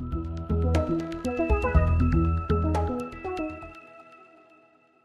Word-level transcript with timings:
Thank 0.00 0.14
you. 0.14 0.39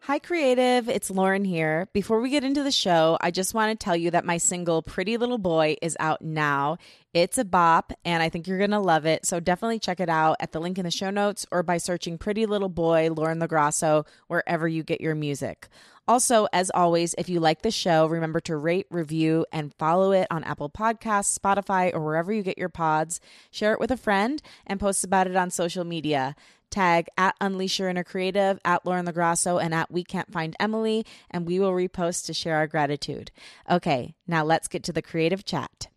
Hi, 0.05 0.19
creative. 0.19 0.87
It's 0.87 1.09
Lauren 1.09 1.43
here. 1.43 1.87
Before 1.91 2.21
we 2.21 2.29
get 2.29 2.43
into 2.43 2.61
the 2.61 2.71
show, 2.71 3.17
I 3.21 3.31
just 3.31 3.55
want 3.55 3.71
to 3.71 3.83
tell 3.83 3.95
you 3.95 4.11
that 4.11 4.23
my 4.23 4.37
single 4.37 4.83
Pretty 4.83 5.17
Little 5.17 5.39
Boy 5.39 5.77
is 5.81 5.97
out 5.99 6.21
now. 6.21 6.77
It's 7.15 7.39
a 7.39 7.43
bop, 7.43 7.91
and 8.05 8.21
I 8.21 8.29
think 8.29 8.45
you're 8.45 8.59
going 8.59 8.69
to 8.69 8.79
love 8.79 9.07
it. 9.07 9.25
So 9.25 9.39
definitely 9.39 9.79
check 9.79 9.99
it 9.99 10.07
out 10.07 10.37
at 10.39 10.51
the 10.51 10.59
link 10.59 10.77
in 10.77 10.85
the 10.85 10.91
show 10.91 11.09
notes 11.09 11.47
or 11.51 11.63
by 11.63 11.77
searching 11.77 12.19
Pretty 12.19 12.45
Little 12.45 12.69
Boy, 12.69 13.09
Lauren 13.11 13.39
LoGrasso, 13.39 14.05
wherever 14.27 14.67
you 14.67 14.83
get 14.83 15.01
your 15.01 15.15
music. 15.15 15.69
Also, 16.07 16.47
as 16.53 16.69
always, 16.69 17.15
if 17.17 17.27
you 17.27 17.39
like 17.39 17.63
the 17.63 17.71
show, 17.71 18.05
remember 18.05 18.39
to 18.41 18.55
rate, 18.57 18.85
review, 18.91 19.43
and 19.51 19.73
follow 19.73 20.11
it 20.11 20.27
on 20.29 20.43
Apple 20.43 20.69
Podcasts, 20.69 21.35
Spotify, 21.35 21.91
or 21.91 22.05
wherever 22.05 22.31
you 22.31 22.43
get 22.43 22.59
your 22.59 22.69
pods. 22.69 23.19
Share 23.49 23.73
it 23.73 23.79
with 23.79 23.89
a 23.89 23.97
friend 23.97 24.39
and 24.67 24.79
post 24.79 25.03
about 25.03 25.25
it 25.25 25.35
on 25.35 25.49
social 25.49 25.83
media 25.83 26.35
tag 26.75 27.07
at 27.17 27.35
Unleash 27.39 27.79
Your 27.79 27.89
Inner 27.89 28.03
Creative, 28.03 28.59
at 28.65 28.85
Lauren 28.85 29.05
LoGrasso, 29.05 29.63
and 29.63 29.73
at 29.73 29.89
We 29.89 30.03
Can't 30.03 30.31
Find 30.31 30.55
Emily, 30.59 31.05
and 31.31 31.47
we 31.47 31.59
will 31.59 31.71
repost 31.71 32.25
to 32.25 32.33
share 32.33 32.57
our 32.57 32.67
gratitude. 32.67 33.31
Okay, 33.69 34.13
now 34.27 34.43
let's 34.43 34.67
get 34.67 34.83
to 34.83 34.93
the 34.93 35.01
creative 35.01 35.45
chat. 35.45 35.87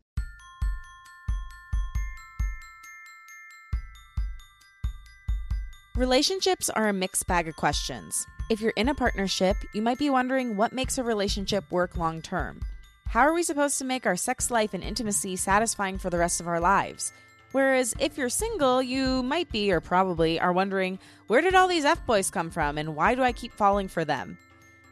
Relationships 5.96 6.70
are 6.70 6.88
a 6.88 6.92
mixed 6.92 7.26
bag 7.26 7.48
of 7.48 7.56
questions. 7.56 8.24
If 8.48 8.60
you're 8.60 8.73
in 8.76 8.88
a 8.88 8.95
partnership, 8.95 9.56
you 9.74 9.82
might 9.82 9.98
be 9.98 10.10
wondering 10.10 10.56
what 10.56 10.73
makes 10.73 10.96
a 10.96 11.02
relationship 11.02 11.65
work 11.73 11.96
long 11.96 12.23
term. 12.23 12.60
How 13.09 13.23
are 13.23 13.34
we 13.34 13.42
supposed 13.42 13.79
to 13.79 13.84
make 13.84 14.06
our 14.06 14.16
sex 14.16 14.48
life 14.48 14.74
and 14.74 14.84
intimacy 14.84 15.34
satisfying 15.34 15.98
for 15.98 16.09
the 16.09 16.18
rest 16.18 16.40
of 16.40 16.46
our 16.46 16.60
lives? 16.60 17.12
Whereas 17.52 17.95
if 17.98 18.19
you're 18.19 18.29
single, 18.29 18.83
you 18.83 19.23
might 19.23 19.51
be 19.51 19.73
or 19.73 19.80
probably 19.80 20.38
are 20.38 20.52
wondering, 20.52 20.98
where 21.29 21.41
did 21.41 21.55
all 21.55 21.69
these 21.69 21.84
F 21.84 22.05
boys 22.07 22.30
come 22.30 22.51
from 22.51 22.77
and 22.77 22.95
why 22.95 23.15
do 23.15 23.23
I 23.23 23.32
keep 23.32 23.52
falling 23.52 23.88
for 23.88 24.05
them? 24.05 24.37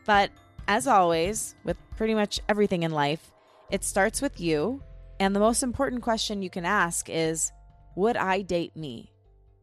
But 0.07 0.31
as 0.69 0.87
always, 0.87 1.55
with 1.65 1.77
pretty 1.97 2.15
much 2.15 2.41
everything 2.49 2.83
in 2.83 2.93
life, 2.93 3.31
it 3.71 3.85
starts 3.85 4.23
with 4.23 4.41
you. 4.41 4.83
And 5.21 5.35
the 5.35 5.41
most 5.41 5.63
important 5.63 6.03
question 6.03 6.43
you 6.43 6.51
can 6.51 6.65
ask 6.65 7.09
is 7.11 7.53
Would 7.95 8.17
I 8.17 8.43
date 8.43 8.77
me? 8.77 9.13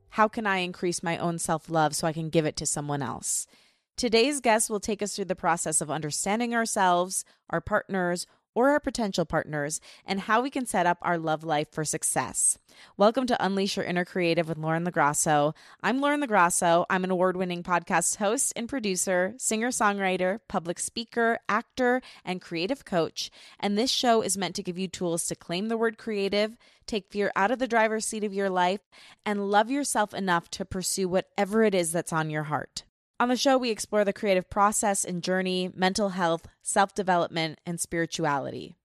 How 0.09 0.28
can 0.28 0.45
I 0.45 0.57
increase 0.57 1.02
my 1.02 1.17
own 1.17 1.39
self 1.39 1.69
love 1.69 1.95
so 1.95 2.07
I 2.07 2.13
can 2.13 2.30
give 2.30 2.45
it 2.45 2.55
to 2.57 2.66
someone 2.66 3.02
else? 3.02 3.47
Today's 3.97 4.39
guest 4.39 4.69
will 4.69 4.80
take 4.80 5.02
us 5.02 5.16
through 5.16 5.25
the 5.25 5.35
process 5.35 5.81
of 5.81 5.91
understanding 5.91 6.55
ourselves, 6.55 7.25
our 7.50 7.61
partners, 7.61 8.25
or 8.55 8.69
our 8.69 8.79
potential 8.79 9.25
partners 9.25 9.79
and 10.05 10.21
how 10.21 10.41
we 10.41 10.49
can 10.49 10.65
set 10.65 10.85
up 10.85 10.97
our 11.01 11.17
love 11.17 11.43
life 11.43 11.67
for 11.71 11.83
success. 11.83 12.57
Welcome 12.97 13.27
to 13.27 13.45
Unleash 13.45 13.77
Your 13.77 13.85
Inner 13.85 14.05
Creative 14.05 14.47
with 14.47 14.57
Lauren 14.57 14.85
LoGrasso. 14.85 15.55
I'm 15.81 15.99
Lauren 16.01 16.21
LoGrasso. 16.21 16.85
I'm 16.89 17.03
an 17.03 17.11
award 17.11 17.37
winning 17.37 17.63
podcast 17.63 18.17
host 18.17 18.53
and 18.55 18.69
producer, 18.69 19.33
singer 19.37 19.69
songwriter, 19.69 20.39
public 20.47 20.79
speaker, 20.79 21.39
actor, 21.47 22.01
and 22.25 22.41
creative 22.41 22.85
coach. 22.85 23.31
And 23.59 23.77
this 23.77 23.91
show 23.91 24.21
is 24.21 24.37
meant 24.37 24.55
to 24.55 24.63
give 24.63 24.77
you 24.77 24.88
tools 24.88 25.25
to 25.27 25.35
claim 25.35 25.67
the 25.67 25.77
word 25.77 25.97
creative, 25.97 26.57
take 26.85 27.11
fear 27.11 27.31
out 27.35 27.51
of 27.51 27.59
the 27.59 27.67
driver's 27.67 28.05
seat 28.05 28.23
of 28.23 28.33
your 28.33 28.49
life, 28.49 28.81
and 29.25 29.49
love 29.49 29.69
yourself 29.69 30.13
enough 30.13 30.49
to 30.51 30.65
pursue 30.65 31.07
whatever 31.07 31.63
it 31.63 31.75
is 31.75 31.91
that's 31.91 32.13
on 32.13 32.29
your 32.29 32.43
heart. 32.43 32.83
On 33.19 33.30
the 33.30 33.38
show, 33.38 33.58
we 33.58 33.69
explore 33.69 34.03
the 34.03 34.14
creative 34.14 34.50
process 34.50 35.06
and 35.06 35.23
journey, 35.23 35.72
mental 35.75 36.09
health, 36.09 36.47
self 36.61 36.94
development, 36.94 37.59
and 37.66 37.80
spirituality. 37.80 38.75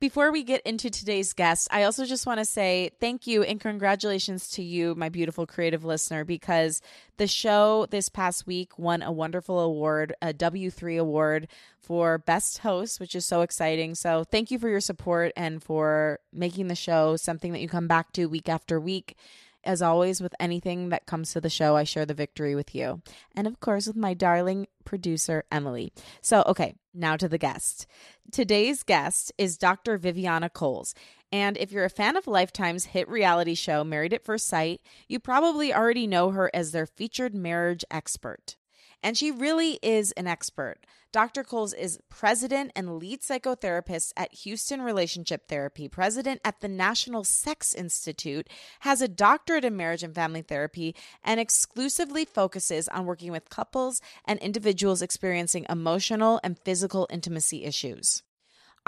Before 0.00 0.30
we 0.30 0.44
get 0.44 0.62
into 0.62 0.90
today's 0.90 1.32
guest, 1.32 1.66
I 1.72 1.82
also 1.82 2.04
just 2.04 2.24
want 2.24 2.38
to 2.38 2.44
say 2.44 2.90
thank 3.00 3.26
you 3.26 3.42
and 3.42 3.60
congratulations 3.60 4.48
to 4.50 4.62
you, 4.62 4.94
my 4.94 5.08
beautiful 5.08 5.44
creative 5.44 5.84
listener, 5.84 6.24
because 6.24 6.80
the 7.16 7.26
show 7.26 7.86
this 7.90 8.08
past 8.08 8.46
week 8.46 8.78
won 8.78 9.02
a 9.02 9.10
wonderful 9.10 9.58
award, 9.58 10.14
a 10.22 10.32
W3 10.32 11.00
award 11.00 11.48
for 11.80 12.18
Best 12.18 12.58
Host, 12.58 13.00
which 13.00 13.16
is 13.16 13.26
so 13.26 13.40
exciting. 13.40 13.96
So 13.96 14.22
thank 14.22 14.52
you 14.52 14.60
for 14.60 14.68
your 14.68 14.80
support 14.80 15.32
and 15.36 15.60
for 15.60 16.20
making 16.32 16.68
the 16.68 16.76
show 16.76 17.16
something 17.16 17.50
that 17.50 17.60
you 17.60 17.68
come 17.68 17.88
back 17.88 18.12
to 18.12 18.26
week 18.26 18.48
after 18.48 18.78
week. 18.78 19.16
As 19.64 19.82
always, 19.82 20.20
with 20.20 20.34
anything 20.38 20.90
that 20.90 21.06
comes 21.06 21.32
to 21.32 21.40
the 21.40 21.50
show, 21.50 21.76
I 21.76 21.84
share 21.84 22.06
the 22.06 22.14
victory 22.14 22.54
with 22.54 22.74
you. 22.74 23.02
And 23.34 23.46
of 23.46 23.60
course, 23.60 23.86
with 23.86 23.96
my 23.96 24.14
darling 24.14 24.66
producer, 24.84 25.44
Emily. 25.50 25.92
So, 26.20 26.42
okay, 26.46 26.74
now 26.94 27.16
to 27.16 27.28
the 27.28 27.38
guest. 27.38 27.86
Today's 28.30 28.82
guest 28.82 29.32
is 29.36 29.58
Dr. 29.58 29.98
Viviana 29.98 30.48
Coles. 30.48 30.94
And 31.32 31.56
if 31.58 31.72
you're 31.72 31.84
a 31.84 31.90
fan 31.90 32.16
of 32.16 32.26
Lifetime's 32.26 32.86
hit 32.86 33.08
reality 33.08 33.54
show, 33.54 33.84
Married 33.84 34.14
at 34.14 34.24
First 34.24 34.46
Sight, 34.46 34.80
you 35.08 35.18
probably 35.18 35.74
already 35.74 36.06
know 36.06 36.30
her 36.30 36.50
as 36.54 36.72
their 36.72 36.86
featured 36.86 37.34
marriage 37.34 37.84
expert. 37.90 38.56
And 39.02 39.16
she 39.16 39.30
really 39.30 39.78
is 39.82 40.12
an 40.12 40.26
expert. 40.26 40.78
Dr. 41.10 41.42
Coles 41.42 41.72
is 41.72 41.98
president 42.10 42.70
and 42.76 42.98
lead 42.98 43.22
psychotherapist 43.22 44.12
at 44.16 44.34
Houston 44.34 44.82
Relationship 44.82 45.48
Therapy, 45.48 45.88
president 45.88 46.40
at 46.44 46.60
the 46.60 46.68
National 46.68 47.24
Sex 47.24 47.74
Institute, 47.74 48.48
has 48.80 49.00
a 49.00 49.08
doctorate 49.08 49.64
in 49.64 49.76
marriage 49.76 50.02
and 50.02 50.14
family 50.14 50.42
therapy, 50.42 50.94
and 51.24 51.40
exclusively 51.40 52.26
focuses 52.26 52.88
on 52.88 53.06
working 53.06 53.32
with 53.32 53.48
couples 53.48 54.02
and 54.26 54.38
individuals 54.40 55.00
experiencing 55.00 55.64
emotional 55.70 56.40
and 56.44 56.58
physical 56.58 57.06
intimacy 57.10 57.64
issues. 57.64 58.22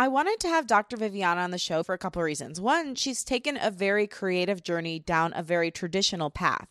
I 0.00 0.08
wanted 0.08 0.40
to 0.40 0.48
have 0.48 0.66
Dr. 0.66 0.96
Viviana 0.96 1.42
on 1.42 1.50
the 1.50 1.58
show 1.58 1.82
for 1.82 1.92
a 1.92 1.98
couple 1.98 2.22
of 2.22 2.24
reasons. 2.24 2.58
One, 2.58 2.94
she's 2.94 3.22
taken 3.22 3.58
a 3.60 3.70
very 3.70 4.06
creative 4.06 4.62
journey 4.62 4.98
down 4.98 5.34
a 5.36 5.42
very 5.42 5.70
traditional 5.70 6.30
path. 6.30 6.68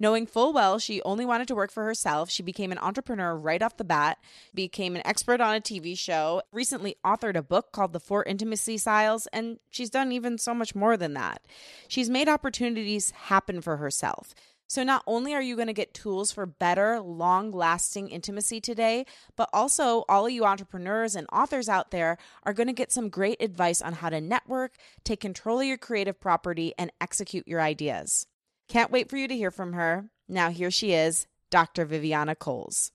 Knowing 0.00 0.26
full 0.26 0.52
well 0.52 0.80
she 0.80 1.00
only 1.02 1.24
wanted 1.24 1.46
to 1.46 1.54
work 1.54 1.70
for 1.70 1.84
herself, 1.84 2.28
she 2.28 2.42
became 2.42 2.72
an 2.72 2.78
entrepreneur 2.78 3.36
right 3.36 3.62
off 3.62 3.76
the 3.76 3.84
bat, 3.84 4.18
became 4.52 4.96
an 4.96 5.06
expert 5.06 5.40
on 5.40 5.54
a 5.54 5.60
TV 5.60 5.96
show, 5.96 6.42
recently 6.50 6.96
authored 7.04 7.36
a 7.36 7.42
book 7.42 7.70
called 7.70 7.92
The 7.92 8.00
Four 8.00 8.24
Intimacy 8.24 8.78
Styles, 8.78 9.28
and 9.28 9.60
she's 9.70 9.88
done 9.88 10.10
even 10.10 10.36
so 10.36 10.52
much 10.52 10.74
more 10.74 10.96
than 10.96 11.14
that. 11.14 11.46
She's 11.86 12.10
made 12.10 12.28
opportunities 12.28 13.12
happen 13.12 13.60
for 13.60 13.76
herself. 13.76 14.34
So, 14.72 14.82
not 14.82 15.02
only 15.06 15.34
are 15.34 15.42
you 15.42 15.54
going 15.54 15.66
to 15.66 15.74
get 15.74 15.92
tools 15.92 16.32
for 16.32 16.46
better, 16.46 16.98
long 16.98 17.50
lasting 17.50 18.08
intimacy 18.08 18.58
today, 18.58 19.04
but 19.36 19.50
also 19.52 20.06
all 20.08 20.24
of 20.24 20.32
you 20.32 20.46
entrepreneurs 20.46 21.14
and 21.14 21.26
authors 21.30 21.68
out 21.68 21.90
there 21.90 22.16
are 22.44 22.54
going 22.54 22.68
to 22.68 22.72
get 22.72 22.90
some 22.90 23.10
great 23.10 23.42
advice 23.42 23.82
on 23.82 23.92
how 23.92 24.08
to 24.08 24.18
network, 24.18 24.76
take 25.04 25.20
control 25.20 25.60
of 25.60 25.66
your 25.66 25.76
creative 25.76 26.18
property, 26.18 26.72
and 26.78 26.90
execute 27.02 27.46
your 27.46 27.60
ideas. 27.60 28.26
Can't 28.66 28.90
wait 28.90 29.10
for 29.10 29.18
you 29.18 29.28
to 29.28 29.36
hear 29.36 29.50
from 29.50 29.74
her. 29.74 30.06
Now, 30.26 30.48
here 30.48 30.70
she 30.70 30.94
is, 30.94 31.26
Dr. 31.50 31.84
Viviana 31.84 32.34
Coles. 32.34 32.92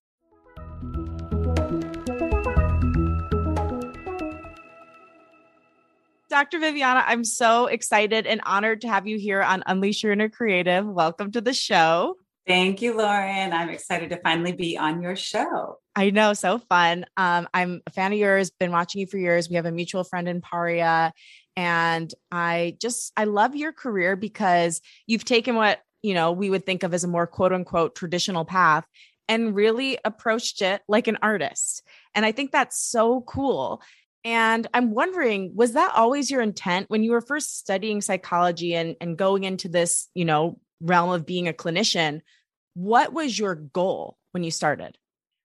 Dr. 6.30 6.60
Viviana, 6.60 7.04
I'm 7.06 7.24
so 7.24 7.68
excited 7.68 8.28
and 8.28 8.42
honored 8.46 8.82
to 8.82 8.90
have 8.90 9.08
you 9.08 9.18
here 9.18 9.42
on 9.42 9.64
Unleash 9.66 10.04
Your 10.04 10.12
Inner 10.12 10.28
Creative. 10.28 10.86
Welcome 10.86 11.32
to 11.32 11.42
the 11.42 11.54
show. 11.54 12.16
Thank 12.46 12.82
you, 12.82 12.98
Lauren. 12.98 13.54
I'm 13.54 13.70
excited 13.70 14.10
to 14.10 14.18
finally 14.18 14.52
be 14.52 14.78
on 14.78 15.02
your 15.02 15.16
show. 15.16 15.80
I 15.96 16.10
know, 16.10 16.34
so 16.34 16.60
fun. 16.60 17.06
Um, 17.16 17.48
I'm 17.54 17.82
a 17.88 17.92
fan 17.92 18.12
of 18.12 18.20
yours, 18.20 18.52
been 18.52 18.72
watching 18.72 19.00
you 19.02 19.08
for 19.08 19.18
years. 19.18 19.50
We 19.50 19.56
have 19.56 19.66
a 19.66 19.72
mutual 19.72 20.04
friend 20.04 20.28
in 20.28 20.42
Paria, 20.42 21.14
and 21.56 22.14
I 22.30 22.76
just, 22.82 23.14
I 23.16 23.24
love 23.24 23.56
your 23.56 23.72
career 23.72 24.18
because 24.18 24.82
you've 25.08 25.26
taken 25.26 25.56
what, 25.56 25.80
you 26.02 26.14
know, 26.14 26.34
we 26.34 26.50
would 26.50 26.66
think 26.66 26.84
of 26.84 26.94
as 26.94 27.06
a 27.06 27.08
more 27.08 27.28
quote 27.28 27.54
unquote 27.54 27.96
traditional 27.96 28.44
path 28.44 28.86
and 29.30 29.56
really 29.56 29.98
approached 30.04 30.62
it 30.62 30.82
like 30.88 31.08
an 31.08 31.18
artist. 31.22 31.84
And 32.16 32.26
I 32.26 32.32
think 32.32 32.52
that's 32.52 32.80
so 32.80 33.22
cool. 33.22 33.82
And 34.28 34.68
I'm 34.74 34.92
wondering, 34.92 35.54
was 35.56 35.72
that 35.72 35.94
always 35.96 36.30
your 36.30 36.42
intent 36.42 36.90
when 36.90 37.02
you 37.02 37.12
were 37.12 37.22
first 37.22 37.60
studying 37.60 38.02
psychology 38.02 38.76
and, 38.76 38.98
and 39.00 39.18
going 39.18 39.46
into 39.46 39.70
this, 39.70 40.10
you 40.14 40.26
know, 40.26 40.60
realm 40.82 41.12
of 41.12 41.26
being 41.26 41.48
a 41.48 41.54
clinician? 41.54 42.20
What 42.74 43.14
was 43.14 43.40
your 43.40 43.56
goal 43.56 44.18
when 44.32 44.44
you 44.44 44.52
started? 44.52 44.98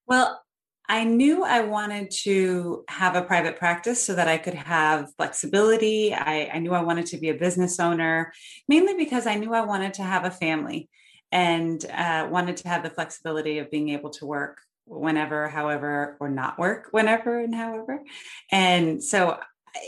Well, 0.09 0.43
I 0.89 1.05
knew 1.05 1.45
I 1.45 1.61
wanted 1.61 2.11
to 2.25 2.83
have 2.89 3.15
a 3.15 3.23
private 3.23 3.57
practice 3.57 4.03
so 4.03 4.17
that 4.17 4.27
I 4.27 4.37
could 4.37 4.55
have 4.55 5.15
flexibility. 5.17 6.13
I, 6.13 6.51
I, 6.53 6.59
knew 6.59 6.73
I 6.73 6.83
wanted 6.83 7.07
to 7.07 7.19
be 7.19 7.29
a 7.29 7.35
business 7.35 7.79
owner, 7.79 8.33
mainly 8.67 8.95
because 8.97 9.29
I 9.29 9.37
knew 9.37 9.55
I 9.55 9.61
wanted 9.61 9.95
to 9.95 10.03
have 10.03 10.25
a 10.25 10.31
family 10.33 10.91
and 11.31 11.85
uh, 11.85 12.27
wanted 12.29 12.57
to 12.57 12.69
have 12.69 12.83
the 12.83 12.91
flexibility 12.91 13.59
of 13.59 13.71
being 13.71 13.91
able 13.91 14.11
to 14.11 14.27
work 14.27 14.59
whenever, 14.87 15.49
however, 15.49 16.17
or 16.21 16.29
not 16.29 16.59
work 16.59 16.89
whenever 16.91 17.39
and 17.39 17.55
however. 17.55 18.03
And 18.51 19.03
so 19.03 19.39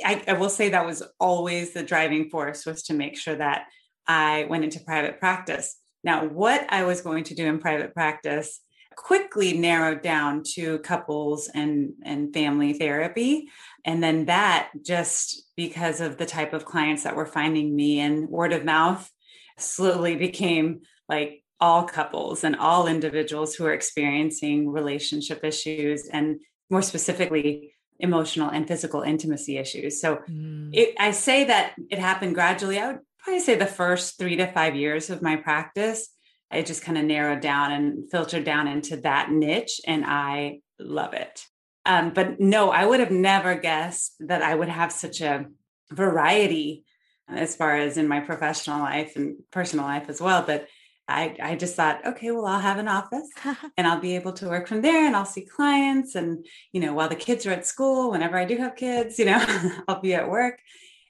I, 0.05 0.23
I 0.27 0.33
will 0.35 0.49
say 0.49 0.71
that 0.71 0.87
was 0.87 1.03
always 1.21 1.73
the 1.73 1.83
driving 1.83 2.31
force 2.31 2.65
was 2.65 2.83
to 2.85 2.95
make 2.95 3.19
sure 3.19 3.37
that 3.37 3.67
I 4.07 4.47
went 4.49 4.65
into 4.65 4.81
private 4.81 5.19
practice. 5.19 5.77
Now, 6.03 6.27
what 6.27 6.67
I 6.71 6.85
was 6.85 7.01
going 7.01 7.25
to 7.25 7.35
do 7.35 7.47
in 7.47 7.59
private 7.59 7.95
practice 7.95 8.61
quickly 8.97 9.57
narrowed 9.57 10.03
down 10.03 10.43
to 10.55 10.79
couples 10.79 11.49
and 11.55 11.95
and 12.05 12.33
family 12.33 12.75
therapy 12.75 13.49
and 13.85 14.03
then 14.03 14.27
that 14.27 14.71
just 14.83 15.43
because 15.57 16.01
of 16.01 16.17
the 16.17 16.27
type 16.27 16.53
of 16.53 16.65
clients 16.65 17.03
that 17.03 17.17
were 17.17 17.27
finding 17.27 17.75
me 17.75 18.01
and 18.01 18.29
word 18.29 18.53
of 18.53 18.65
mouth 18.65 19.11
slowly 19.59 20.17
became 20.17 20.83
like 21.09 21.44
all 21.61 21.85
couples 21.85 22.45
and 22.45 22.57
all 22.57 22.87
individuals 22.87 23.55
who 23.55 23.65
are 23.65 23.73
experiencing 23.73 24.71
relationship 24.71 25.45
issues 25.45 26.09
and 26.09 26.41
more 26.71 26.83
specifically 26.83 27.75
emotional 27.99 28.51
and 28.51 28.67
physical 28.67 29.03
intimacy 29.03 29.57
issues. 29.57 30.01
So 30.01 30.17
mm. 30.29 30.71
it, 30.73 30.95
I 30.99 31.13
say 31.13 31.45
that 31.45 31.75
it 31.91 31.99
happened 31.99 32.35
gradually. 32.35 32.79
I 32.79 32.89
would 32.89 33.01
probably 33.19 33.41
say 33.41 33.55
the 33.55 33.67
first 33.67 34.19
three 34.19 34.37
to 34.37 34.47
five 34.47 34.75
years 34.75 35.11
of 35.11 35.23
my 35.23 35.37
practice, 35.37 36.09
it 36.53 36.67
just 36.67 36.83
kind 36.83 36.99
of 36.99 37.05
narrowed 37.05 37.41
down 37.41 37.73
and 37.73 38.11
filtered 38.11 38.45
down 38.45 38.69
into 38.69 38.97
that 38.99 39.31
niche. 39.31 39.81
And 39.87 40.05
I 40.05 40.61
love 40.79 41.15
it. 41.15 41.45
Um, 41.87 42.11
but 42.11 42.41
no, 42.41 42.71
I 42.71 42.85
would 42.85 43.01
have 43.01 43.11
never 43.11 43.55
guessed 43.55 44.15
that 44.21 44.43
I 44.43 44.55
would 44.55 44.69
have 44.69 44.91
such 44.91 45.21
a 45.21 45.47
variety 45.91 46.85
as 47.29 47.57
far 47.57 47.77
as 47.77 47.97
in 47.97 48.09
my 48.09 48.21
professional 48.21 48.81
life 48.81 49.17
and 49.17 49.37
personal 49.51 49.85
life 49.85 50.09
as 50.09 50.21
well. 50.21 50.43
But 50.47 50.67
I, 51.07 51.37
I 51.43 51.57
just 51.57 51.77
thought, 51.77 52.07
okay, 52.07 52.31
well, 52.31 52.47
I'll 52.47 52.61
have 52.61 52.79
an 52.79 52.89
office 52.89 53.29
and 53.77 53.87
I'll 53.87 54.01
be 54.01 54.17
able 54.17 54.33
to 54.35 54.49
work 54.49 54.67
from 54.67 54.81
there 54.81 55.07
and 55.07 55.15
I'll 55.15 55.25
see 55.25 55.45
clients. 55.45 56.15
And, 56.15 56.47
you 56.73 56.81
know, 56.81 56.95
while 56.95 57.09
the 57.09 57.15
kids 57.17 57.47
are 57.47 57.53
at 57.53 57.67
school, 57.67 58.11
whenever 58.11 58.37
I 58.37 58.45
do 58.45 58.57
have 58.57 58.77
kids, 58.77 59.19
you 59.19 59.27
know, 59.27 59.45
I'll 59.89 60.01
be 60.01 60.15
at 60.15 60.31
work. 60.31 60.61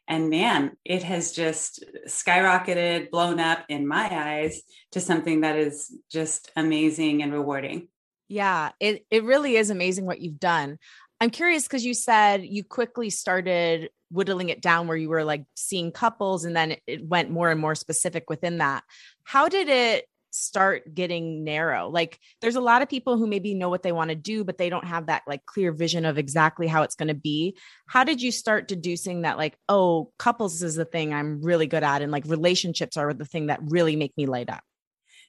And 0.06 0.28
man, 0.28 0.76
it 0.84 1.02
has 1.02 1.32
just 1.32 1.84
skyrocketed, 2.06 3.10
blown 3.10 3.40
up 3.40 3.64
in 3.68 3.86
my 3.86 4.08
eyes 4.12 4.62
to 4.92 5.00
something 5.00 5.42
that 5.42 5.56
is 5.56 5.96
just 6.10 6.50
amazing 6.56 7.22
and 7.22 7.32
rewarding. 7.32 7.88
Yeah, 8.28 8.72
it, 8.80 9.06
it 9.10 9.24
really 9.24 9.56
is 9.56 9.70
amazing 9.70 10.06
what 10.06 10.20
you've 10.20 10.40
done. 10.40 10.78
I'm 11.20 11.30
curious 11.30 11.62
because 11.62 11.86
you 11.86 11.94
said 11.94 12.44
you 12.44 12.64
quickly 12.64 13.08
started 13.08 13.90
whittling 14.14 14.48
it 14.48 14.62
down 14.62 14.86
where 14.86 14.96
you 14.96 15.08
were 15.08 15.24
like 15.24 15.44
seeing 15.56 15.90
couples 15.90 16.44
and 16.44 16.56
then 16.56 16.76
it 16.86 17.06
went 17.06 17.30
more 17.30 17.50
and 17.50 17.60
more 17.60 17.74
specific 17.74 18.30
within 18.30 18.58
that. 18.58 18.84
How 19.24 19.48
did 19.48 19.68
it 19.68 20.06
start 20.30 20.94
getting 20.94 21.44
narrow? 21.44 21.88
Like 21.88 22.18
there's 22.40 22.56
a 22.56 22.60
lot 22.60 22.82
of 22.82 22.88
people 22.88 23.16
who 23.18 23.26
maybe 23.26 23.54
know 23.54 23.68
what 23.68 23.82
they 23.82 23.92
want 23.92 24.10
to 24.10 24.16
do, 24.16 24.44
but 24.44 24.56
they 24.56 24.70
don't 24.70 24.86
have 24.86 25.06
that 25.06 25.22
like 25.26 25.44
clear 25.46 25.72
vision 25.72 26.04
of 26.04 26.16
exactly 26.16 26.66
how 26.66 26.82
it's 26.82 26.94
going 26.94 27.08
to 27.08 27.14
be. 27.14 27.56
How 27.88 28.04
did 28.04 28.22
you 28.22 28.30
start 28.30 28.68
deducing 28.68 29.22
that 29.22 29.36
like, 29.36 29.56
oh, 29.68 30.12
couples 30.18 30.62
is 30.62 30.76
the 30.76 30.84
thing 30.84 31.12
I'm 31.12 31.42
really 31.42 31.66
good 31.66 31.82
at 31.82 32.02
and 32.02 32.12
like 32.12 32.24
relationships 32.26 32.96
are 32.96 33.12
the 33.12 33.24
thing 33.24 33.46
that 33.46 33.60
really 33.62 33.96
make 33.96 34.16
me 34.16 34.26
light 34.26 34.48
up? 34.48 34.62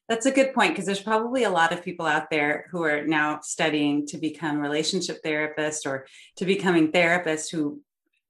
That's 0.08 0.28
a 0.28 0.32
good 0.32 0.54
point 0.54 0.74
because 0.74 0.86
there's 0.86 1.02
probably 1.02 1.44
a 1.44 1.50
lot 1.50 1.74
of 1.74 1.84
people 1.84 2.06
out 2.06 2.30
there 2.30 2.68
who 2.72 2.84
are 2.84 3.08
now 3.08 3.40
studying 3.42 4.06
to 4.08 4.20
become 4.20 4.60
relationship 4.60 5.24
therapists 5.26 5.88
or 5.88 6.06
to 6.38 6.46
becoming 6.46 6.92
therapists 6.92 7.50
who 7.52 7.82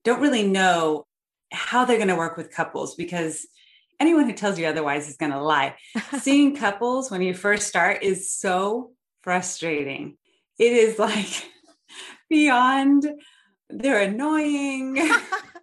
don't 0.06 0.22
really 0.22 0.48
know 0.48 1.06
how 1.52 1.84
they're 1.84 1.98
going 1.98 2.07
to 2.07 2.16
work 2.16 2.38
with 2.38 2.52
couples 2.52 2.96
because 2.96 3.46
anyone 4.00 4.25
who 4.25 4.34
tells 4.34 4.57
you 4.57 4.68
otherwise 4.68 5.10
is 5.10 5.18
going 5.18 5.31
to 5.31 5.42
lie. 5.42 5.75
Seeing 6.19 6.56
couples 6.56 7.12
when 7.12 7.22
you 7.22 7.34
first 7.34 7.68
start 7.68 8.04
is 8.04 8.31
so 8.31 8.92
frustrating. 9.22 10.18
It 10.57 10.72
is 10.72 11.00
like 11.00 11.50
beyond, 12.30 13.10
they're 13.69 14.02
annoying. 14.02 14.98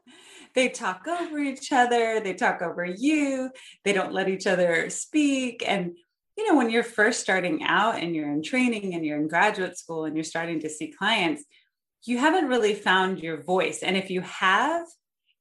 they 0.54 0.68
talk 0.68 1.06
over 1.06 1.38
each 1.38 1.72
other, 1.72 2.20
they 2.20 2.34
talk 2.34 2.62
over 2.62 2.84
you, 2.84 3.50
they 3.84 3.92
don't 3.92 4.12
let 4.12 4.28
each 4.28 4.46
other 4.46 4.90
speak. 4.90 5.62
And, 5.66 5.96
you 6.36 6.48
know, 6.48 6.56
when 6.56 6.68
you're 6.68 6.82
first 6.82 7.20
starting 7.20 7.62
out 7.62 8.02
and 8.02 8.14
you're 8.14 8.30
in 8.30 8.42
training 8.42 8.94
and 8.94 9.06
you're 9.06 9.20
in 9.20 9.28
graduate 9.28 9.78
school 9.78 10.04
and 10.04 10.16
you're 10.16 10.24
starting 10.24 10.60
to 10.60 10.68
see 10.68 10.92
clients, 10.92 11.44
you 12.04 12.18
haven't 12.18 12.48
really 12.48 12.74
found 12.74 13.20
your 13.20 13.42
voice. 13.42 13.82
And 13.82 13.96
if 13.96 14.10
you 14.10 14.20
have, 14.22 14.86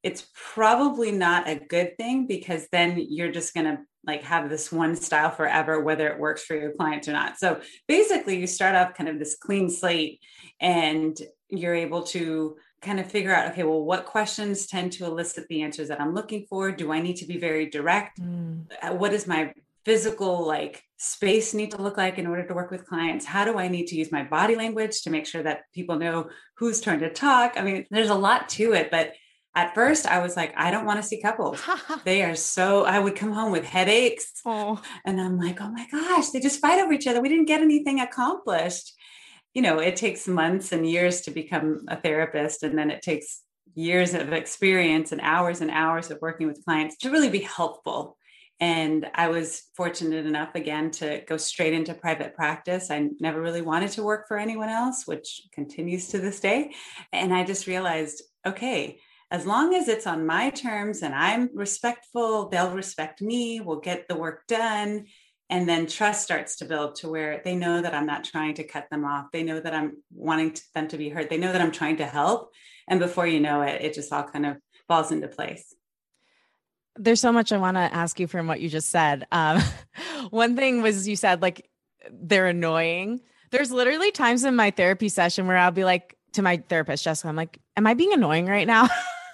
it's 0.02 0.26
probably 0.34 1.12
not 1.12 1.48
a 1.48 1.56
good 1.56 1.96
thing 1.96 2.26
because 2.26 2.66
then 2.72 3.04
you're 3.08 3.32
just 3.32 3.54
going 3.54 3.66
to 3.66 3.78
like 4.04 4.22
have 4.22 4.48
this 4.48 4.72
one 4.72 4.96
style 4.96 5.30
forever 5.30 5.80
whether 5.80 6.08
it 6.08 6.18
works 6.18 6.44
for 6.44 6.56
your 6.56 6.72
clients 6.72 7.08
or 7.08 7.12
not 7.12 7.38
so 7.38 7.60
basically 7.86 8.36
you 8.36 8.46
start 8.46 8.74
off 8.74 8.94
kind 8.94 9.08
of 9.08 9.18
this 9.18 9.36
clean 9.36 9.70
slate 9.70 10.20
and 10.60 11.18
you're 11.48 11.74
able 11.74 12.02
to 12.02 12.56
kind 12.80 12.98
of 12.98 13.08
figure 13.08 13.32
out 13.32 13.52
okay 13.52 13.62
well 13.62 13.84
what 13.84 14.04
questions 14.04 14.66
tend 14.66 14.90
to 14.92 15.04
elicit 15.04 15.46
the 15.48 15.62
answers 15.62 15.88
that 15.88 16.00
i'm 16.00 16.14
looking 16.14 16.44
for 16.48 16.72
do 16.72 16.90
i 16.92 17.00
need 17.00 17.16
to 17.16 17.26
be 17.26 17.38
very 17.38 17.66
direct 17.66 18.20
mm. 18.20 18.66
Uh, 18.82 18.92
what 18.92 19.12
is 19.12 19.26
my 19.26 19.52
physical 19.84 20.46
like 20.46 20.82
space 21.02 21.52
need 21.52 21.72
to 21.72 21.82
look 21.82 21.96
like 21.96 22.16
in 22.16 22.28
order 22.28 22.46
to 22.46 22.54
work 22.54 22.70
with 22.70 22.86
clients? 22.86 23.24
How 23.24 23.44
do 23.44 23.58
i 23.58 23.66
need 23.66 23.86
to 23.88 23.96
use 23.96 24.12
my 24.12 24.22
body 24.22 24.54
language 24.54 25.02
to 25.02 25.10
make 25.10 25.26
sure 25.26 25.42
that 25.42 25.64
people 25.74 25.96
know 25.96 26.30
who's 26.58 26.80
turn 26.80 27.00
to 27.00 27.12
talk? 27.12 27.54
I 27.56 27.62
mean 27.62 27.86
there's 27.90 28.08
a 28.08 28.14
lot 28.14 28.48
to 28.50 28.72
it 28.72 28.88
but 28.90 29.12
at 29.54 29.74
first 29.74 30.06
i 30.06 30.18
was 30.18 30.34
like 30.34 30.54
i 30.56 30.70
don't 30.70 30.86
want 30.86 31.02
to 31.02 31.06
see 31.06 31.20
couples. 31.20 31.60
They 32.04 32.22
are 32.22 32.36
so 32.36 32.84
i 32.84 33.00
would 33.00 33.16
come 33.16 33.32
home 33.32 33.50
with 33.50 33.64
headaches 33.64 34.32
oh. 34.46 34.80
and 35.04 35.20
i'm 35.20 35.38
like 35.38 35.60
oh 35.60 35.70
my 35.70 35.86
gosh 35.90 36.30
they 36.30 36.38
just 36.38 36.60
fight 36.60 36.80
over 36.80 36.92
each 36.92 37.08
other. 37.08 37.20
We 37.20 37.28
didn't 37.28 37.52
get 37.52 37.62
anything 37.62 37.98
accomplished. 38.00 38.92
You 39.54 39.62
know 39.62 39.80
it 39.80 39.96
takes 39.96 40.28
months 40.28 40.70
and 40.70 40.88
years 40.88 41.22
to 41.22 41.32
become 41.32 41.84
a 41.88 41.96
therapist 42.00 42.62
and 42.62 42.78
then 42.78 42.92
it 42.92 43.02
takes 43.02 43.42
years 43.74 44.14
of 44.14 44.32
experience 44.32 45.10
and 45.10 45.20
hours 45.20 45.60
and 45.62 45.70
hours 45.70 46.12
of 46.12 46.18
working 46.22 46.46
with 46.46 46.64
clients 46.64 46.96
to 46.98 47.10
really 47.10 47.30
be 47.30 47.40
helpful 47.40 48.16
and 48.62 49.10
I 49.12 49.26
was 49.26 49.64
fortunate 49.74 50.24
enough 50.24 50.54
again 50.54 50.92
to 50.92 51.20
go 51.26 51.36
straight 51.36 51.72
into 51.72 51.94
private 51.94 52.36
practice. 52.36 52.92
I 52.92 53.08
never 53.18 53.42
really 53.42 53.60
wanted 53.60 53.90
to 53.92 54.04
work 54.04 54.28
for 54.28 54.38
anyone 54.38 54.68
else, 54.68 55.04
which 55.04 55.42
continues 55.50 56.06
to 56.10 56.20
this 56.20 56.38
day. 56.38 56.72
And 57.12 57.34
I 57.34 57.42
just 57.42 57.66
realized, 57.66 58.22
okay, 58.46 59.00
as 59.32 59.46
long 59.46 59.74
as 59.74 59.88
it's 59.88 60.06
on 60.06 60.26
my 60.26 60.50
terms 60.50 61.02
and 61.02 61.12
I'm 61.12 61.50
respectful, 61.52 62.50
they'll 62.50 62.70
respect 62.70 63.20
me, 63.20 63.60
we'll 63.60 63.80
get 63.80 64.06
the 64.06 64.14
work 64.14 64.46
done. 64.46 65.06
And 65.50 65.68
then 65.68 65.88
trust 65.88 66.22
starts 66.22 66.54
to 66.58 66.64
build 66.64 66.94
to 66.96 67.08
where 67.08 67.42
they 67.44 67.56
know 67.56 67.82
that 67.82 67.94
I'm 67.94 68.06
not 68.06 68.22
trying 68.22 68.54
to 68.54 68.64
cut 68.64 68.86
them 68.92 69.04
off. 69.04 69.32
They 69.32 69.42
know 69.42 69.58
that 69.58 69.74
I'm 69.74 69.96
wanting 70.14 70.56
them 70.72 70.86
to 70.86 70.96
be 70.96 71.08
heard. 71.08 71.30
They 71.30 71.36
know 71.36 71.50
that 71.50 71.60
I'm 71.60 71.72
trying 71.72 71.96
to 71.96 72.06
help. 72.06 72.52
And 72.86 73.00
before 73.00 73.26
you 73.26 73.40
know 73.40 73.62
it, 73.62 73.82
it 73.82 73.94
just 73.94 74.12
all 74.12 74.22
kind 74.22 74.46
of 74.46 74.58
falls 74.86 75.10
into 75.10 75.26
place 75.26 75.74
there's 76.96 77.20
so 77.20 77.32
much 77.32 77.52
I 77.52 77.58
want 77.58 77.76
to 77.76 77.80
ask 77.80 78.20
you 78.20 78.26
from 78.26 78.46
what 78.46 78.60
you 78.60 78.68
just 78.68 78.90
said. 78.90 79.26
Um, 79.32 79.60
one 80.30 80.56
thing 80.56 80.82
was 80.82 81.08
you 81.08 81.16
said 81.16 81.42
like 81.42 81.68
they're 82.10 82.48
annoying. 82.48 83.20
There's 83.50 83.70
literally 83.70 84.10
times 84.10 84.44
in 84.44 84.56
my 84.56 84.70
therapy 84.70 85.08
session 85.08 85.46
where 85.46 85.56
I'll 85.56 85.70
be 85.70 85.84
like 85.84 86.16
to 86.32 86.42
my 86.42 86.62
therapist, 86.68 87.04
Jessica, 87.04 87.28
I'm 87.28 87.36
like, 87.36 87.60
am 87.76 87.86
I 87.86 87.94
being 87.94 88.12
annoying 88.12 88.46
right 88.46 88.66
now? 88.66 88.88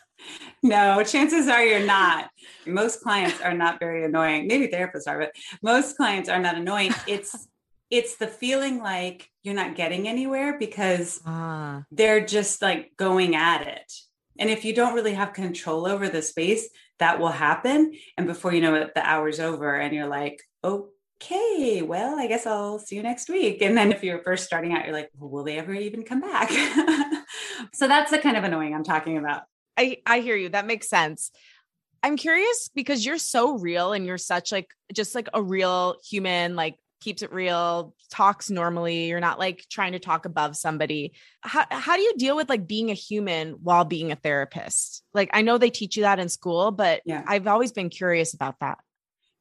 no, 0.63 1.03
chances 1.05 1.49
are 1.49 1.65
you're 1.65 1.87
not. 1.87 2.31
Most 2.67 3.03
clients 3.03 3.41
are 3.41 3.55
not 3.55 3.79
very 3.79 4.05
annoying. 4.05 4.47
Maybe 4.47 4.69
therapists 4.69 5.07
are, 5.07 5.19
but 5.19 5.33
most 5.63 5.97
clients 5.97 6.29
are 6.29 6.41
not 6.41 6.57
annoying. 6.57 6.93
It's 7.07 7.49
it's 7.91 8.17
the 8.17 8.27
feeling 8.27 8.83
like 8.83 9.31
you're 9.43 9.55
not 9.55 9.75
getting 9.75 10.09
anywhere 10.09 10.59
because 10.59 11.23
ah. 11.25 11.85
they're 11.91 12.25
just 12.25 12.61
like 12.61 12.93
going 12.99 13.35
at 13.35 13.67
it. 13.67 13.91
And 14.38 14.50
if 14.50 14.65
you 14.67 14.75
don't 14.75 14.95
really 14.95 15.15
have 15.15 15.33
control 15.33 15.87
over 15.87 16.07
the 16.07 16.21
space, 16.21 16.69
that 16.99 17.19
will 17.19 17.28
happen. 17.28 17.93
And 18.17 18.26
before 18.26 18.52
you 18.52 18.61
know 18.61 18.75
it, 18.75 18.95
the 18.95 19.07
hour's 19.07 19.40
over 19.40 19.75
and 19.75 19.95
you're 19.95 20.09
like, 20.09 20.43
okay, 20.64 21.83
well, 21.83 22.19
I 22.19 22.26
guess 22.26 22.47
I'll 22.47 22.78
see 22.78 22.97
you 22.97 23.02
next 23.02 23.28
week. 23.28 23.62
And 23.62 23.76
then 23.76 23.93
if 23.93 24.02
you're 24.02 24.23
first 24.23 24.45
starting 24.45 24.73
out, 24.73 24.85
you're 24.85 24.95
like, 24.95 25.11
well, 25.17 25.31
will 25.31 25.45
they 25.45 25.59
ever 25.59 25.75
even 25.75 26.02
come 26.02 26.21
back? 26.21 26.50
so 27.75 27.88
that's 27.88 28.11
the 28.11 28.19
kind 28.19 28.37
of 28.37 28.45
annoying 28.45 28.75
I'm 28.75 28.85
talking 28.85 29.17
about. 29.19 29.43
I, 29.76 29.99
I 30.07 30.21
hear 30.21 30.37
you. 30.37 30.49
That 30.49 30.67
makes 30.67 30.88
sense. 30.88 31.31
I'm 32.02 32.17
curious 32.17 32.71
because 32.75 33.05
you're 33.05 33.19
so 33.19 33.59
real 33.59 33.93
and 33.93 34.07
you're 34.07 34.19
such 34.19 34.52
like 34.52 34.69
just 34.93 35.14
like 35.14 35.28
a 35.35 35.43
real 35.43 35.97
human, 36.09 36.55
like 36.57 36.76
keeps 37.00 37.23
it 37.23 37.33
real, 37.33 37.95
talks 38.11 38.50
normally. 38.50 39.07
You're 39.07 39.21
not 39.21 39.38
like 39.38 39.64
trying 39.71 39.93
to 39.93 39.99
talk 39.99 40.25
above 40.25 40.57
somebody. 40.57 41.12
How 41.40 41.67
how 41.71 41.97
do 41.97 42.02
you 42.02 42.14
deal 42.17 42.37
with 42.37 42.49
like 42.49 42.67
being 42.67 42.90
a 42.90 42.95
human 42.95 43.52
while 43.62 43.85
being 43.85 44.12
a 44.12 44.17
therapist? 44.17 45.02
Like 45.14 45.31
I 45.33 45.43
know 45.43 45.59
they 45.59 45.71
teach 45.71 45.97
you 45.97 46.02
that 46.02 46.19
in 46.19 46.28
school, 46.28 46.71
but 46.71 47.02
yeah. 47.05 47.23
I've 47.26 47.47
always 47.47 47.73
been 47.73 47.90
curious 47.90 48.35
about 48.35 48.61
that. 48.61 48.78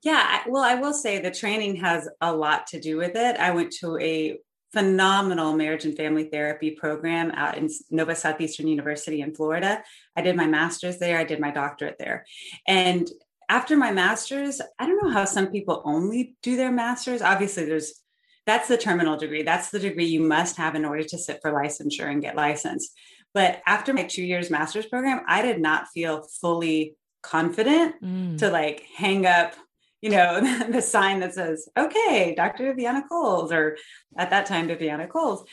Yeah, 0.04 0.44
well, 0.48 0.64
I 0.64 0.76
will 0.76 0.94
say 0.94 1.20
the 1.20 1.32
training 1.32 1.78
has 1.78 2.08
a 2.22 2.34
lot 2.34 2.68
to 2.68 2.80
do 2.80 2.98
with 2.98 3.16
it. 3.16 3.38
I 3.38 3.52
went 3.52 3.72
to 3.80 3.98
a 3.98 4.38
phenomenal 4.74 5.54
marriage 5.54 5.86
and 5.86 5.96
family 5.96 6.26
therapy 6.26 6.72
program 6.72 7.32
out 7.32 7.58
in 7.58 7.70
Nova 7.90 8.16
Southeastern 8.16 8.68
University 8.68 9.22
in 9.22 9.34
Florida. 9.34 9.82
I 10.16 10.22
did 10.22 10.36
my 10.36 10.46
master's 10.46 11.00
there, 11.00 11.18
I 11.18 11.24
did 11.24 11.40
my 11.40 11.52
doctorate 11.52 11.98
there. 11.98 12.26
And 12.68 13.10
after 13.50 13.77
my 13.77 13.92
master's, 13.92 14.62
I 14.77 14.86
don't 14.86 15.04
know 15.04 15.12
how 15.12 15.25
some 15.25 15.48
people 15.48 15.82
only 15.86 16.36
do 16.44 16.58
their 16.58 16.72
master's. 16.72 17.22
Obviously, 17.22 17.66
there's 17.66 18.01
that's 18.46 18.70
the 18.70 18.77
terminal 18.77 19.18
degree. 19.18 19.44
That's 19.44 19.72
the 19.72 19.80
degree 19.80 20.06
you 20.06 20.22
must 20.22 20.56
have 20.56 20.75
in 20.75 20.86
order 20.86 21.04
to 21.04 21.18
sit 21.18 21.39
for 21.42 21.51
licensure 21.51 22.10
and 22.10 22.22
get 22.22 22.38
licensed. 22.38 22.98
But 23.34 23.62
after 23.68 23.94
my 23.94 24.04
two 24.04 24.24
years 24.24 24.50
master's 24.50 24.86
program, 24.86 25.22
I 25.27 25.42
did 25.42 25.60
not 25.60 25.89
feel 25.89 26.25
fully 26.42 26.96
confident 27.22 28.01
mm. 28.01 28.38
to 28.38 28.50
like 28.50 28.84
hang 28.96 29.25
up, 29.25 29.54
you 30.01 30.10
know, 30.10 30.39
the 30.70 30.82
sign 30.82 31.20
that 31.20 31.34
says, 31.34 31.68
okay, 31.77 32.34
Dr. 32.36 32.68
Viviana 32.68 33.04
Coles, 33.08 33.51
or 33.51 33.77
at 34.18 34.30
that 34.30 34.46
time, 34.46 34.68
Viviana 34.68 35.08
Coles. 35.08 35.44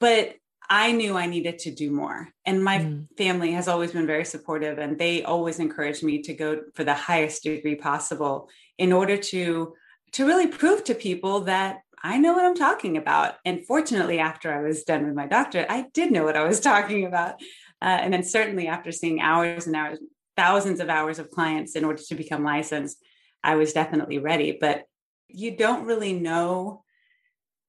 But 0.00 0.34
I 0.70 0.92
knew 0.92 1.16
I 1.16 1.26
needed 1.26 1.58
to 1.60 1.70
do 1.70 1.90
more. 1.90 2.28
And 2.44 2.62
my 2.62 2.78
mm. 2.78 3.06
family 3.16 3.52
has 3.52 3.68
always 3.68 3.92
been 3.92 4.06
very 4.06 4.24
supportive 4.24 4.78
and 4.78 4.98
they 4.98 5.22
always 5.22 5.58
encouraged 5.58 6.02
me 6.02 6.22
to 6.22 6.34
go 6.34 6.62
for 6.74 6.84
the 6.84 6.94
highest 6.94 7.42
degree 7.42 7.74
possible 7.74 8.48
in 8.76 8.92
order 8.92 9.16
to 9.16 9.74
to 10.12 10.26
really 10.26 10.46
prove 10.46 10.84
to 10.84 10.94
people 10.94 11.40
that 11.40 11.80
I 12.02 12.18
know 12.18 12.32
what 12.32 12.44
I'm 12.44 12.54
talking 12.54 12.96
about. 12.96 13.34
And 13.44 13.66
fortunately, 13.66 14.18
after 14.18 14.52
I 14.52 14.62
was 14.62 14.84
done 14.84 15.04
with 15.04 15.14
my 15.14 15.26
doctorate, 15.26 15.66
I 15.68 15.86
did 15.92 16.10
know 16.10 16.24
what 16.24 16.36
I 16.36 16.44
was 16.44 16.60
talking 16.72 17.04
about. 17.04 17.34
Uh, 17.82 17.98
and 18.00 18.12
then 18.12 18.22
certainly 18.22 18.68
after 18.68 18.90
seeing 18.90 19.20
hours 19.20 19.66
and 19.66 19.76
hours, 19.76 19.98
thousands 20.36 20.80
of 20.80 20.88
hours 20.88 21.18
of 21.18 21.30
clients 21.30 21.76
in 21.76 21.84
order 21.84 22.02
to 22.08 22.14
become 22.14 22.44
licensed, 22.44 22.98
I 23.42 23.56
was 23.56 23.72
definitely 23.72 24.18
ready. 24.18 24.56
But 24.58 24.84
you 25.28 25.56
don't 25.56 25.84
really 25.84 26.12
know 26.14 26.84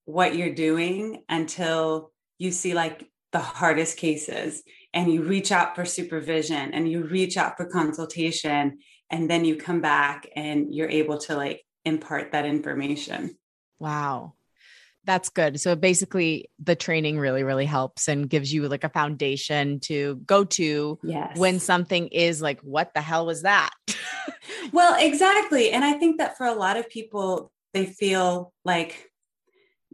what 0.05 0.35
you're 0.35 0.55
doing 0.55 1.23
until 1.27 2.11
you 2.39 2.51
see 2.51 2.73
like 2.73 3.07
the 3.31 3.39
hardest 3.39 3.97
cases 3.97 4.63
and 4.93 5.13
you 5.13 5.21
reach 5.21 5.51
out 5.51 5.75
for 5.75 5.85
supervision 5.85 6.73
and 6.73 6.89
you 6.89 7.03
reach 7.03 7.37
out 7.37 7.57
for 7.57 7.65
consultation 7.65 8.79
and 9.11 9.29
then 9.29 9.45
you 9.45 9.55
come 9.55 9.81
back 9.81 10.27
and 10.35 10.73
you're 10.73 10.89
able 10.89 11.19
to 11.19 11.35
like 11.35 11.63
impart 11.85 12.31
that 12.31 12.45
information. 12.45 13.37
Wow. 13.77 14.33
That's 15.05 15.29
good. 15.29 15.59
So 15.59 15.75
basically 15.75 16.49
the 16.59 16.75
training 16.75 17.19
really 17.19 17.43
really 17.43 17.65
helps 17.65 18.07
and 18.07 18.29
gives 18.29 18.53
you 18.53 18.67
like 18.67 18.83
a 18.83 18.89
foundation 18.89 19.79
to 19.81 20.15
go 20.25 20.43
to 20.43 20.99
yes. 21.03 21.37
when 21.37 21.59
something 21.59 22.07
is 22.07 22.41
like 22.41 22.59
what 22.61 22.93
the 22.93 23.01
hell 23.01 23.25
was 23.25 23.43
that? 23.43 23.71
well, 24.71 24.95
exactly. 24.99 25.71
And 25.71 25.83
I 25.83 25.93
think 25.93 26.17
that 26.17 26.37
for 26.37 26.45
a 26.45 26.53
lot 26.53 26.77
of 26.77 26.89
people 26.89 27.51
they 27.73 27.85
feel 27.85 28.53
like 28.65 29.08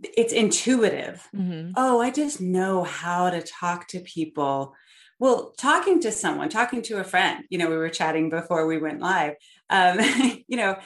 it's 0.01 0.33
intuitive. 0.33 1.27
Mm-hmm. 1.35 1.71
Oh, 1.75 2.01
I 2.01 2.11
just 2.11 2.41
know 2.41 2.83
how 2.83 3.29
to 3.29 3.41
talk 3.41 3.87
to 3.89 3.99
people. 3.99 4.73
Well, 5.19 5.53
talking 5.57 6.01
to 6.01 6.11
someone, 6.11 6.49
talking 6.49 6.81
to 6.83 6.99
a 6.99 7.03
friend, 7.03 7.45
you 7.49 7.57
know, 7.57 7.69
we 7.69 7.77
were 7.77 7.89
chatting 7.89 8.29
before 8.29 8.67
we 8.67 8.77
went 8.77 8.99
live. 8.99 9.35
Um, 9.69 9.99
you 10.47 10.57
know, 10.57 10.77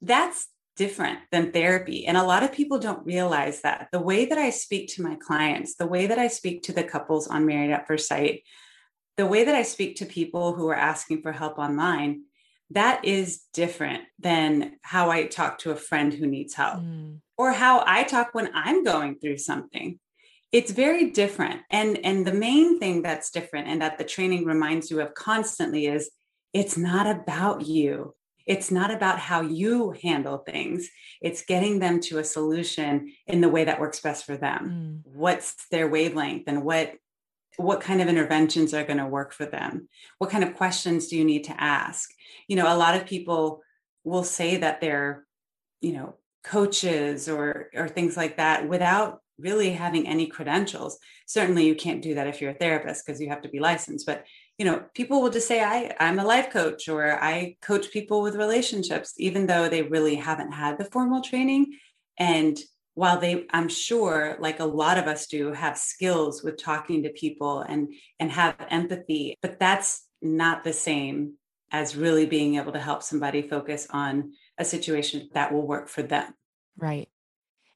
that's 0.00 0.48
different 0.76 1.18
than 1.32 1.52
therapy. 1.52 2.06
And 2.06 2.16
a 2.16 2.22
lot 2.22 2.42
of 2.42 2.52
people 2.52 2.78
don't 2.78 3.04
realize 3.06 3.62
that 3.62 3.88
the 3.92 4.00
way 4.00 4.26
that 4.26 4.38
I 4.38 4.50
speak 4.50 4.94
to 4.94 5.02
my 5.02 5.16
clients, 5.16 5.76
the 5.76 5.86
way 5.86 6.06
that 6.06 6.18
I 6.18 6.28
speak 6.28 6.62
to 6.64 6.72
the 6.72 6.84
couples 6.84 7.28
on 7.28 7.46
Married 7.46 7.70
at 7.70 7.86
First 7.86 8.08
Sight, 8.08 8.42
the 9.16 9.26
way 9.26 9.44
that 9.44 9.54
I 9.54 9.62
speak 9.62 9.96
to 9.96 10.06
people 10.06 10.54
who 10.54 10.68
are 10.68 10.76
asking 10.76 11.22
for 11.22 11.32
help 11.32 11.58
online, 11.58 12.24
that 12.70 13.04
is 13.04 13.42
different 13.54 14.04
than 14.18 14.76
how 14.82 15.10
I 15.10 15.26
talk 15.26 15.58
to 15.58 15.70
a 15.70 15.76
friend 15.76 16.12
who 16.12 16.26
needs 16.26 16.54
help 16.54 16.80
mm. 16.80 17.20
Or 17.38 17.52
how 17.52 17.84
I 17.86 18.04
talk 18.04 18.30
when 18.32 18.50
I'm 18.54 18.84
going 18.84 19.18
through 19.18 19.38
something. 19.38 19.98
It's 20.52 20.70
very 20.70 21.10
different. 21.10 21.62
And, 21.70 21.98
and 22.04 22.26
the 22.26 22.32
main 22.32 22.78
thing 22.78 23.02
that's 23.02 23.30
different 23.30 23.68
and 23.68 23.82
that 23.82 23.98
the 23.98 24.04
training 24.04 24.44
reminds 24.44 24.90
you 24.90 25.00
of 25.00 25.14
constantly 25.14 25.86
is 25.86 26.10
it's 26.52 26.78
not 26.78 27.06
about 27.06 27.66
you. 27.66 28.14
It's 28.46 28.70
not 28.70 28.92
about 28.92 29.18
how 29.18 29.40
you 29.40 29.90
handle 30.02 30.38
things. 30.38 30.88
It's 31.20 31.44
getting 31.44 31.80
them 31.80 32.00
to 32.02 32.18
a 32.18 32.24
solution 32.24 33.12
in 33.26 33.40
the 33.40 33.48
way 33.48 33.64
that 33.64 33.80
works 33.80 34.00
best 34.00 34.24
for 34.24 34.36
them. 34.36 35.02
Mm. 35.04 35.12
What's 35.12 35.66
their 35.70 35.88
wavelength 35.88 36.44
and 36.46 36.64
what 36.64 36.94
what 37.58 37.80
kind 37.80 38.02
of 38.02 38.08
interventions 38.08 38.74
are 38.74 38.84
going 38.84 38.98
to 38.98 39.06
work 39.06 39.32
for 39.32 39.46
them? 39.46 39.88
What 40.18 40.30
kind 40.30 40.44
of 40.44 40.54
questions 40.54 41.08
do 41.08 41.16
you 41.16 41.24
need 41.24 41.44
to 41.44 41.58
ask? 41.58 42.10
You 42.48 42.56
know, 42.56 42.72
a 42.72 42.76
lot 42.76 42.96
of 42.96 43.06
people 43.06 43.62
will 44.04 44.24
say 44.24 44.58
that 44.58 44.80
they're, 44.80 45.24
you 45.80 45.92
know, 45.92 46.16
coaches 46.46 47.28
or 47.28 47.70
or 47.74 47.88
things 47.88 48.16
like 48.16 48.36
that 48.36 48.68
without 48.68 49.20
really 49.38 49.70
having 49.70 50.06
any 50.08 50.26
credentials. 50.26 50.98
Certainly 51.26 51.66
you 51.66 51.74
can't 51.74 52.00
do 52.00 52.14
that 52.14 52.26
if 52.26 52.40
you're 52.40 52.52
a 52.52 52.54
therapist 52.54 53.04
because 53.04 53.20
you 53.20 53.28
have 53.28 53.42
to 53.42 53.50
be 53.50 53.60
licensed, 53.60 54.06
but 54.06 54.24
you 54.56 54.64
know, 54.64 54.82
people 54.94 55.20
will 55.20 55.30
just 55.30 55.48
say 55.48 55.62
I 55.62 55.94
I'm 56.00 56.18
a 56.18 56.24
life 56.24 56.50
coach 56.50 56.88
or 56.88 57.22
I 57.22 57.56
coach 57.60 57.90
people 57.90 58.22
with 58.22 58.36
relationships 58.36 59.12
even 59.18 59.46
though 59.46 59.68
they 59.68 59.82
really 59.82 60.14
haven't 60.14 60.52
had 60.52 60.78
the 60.78 60.86
formal 60.86 61.20
training 61.20 61.78
and 62.18 62.58
while 62.96 63.20
they 63.20 63.44
i'm 63.50 63.68
sure 63.68 64.36
like 64.40 64.58
a 64.58 64.64
lot 64.64 64.98
of 64.98 65.06
us 65.06 65.26
do 65.26 65.52
have 65.52 65.78
skills 65.78 66.42
with 66.42 66.56
talking 66.56 67.02
to 67.02 67.10
people 67.10 67.60
and 67.60 67.88
and 68.18 68.32
have 68.32 68.56
empathy 68.70 69.36
but 69.42 69.60
that's 69.60 70.06
not 70.22 70.64
the 70.64 70.72
same 70.72 71.34
as 71.70 71.94
really 71.94 72.26
being 72.26 72.56
able 72.56 72.72
to 72.72 72.80
help 72.80 73.02
somebody 73.02 73.42
focus 73.42 73.86
on 73.90 74.32
a 74.58 74.64
situation 74.64 75.28
that 75.34 75.52
will 75.52 75.66
work 75.66 75.88
for 75.88 76.02
them. 76.02 76.34
Right. 76.76 77.08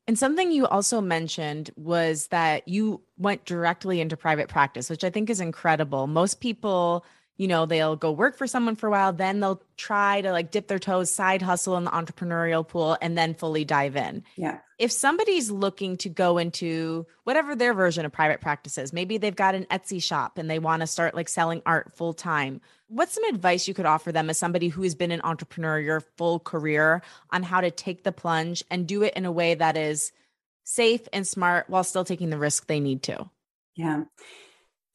And 0.07 0.19
something 0.19 0.51
you 0.51 0.67
also 0.67 1.01
mentioned 1.01 1.71
was 1.77 2.29
that 2.29 2.67
you 2.67 3.03
went 3.17 3.45
directly 3.45 4.01
into 4.01 4.17
private 4.17 4.49
practice 4.49 4.91
which 4.91 5.05
i 5.05 5.11
think 5.11 5.31
is 5.31 5.41
incredible. 5.41 6.07
Most 6.07 6.41
people 6.41 7.05
you 7.41 7.49
know, 7.49 7.65
they'll 7.65 7.97
go 7.97 8.13
work 8.13 8.37
for 8.37 8.47
someone 8.47 8.77
for 8.77 8.89
a 8.89 8.91
while, 8.91 9.15
then 9.15 9.41
they'll 9.41 9.63
try 9.79 10.21
to 10.21 10.31
like 10.31 10.51
dip 10.51 10.69
their 10.69 10.79
toes, 10.79 11.11
side 11.11 11.41
hustle 11.41 11.79
in 11.79 11.85
the 11.85 11.91
entrepreneurial 11.91 12.69
pool, 12.69 12.99
and 13.01 13.17
then 13.17 13.33
fully 13.33 13.65
dive 13.65 13.97
in. 13.97 14.25
Yeah. 14.37 14.59
If 14.79 14.93
somebody's 14.93 15.51
looking 15.51 15.97
to 15.99 16.11
go 16.11 16.37
into 16.37 17.07
whatever 17.25 17.57
their 17.57 17.73
version 17.73 18.05
of 18.05 18.13
private 18.13 18.43
practice 18.43 18.77
is, 18.77 18.93
maybe 18.93 19.17
they've 19.17 19.35
got 19.35 19.55
an 19.55 19.65
Etsy 19.71 20.03
shop 20.03 20.37
and 20.37 20.51
they 20.51 20.59
want 20.59 20.81
to 20.81 20.87
start 20.87 21.15
like 21.15 21.31
selling 21.31 21.63
art 21.65 21.91
full 21.95 22.13
time. 22.13 22.61
What's 22.89 23.15
some 23.15 23.25
advice 23.25 23.67
you 23.67 23.73
could 23.73 23.87
offer 23.87 24.13
them 24.13 24.29
as 24.29 24.37
somebody 24.37 24.69
who 24.69 24.83
has 24.83 24.95
been 24.95 25.11
an 25.11 25.23
entrepreneur 25.25 25.81
your 25.81 26.01
full 26.19 26.41
career 26.41 27.01
on 27.31 27.43
how 27.43 27.63
to 27.63 27.71
take 27.71 28.05
the 28.05 28.13
plunge 28.13 28.63
and 28.71 28.87
do 28.87 29.03
it 29.03 29.15
in 29.15 29.25
a 29.25 29.33
way 29.33 29.55
that 29.55 29.79
is 29.79 30.13
safe 30.65 31.09
and 31.11 31.27
smart 31.27 31.71
while 31.71 31.85
still 31.85 32.05
taking 32.05 32.29
the 32.29 32.37
risk 32.37 32.67
they 32.67 32.81
need 32.81 33.03
to? 33.05 33.31
Yeah. 33.77 34.03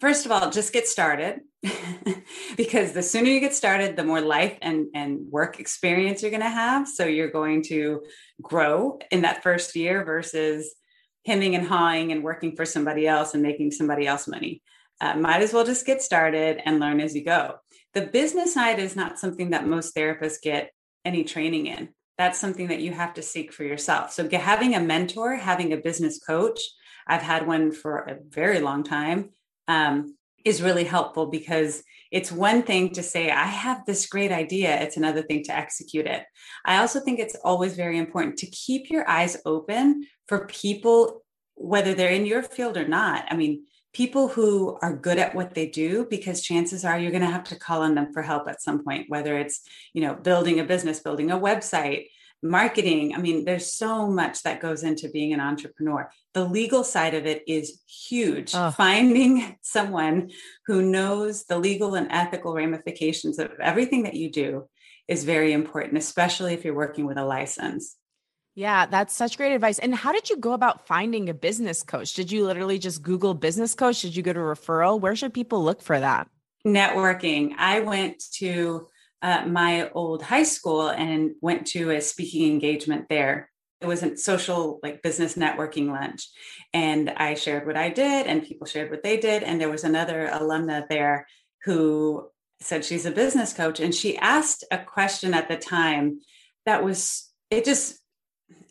First 0.05 0.27
of 0.27 0.31
all, 0.31 0.51
just 0.51 0.71
get 0.71 0.87
started 0.87 1.39
because 2.57 2.91
the 2.91 3.01
sooner 3.01 3.27
you 3.27 3.39
get 3.39 3.55
started, 3.55 3.95
the 3.95 4.03
more 4.03 4.21
life 4.21 4.55
and, 4.61 4.85
and 4.93 5.31
work 5.31 5.59
experience 5.59 6.21
you're 6.21 6.29
going 6.29 6.43
to 6.43 6.47
have. 6.47 6.87
So 6.87 7.05
you're 7.05 7.31
going 7.31 7.63
to 7.69 8.03
grow 8.39 8.99
in 9.09 9.23
that 9.23 9.41
first 9.41 9.75
year 9.75 10.05
versus 10.05 10.75
hemming 11.25 11.55
and 11.55 11.65
hawing 11.65 12.11
and 12.11 12.23
working 12.23 12.55
for 12.55 12.65
somebody 12.65 13.07
else 13.07 13.33
and 13.33 13.41
making 13.41 13.71
somebody 13.71 14.05
else 14.05 14.27
money. 14.27 14.61
Uh, 15.01 15.15
might 15.15 15.41
as 15.41 15.53
well 15.53 15.65
just 15.65 15.87
get 15.87 16.03
started 16.03 16.61
and 16.63 16.79
learn 16.79 17.01
as 17.01 17.15
you 17.15 17.25
go. 17.25 17.55
The 17.95 18.05
business 18.05 18.53
side 18.53 18.77
is 18.77 18.95
not 18.95 19.17
something 19.17 19.49
that 19.49 19.65
most 19.65 19.95
therapists 19.95 20.39
get 20.39 20.69
any 21.03 21.23
training 21.23 21.65
in. 21.65 21.89
That's 22.19 22.37
something 22.37 22.67
that 22.67 22.81
you 22.81 22.91
have 22.91 23.15
to 23.15 23.23
seek 23.23 23.51
for 23.51 23.63
yourself. 23.63 24.11
So, 24.11 24.29
having 24.29 24.75
a 24.75 24.79
mentor, 24.79 25.35
having 25.35 25.73
a 25.73 25.77
business 25.77 26.19
coach, 26.19 26.59
I've 27.07 27.23
had 27.23 27.47
one 27.47 27.71
for 27.71 27.97
a 27.97 28.17
very 28.29 28.59
long 28.59 28.83
time 28.83 29.31
um, 29.67 30.15
is 30.43 30.61
really 30.61 30.83
helpful 30.83 31.27
because 31.27 31.83
it's 32.11 32.31
one 32.31 32.63
thing 32.63 32.91
to 32.93 33.03
say, 33.03 33.31
I 33.31 33.45
have 33.45 33.85
this 33.85 34.05
great 34.07 34.31
idea. 34.31 34.79
It's 34.81 34.97
another 34.97 35.21
thing 35.23 35.43
to 35.45 35.55
execute 35.55 36.05
it. 36.05 36.23
I 36.63 36.77
also 36.77 36.99
think 36.99 37.19
it's 37.19 37.35
always 37.43 37.75
very 37.75 37.97
important 37.97 38.37
to 38.37 38.47
keep 38.47 38.89
your 38.89 39.09
eyes 39.09 39.37
open 39.45 40.05
for 40.27 40.45
people, 40.47 41.23
whether 41.55 41.93
they're 41.93 42.11
in 42.11 42.25
your 42.25 42.43
field 42.43 42.77
or 42.77 42.87
not. 42.87 43.25
I 43.29 43.35
mean, 43.35 43.63
people 43.95 44.27
who 44.27 44.77
are 44.81 44.95
good 44.95 45.17
at 45.17 45.33
what 45.33 45.53
they 45.55 45.67
do 45.67 46.05
because 46.09 46.41
chances 46.41 46.83
are 46.83 46.99
you're 46.99 47.11
going 47.11 47.23
to 47.23 47.31
have 47.31 47.45
to 47.45 47.57
call 47.57 47.81
on 47.81 47.95
them 47.95 48.11
for 48.13 48.21
help 48.21 48.45
at 48.45 48.61
some 48.61 48.83
point 48.83 49.05
whether 49.07 49.37
it's 49.37 49.61
you 49.93 50.01
know 50.01 50.13
building 50.13 50.59
a 50.59 50.65
business 50.65 50.99
building 50.99 51.31
a 51.31 51.39
website 51.39 52.07
marketing. 52.45 53.15
I 53.15 53.17
mean, 53.17 53.43
there's 53.43 53.71
so 53.71 54.07
much 54.07 54.43
that 54.43 54.61
goes 54.61 54.83
into 54.83 55.09
being 55.09 55.33
an 55.33 55.39
entrepreneur. 55.39 56.09
The 56.33 56.45
legal 56.45 56.83
side 56.83 57.13
of 57.13 57.25
it 57.25 57.43
is 57.47 57.81
huge. 57.87 58.53
Oh. 58.53 58.71
Finding 58.71 59.57
someone 59.61 60.31
who 60.67 60.81
knows 60.81 61.45
the 61.45 61.57
legal 61.57 61.95
and 61.95 62.07
ethical 62.11 62.53
ramifications 62.53 63.39
of 63.39 63.51
everything 63.59 64.03
that 64.03 64.13
you 64.13 64.31
do 64.31 64.69
is 65.07 65.23
very 65.23 65.53
important, 65.53 65.97
especially 65.97 66.53
if 66.53 66.63
you're 66.63 66.73
working 66.73 67.05
with 67.05 67.17
a 67.17 67.25
license. 67.25 67.95
Yeah, 68.55 68.85
that's 68.85 69.13
such 69.13 69.37
great 69.37 69.53
advice. 69.53 69.79
And 69.79 69.93
how 69.93 70.13
did 70.13 70.29
you 70.29 70.37
go 70.37 70.53
about 70.53 70.87
finding 70.87 71.27
a 71.27 71.33
business 71.33 71.83
coach? 71.83 72.13
Did 72.13 72.31
you 72.31 72.45
literally 72.45 72.79
just 72.79 73.01
Google 73.01 73.33
business 73.33 73.75
coach? 73.75 74.01
Did 74.01 74.15
you 74.15 74.23
go 74.23 74.31
to 74.31 74.39
referral? 74.39 74.99
Where 74.99 75.15
should 75.15 75.33
people 75.33 75.63
look 75.63 75.81
for 75.81 75.99
that? 75.99 76.29
Networking. 76.65 77.53
I 77.57 77.81
went 77.81 78.23
to 78.35 78.87
uh, 79.21 79.45
my 79.45 79.89
old 79.89 80.21
high 80.21 80.43
school 80.43 80.89
and 80.89 81.31
went 81.41 81.67
to 81.67 81.91
a 81.91 82.01
speaking 82.01 82.51
engagement 82.51 83.07
there. 83.09 83.49
It 83.81 83.87
was 83.87 84.03
a 84.03 84.17
social, 84.17 84.79
like 84.83 85.01
business 85.01 85.35
networking 85.35 85.91
lunch. 85.91 86.27
And 86.73 87.09
I 87.09 87.33
shared 87.33 87.65
what 87.65 87.77
I 87.77 87.89
did, 87.89 88.27
and 88.27 88.43
people 88.43 88.67
shared 88.67 88.89
what 88.89 89.03
they 89.03 89.17
did. 89.17 89.43
And 89.43 89.59
there 89.59 89.69
was 89.69 89.83
another 89.83 90.29
alumna 90.31 90.87
there 90.89 91.27
who 91.63 92.29
said 92.61 92.85
she's 92.85 93.05
a 93.05 93.11
business 93.11 93.53
coach. 93.53 93.79
And 93.79 93.93
she 93.93 94.17
asked 94.17 94.63
a 94.71 94.77
question 94.77 95.33
at 95.33 95.47
the 95.47 95.57
time 95.57 96.21
that 96.65 96.83
was, 96.83 97.29
it 97.49 97.65
just, 97.65 97.99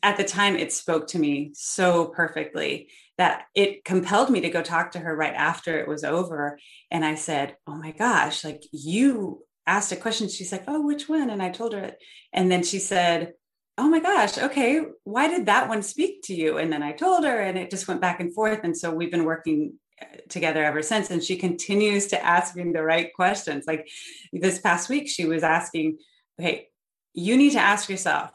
at 0.02 0.16
the 0.16 0.24
time, 0.24 0.56
it 0.56 0.72
spoke 0.72 1.08
to 1.08 1.18
me 1.18 1.52
so 1.54 2.06
perfectly 2.06 2.88
that 3.18 3.44
it 3.54 3.84
compelled 3.84 4.30
me 4.30 4.40
to 4.40 4.50
go 4.50 4.62
talk 4.62 4.92
to 4.92 4.98
her 4.98 5.14
right 5.14 5.34
after 5.34 5.78
it 5.78 5.88
was 5.88 6.04
over. 6.04 6.58
And 6.90 7.04
I 7.04 7.14
said, 7.14 7.56
Oh 7.66 7.74
my 7.74 7.92
gosh, 7.92 8.44
like 8.44 8.62
you 8.72 9.44
asked 9.66 9.92
a 9.92 9.96
question. 9.96 10.28
She's 10.28 10.52
like, 10.52 10.64
Oh, 10.66 10.80
which 10.80 11.08
one? 11.08 11.30
And 11.30 11.42
I 11.42 11.50
told 11.50 11.72
her 11.72 11.80
it. 11.80 11.98
And 12.32 12.50
then 12.50 12.62
she 12.62 12.78
said, 12.78 13.34
Oh 13.76 13.88
my 13.88 14.00
gosh, 14.00 14.38
okay, 14.38 14.82
why 15.02 15.28
did 15.28 15.46
that 15.46 15.68
one 15.68 15.82
speak 15.82 16.22
to 16.24 16.34
you? 16.34 16.58
And 16.58 16.72
then 16.72 16.82
I 16.82 16.92
told 16.92 17.24
her, 17.24 17.40
and 17.40 17.58
it 17.58 17.70
just 17.70 17.88
went 17.88 18.00
back 18.00 18.20
and 18.20 18.32
forth. 18.32 18.60
And 18.62 18.76
so 18.76 18.94
we've 18.94 19.10
been 19.10 19.24
working 19.24 19.74
uh, 20.00 20.18
together 20.28 20.62
ever 20.62 20.80
since. 20.80 21.10
And 21.10 21.22
she 21.22 21.36
continues 21.36 22.06
to 22.08 22.24
ask 22.24 22.54
me 22.54 22.70
the 22.70 22.84
right 22.84 23.12
questions. 23.14 23.64
Like 23.66 23.88
this 24.32 24.60
past 24.60 24.88
week, 24.88 25.08
she 25.08 25.26
was 25.26 25.42
asking, 25.42 25.98
Hey, 26.38 26.68
you 27.14 27.36
need 27.36 27.52
to 27.52 27.60
ask 27.60 27.88
yourself 27.88 28.30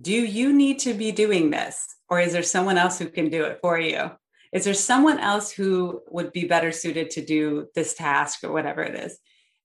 do 0.00 0.12
you 0.12 0.52
need 0.52 0.78
to 0.80 0.94
be 0.94 1.12
doing 1.12 1.50
this? 1.50 1.86
Or 2.08 2.20
is 2.20 2.32
there 2.32 2.42
someone 2.42 2.78
else 2.78 2.98
who 2.98 3.08
can 3.08 3.30
do 3.30 3.44
it 3.44 3.58
for 3.60 3.78
you? 3.78 4.10
Is 4.52 4.64
there 4.64 4.74
someone 4.74 5.18
else 5.18 5.50
who 5.50 6.02
would 6.08 6.32
be 6.32 6.44
better 6.44 6.72
suited 6.72 7.10
to 7.10 7.24
do 7.24 7.68
this 7.74 7.94
task 7.94 8.44
or 8.44 8.52
whatever 8.52 8.82
it 8.82 8.94
is? 8.94 9.18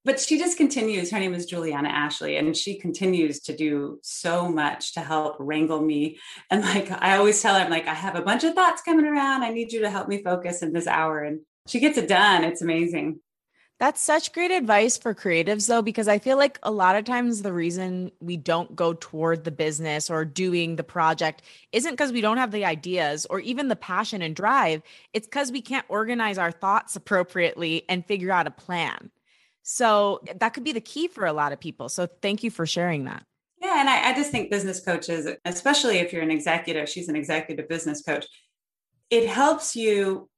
But 0.03 0.19
she 0.19 0.39
just 0.39 0.57
continues. 0.57 1.11
Her 1.11 1.19
name 1.19 1.35
is 1.35 1.45
Juliana 1.45 1.89
Ashley, 1.89 2.37
and 2.37 2.57
she 2.57 2.79
continues 2.79 3.39
to 3.41 3.55
do 3.55 3.99
so 4.01 4.49
much 4.49 4.93
to 4.93 5.01
help 5.01 5.35
wrangle 5.39 5.81
me. 5.81 6.17
And 6.49 6.63
like 6.63 6.89
I 6.91 7.17
always 7.17 7.39
tell 7.41 7.53
her, 7.53 7.61
I'm 7.61 7.69
like, 7.69 7.87
I 7.87 7.93
have 7.93 8.15
a 8.15 8.23
bunch 8.23 8.43
of 8.43 8.55
thoughts 8.55 8.81
coming 8.81 9.05
around. 9.05 9.43
I 9.43 9.51
need 9.51 9.71
you 9.71 9.81
to 9.81 9.89
help 9.89 10.07
me 10.07 10.23
focus 10.23 10.63
in 10.63 10.73
this 10.73 10.87
hour. 10.87 11.19
And 11.23 11.41
she 11.67 11.79
gets 11.79 11.97
it 11.97 12.07
done. 12.07 12.43
It's 12.43 12.63
amazing. 12.63 13.19
That's 13.81 13.99
such 13.99 14.31
great 14.33 14.51
advice 14.51 14.95
for 14.95 15.15
creatives, 15.15 15.67
though, 15.67 15.81
because 15.81 16.07
I 16.07 16.19
feel 16.19 16.37
like 16.37 16.59
a 16.61 16.69
lot 16.69 16.95
of 16.95 17.03
times 17.03 17.41
the 17.41 17.51
reason 17.51 18.11
we 18.19 18.37
don't 18.37 18.75
go 18.75 18.93
toward 18.93 19.43
the 19.43 19.49
business 19.49 20.07
or 20.07 20.23
doing 20.23 20.75
the 20.75 20.83
project 20.83 21.41
isn't 21.71 21.91
because 21.91 22.11
we 22.11 22.21
don't 22.21 22.37
have 22.37 22.51
the 22.51 22.63
ideas 22.63 23.25
or 23.27 23.39
even 23.39 23.69
the 23.69 23.75
passion 23.75 24.21
and 24.21 24.35
drive. 24.35 24.83
It's 25.13 25.25
because 25.25 25.51
we 25.51 25.63
can't 25.63 25.85
organize 25.89 26.37
our 26.37 26.51
thoughts 26.51 26.95
appropriately 26.95 27.83
and 27.89 28.05
figure 28.05 28.31
out 28.31 28.45
a 28.45 28.51
plan. 28.51 29.09
So 29.63 30.21
eh, 30.27 30.33
that 30.39 30.53
could 30.53 30.63
be 30.63 30.71
the 30.71 30.81
key 30.81 31.07
for 31.07 31.25
a 31.25 31.33
lot 31.33 31.51
of 31.51 31.59
people. 31.59 31.89
So 31.89 32.07
thank 32.21 32.43
you 32.43 32.51
for 32.51 32.65
sharing 32.65 33.05
that. 33.05 33.23
Yeah. 33.61 33.79
And 33.79 33.89
I, 33.89 34.09
I 34.09 34.13
just 34.13 34.31
think 34.31 34.49
business 34.49 34.79
coaches, 34.79 35.27
especially 35.45 35.97
if 35.97 36.11
you're 36.11 36.23
an 36.23 36.31
executive, 36.31 36.89
she's 36.89 37.09
an 37.09 37.15
executive 37.15 37.69
business 37.69 38.01
coach, 38.01 38.25
it 39.09 39.27
helps 39.27 39.75
you 39.75 40.29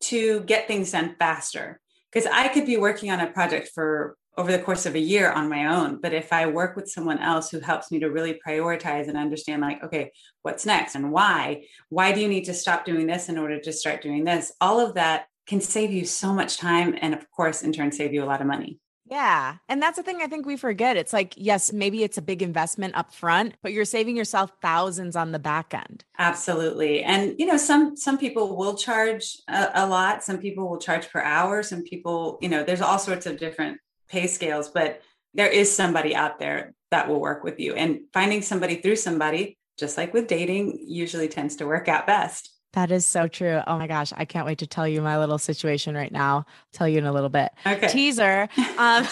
to 0.00 0.40
get 0.40 0.68
things 0.68 0.92
done 0.92 1.16
faster 1.18 1.80
because 2.12 2.28
I 2.32 2.48
could 2.48 2.66
be 2.66 2.76
working 2.76 3.10
on 3.10 3.20
a 3.20 3.26
project 3.26 3.70
for 3.74 4.16
over 4.38 4.52
the 4.52 4.58
course 4.60 4.86
of 4.86 4.94
a 4.94 5.00
year 5.00 5.32
on 5.32 5.48
my 5.48 5.66
own. 5.66 6.00
But 6.00 6.14
if 6.14 6.32
I 6.32 6.46
work 6.46 6.76
with 6.76 6.88
someone 6.88 7.18
else 7.18 7.50
who 7.50 7.58
helps 7.58 7.90
me 7.90 7.98
to 7.98 8.10
really 8.10 8.40
prioritize 8.46 9.08
and 9.08 9.18
understand, 9.18 9.62
like, 9.62 9.82
okay, 9.82 10.12
what's 10.42 10.64
next 10.64 10.94
and 10.94 11.10
why? 11.10 11.64
Why 11.88 12.12
do 12.12 12.20
you 12.20 12.28
need 12.28 12.44
to 12.44 12.54
stop 12.54 12.84
doing 12.84 13.08
this 13.08 13.28
in 13.28 13.36
order 13.36 13.58
to 13.58 13.72
start 13.72 14.00
doing 14.00 14.22
this? 14.22 14.52
All 14.60 14.78
of 14.78 14.94
that 14.94 15.26
can 15.48 15.60
save 15.60 15.90
you 15.90 16.04
so 16.04 16.32
much 16.32 16.58
time. 16.58 16.96
And 17.00 17.14
of 17.14 17.28
course, 17.30 17.62
in 17.62 17.72
turn, 17.72 17.90
save 17.90 18.12
you 18.12 18.22
a 18.22 18.26
lot 18.26 18.40
of 18.40 18.46
money. 18.46 18.78
Yeah. 19.10 19.56
And 19.70 19.80
that's 19.80 19.96
the 19.96 20.02
thing 20.02 20.18
I 20.20 20.26
think 20.26 20.44
we 20.44 20.58
forget. 20.58 20.98
It's 20.98 21.14
like, 21.14 21.32
yes, 21.36 21.72
maybe 21.72 22.04
it's 22.04 22.18
a 22.18 22.22
big 22.22 22.42
investment 22.42 22.94
up 22.94 23.14
front, 23.14 23.54
but 23.62 23.72
you're 23.72 23.86
saving 23.86 24.18
yourself 24.18 24.52
thousands 24.60 25.16
on 25.16 25.32
the 25.32 25.38
back 25.38 25.72
end. 25.72 26.04
Absolutely. 26.18 27.02
And 27.02 27.34
you 27.38 27.46
know, 27.46 27.56
some 27.56 27.96
some 27.96 28.18
people 28.18 28.54
will 28.54 28.74
charge 28.74 29.38
a, 29.48 29.70
a 29.74 29.86
lot, 29.86 30.22
some 30.22 30.38
people 30.38 30.68
will 30.68 30.78
charge 30.78 31.08
per 31.08 31.22
hour, 31.22 31.62
some 31.62 31.82
people, 31.82 32.38
you 32.42 32.50
know, 32.50 32.62
there's 32.62 32.82
all 32.82 32.98
sorts 32.98 33.24
of 33.24 33.38
different 33.38 33.78
pay 34.10 34.26
scales, 34.26 34.68
but 34.68 35.00
there 35.32 35.48
is 35.48 35.74
somebody 35.74 36.14
out 36.14 36.38
there 36.38 36.74
that 36.90 37.08
will 37.08 37.20
work 37.20 37.44
with 37.44 37.58
you. 37.60 37.74
And 37.74 38.00
finding 38.12 38.42
somebody 38.42 38.76
through 38.76 38.96
somebody, 38.96 39.56
just 39.78 39.96
like 39.96 40.12
with 40.12 40.26
dating, 40.26 40.84
usually 40.86 41.28
tends 41.28 41.56
to 41.56 41.66
work 41.66 41.88
out 41.88 42.06
best. 42.06 42.57
That 42.74 42.90
is 42.90 43.06
so 43.06 43.28
true. 43.28 43.60
Oh 43.66 43.78
my 43.78 43.86
gosh, 43.86 44.12
I 44.16 44.24
can't 44.24 44.46
wait 44.46 44.58
to 44.58 44.66
tell 44.66 44.86
you 44.86 45.00
my 45.00 45.18
little 45.18 45.38
situation 45.38 45.94
right 45.94 46.12
now. 46.12 46.36
I'll 46.36 46.46
tell 46.72 46.88
you 46.88 46.98
in 46.98 47.06
a 47.06 47.12
little 47.12 47.30
bit. 47.30 47.50
Okay. 47.66 47.88
Teaser. 47.88 48.48
Um, 48.78 49.06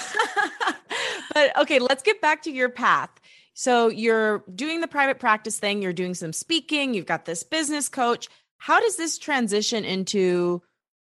but 1.34 1.58
okay, 1.58 1.80
let's 1.80 2.02
get 2.02 2.20
back 2.20 2.42
to 2.42 2.52
your 2.52 2.68
path. 2.68 3.10
So 3.54 3.88
you're 3.88 4.44
doing 4.54 4.80
the 4.80 4.86
private 4.86 5.18
practice 5.18 5.58
thing, 5.58 5.82
you're 5.82 5.92
doing 5.92 6.14
some 6.14 6.32
speaking, 6.32 6.94
you've 6.94 7.06
got 7.06 7.24
this 7.24 7.42
business 7.42 7.88
coach. 7.88 8.28
How 8.58 8.80
does 8.80 8.96
this 8.96 9.18
transition 9.18 9.84
into 9.84 10.62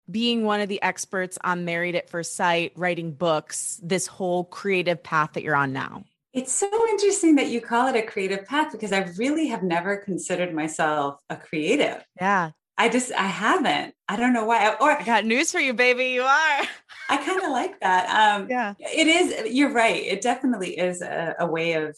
being 0.09 0.43
one 0.43 0.61
of 0.61 0.69
the 0.69 0.81
experts 0.81 1.37
on 1.43 1.65
Married 1.65 1.95
at 1.95 2.09
First 2.09 2.35
Sight, 2.35 2.71
writing 2.75 3.11
books, 3.11 3.79
this 3.83 4.07
whole 4.07 4.43
creative 4.45 5.01
path 5.03 5.33
that 5.33 5.43
you're 5.43 5.55
on 5.55 5.73
now? 5.73 6.05
It's 6.33 6.51
so 6.51 6.67
interesting 6.89 7.35
that 7.35 7.49
you 7.49 7.61
call 7.61 7.87
it 7.87 7.95
a 7.95 8.01
creative 8.01 8.45
path 8.45 8.71
because 8.71 8.91
I 8.91 9.07
really 9.17 9.47
have 9.47 9.61
never 9.61 9.97
considered 9.97 10.53
myself 10.53 11.19
a 11.29 11.35
creative. 11.35 12.03
Yeah. 12.19 12.51
I 12.75 12.89
just 12.89 13.11
I 13.11 13.27
haven't. 13.27 13.93
I 14.09 14.15
don't 14.15 14.33
know 14.33 14.45
why. 14.45 14.75
Or 14.81 14.91
I 14.91 15.03
got 15.03 15.25
news 15.25 15.51
for 15.51 15.59
you, 15.59 15.75
baby. 15.75 16.05
You 16.05 16.23
are. 16.23 16.61
I 17.09 17.17
kind 17.17 17.43
of 17.43 17.51
like 17.51 17.79
that. 17.81 18.09
Um, 18.09 18.47
yeah. 18.49 18.73
It 18.79 19.07
is. 19.07 19.53
You're 19.53 19.71
right. 19.71 20.03
It 20.03 20.21
definitely 20.21 20.79
is 20.79 21.03
a, 21.03 21.35
a 21.39 21.45
way 21.45 21.73
of 21.73 21.95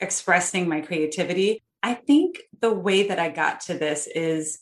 expressing 0.00 0.68
my 0.68 0.82
creativity. 0.82 1.64
I 1.82 1.94
think 1.94 2.40
the 2.60 2.72
way 2.72 3.08
that 3.08 3.18
I 3.18 3.30
got 3.30 3.60
to 3.62 3.74
this 3.74 4.06
is 4.06 4.58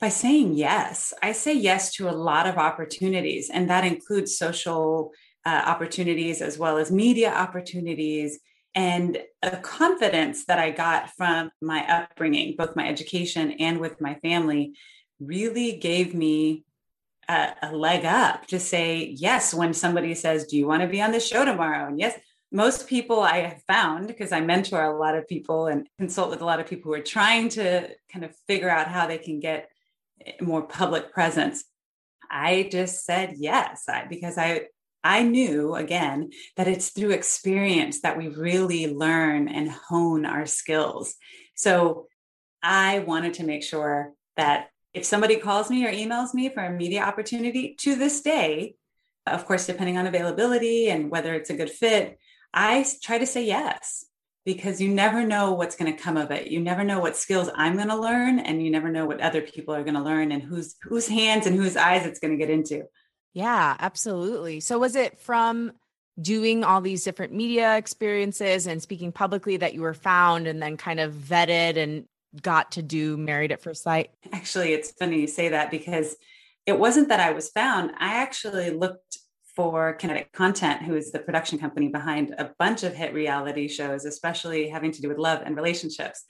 by 0.00 0.08
saying 0.08 0.54
yes. 0.54 1.12
I 1.20 1.32
say 1.32 1.54
yes 1.54 1.94
to 1.94 2.08
a 2.08 2.12
lot 2.12 2.46
of 2.46 2.56
opportunities, 2.56 3.50
and 3.50 3.68
that 3.70 3.84
includes 3.84 4.38
social 4.38 5.10
uh, 5.44 5.62
opportunities 5.66 6.40
as 6.40 6.58
well 6.58 6.78
as 6.78 6.92
media 6.92 7.32
opportunities 7.32 8.38
and 8.74 9.18
a 9.42 9.56
confidence 9.58 10.46
that 10.46 10.58
I 10.58 10.70
got 10.70 11.10
from 11.10 11.50
my 11.60 11.84
upbringing, 11.86 12.56
both 12.56 12.76
my 12.76 12.88
education 12.88 13.52
and 13.52 13.78
with 13.78 14.00
my 14.00 14.14
family, 14.16 14.74
really 15.20 15.76
gave 15.76 16.14
me 16.14 16.64
a, 17.28 17.54
a, 17.62 17.76
leg 17.76 18.04
up 18.04 18.46
to 18.46 18.58
say 18.58 19.14
yes 19.16 19.54
when 19.54 19.74
somebody 19.74 20.14
says, 20.14 20.46
Do 20.46 20.56
you 20.56 20.66
want 20.66 20.82
to 20.82 20.88
be 20.88 21.02
on 21.02 21.12
the 21.12 21.20
show 21.20 21.44
tomorrow? 21.44 21.86
And 21.88 22.00
yes, 22.00 22.18
most 22.50 22.88
people 22.88 23.20
I 23.20 23.38
have 23.38 23.62
found, 23.66 24.08
because 24.08 24.32
I 24.32 24.40
mentor 24.40 24.82
a 24.82 24.98
lot 24.98 25.16
of 25.16 25.28
people 25.28 25.66
and 25.66 25.88
consult 25.98 26.30
with 26.30 26.40
a 26.40 26.44
lot 26.44 26.60
of 26.60 26.66
people 26.66 26.90
who 26.90 26.98
are 26.98 27.02
trying 27.02 27.48
to 27.50 27.88
kind 28.12 28.24
of 28.24 28.34
figure 28.46 28.70
out 28.70 28.88
how 28.88 29.06
they 29.06 29.18
can 29.18 29.38
get 29.38 29.70
eh, 30.24 30.32
more 30.40 30.62
public 30.62 31.12
presence. 31.12 31.64
I 32.30 32.68
just 32.70 33.04
said 33.04 33.34
yes 33.36 33.84
I, 33.88 34.06
because 34.06 34.38
I 34.38 34.68
I 35.04 35.22
knew 35.22 35.74
again 35.74 36.30
that 36.56 36.68
it's 36.68 36.90
through 36.90 37.10
experience 37.10 38.02
that 38.02 38.16
we 38.16 38.28
really 38.28 38.92
learn 38.92 39.48
and 39.48 39.70
hone 39.70 40.24
our 40.24 40.46
skills. 40.46 41.14
So 41.54 42.06
I 42.62 43.00
wanted 43.00 43.34
to 43.34 43.44
make 43.44 43.62
sure 43.62 44.12
that 44.36 44.68
if 44.94 45.04
somebody 45.04 45.36
calls 45.36 45.70
me 45.70 45.86
or 45.86 45.92
emails 45.92 46.34
me 46.34 46.48
for 46.50 46.62
a 46.64 46.70
media 46.70 47.02
opportunity 47.02 47.74
to 47.80 47.96
this 47.96 48.20
day, 48.20 48.74
of 49.26 49.46
course, 49.46 49.66
depending 49.66 49.96
on 49.96 50.06
availability 50.06 50.88
and 50.88 51.10
whether 51.10 51.34
it's 51.34 51.50
a 51.50 51.56
good 51.56 51.70
fit, 51.70 52.18
I 52.52 52.84
try 53.02 53.18
to 53.18 53.26
say 53.26 53.44
yes 53.44 54.04
because 54.44 54.80
you 54.80 54.88
never 54.88 55.24
know 55.24 55.52
what's 55.52 55.76
going 55.76 55.94
to 55.94 56.02
come 56.02 56.16
of 56.16 56.30
it. 56.30 56.48
You 56.48 56.60
never 56.60 56.84
know 56.84 57.00
what 57.00 57.16
skills 57.16 57.48
I'm 57.54 57.76
going 57.76 57.88
to 57.88 57.96
learn 57.96 58.40
and 58.40 58.62
you 58.62 58.70
never 58.70 58.90
know 58.90 59.06
what 59.06 59.20
other 59.20 59.40
people 59.40 59.74
are 59.74 59.84
going 59.84 59.94
to 59.94 60.02
learn 60.02 60.32
and 60.32 60.42
whose 60.42 60.76
whose 60.82 61.08
hands 61.08 61.46
and 61.46 61.56
whose 61.56 61.76
eyes 61.76 62.04
it's 62.04 62.18
going 62.18 62.32
to 62.32 62.44
get 62.44 62.50
into. 62.52 62.82
Yeah, 63.32 63.76
absolutely. 63.78 64.60
So 64.60 64.78
was 64.78 64.94
it 64.94 65.18
from 65.18 65.72
doing 66.20 66.64
all 66.64 66.80
these 66.80 67.04
different 67.04 67.32
media 67.32 67.76
experiences 67.76 68.66
and 68.66 68.82
speaking 68.82 69.12
publicly 69.12 69.56
that 69.56 69.74
you 69.74 69.80
were 69.80 69.94
found 69.94 70.46
and 70.46 70.60
then 70.60 70.76
kind 70.76 71.00
of 71.00 71.14
vetted 71.14 71.76
and 71.76 72.04
got 72.40 72.72
to 72.72 72.82
do 72.82 73.16
Married 73.16 73.52
at 73.52 73.62
First 73.62 73.82
Sight? 73.82 74.10
Actually, 74.32 74.72
it's 74.72 74.92
funny 74.92 75.20
you 75.20 75.26
say 75.26 75.48
that 75.50 75.70
because 75.70 76.16
it 76.66 76.78
wasn't 76.78 77.08
that 77.08 77.20
I 77.20 77.32
was 77.32 77.50
found. 77.50 77.92
I 77.98 78.14
actually 78.16 78.70
looked 78.70 79.18
for 79.56 79.94
Kinetic 79.94 80.32
Content, 80.32 80.82
who 80.82 80.94
is 80.94 81.12
the 81.12 81.18
production 81.18 81.58
company 81.58 81.88
behind 81.88 82.34
a 82.38 82.52
bunch 82.58 82.84
of 82.84 82.94
hit 82.94 83.12
reality 83.12 83.68
shows, 83.68 84.04
especially 84.04 84.68
having 84.68 84.92
to 84.92 85.02
do 85.02 85.08
with 85.08 85.18
love 85.18 85.42
and 85.44 85.56
relationships. 85.56 86.24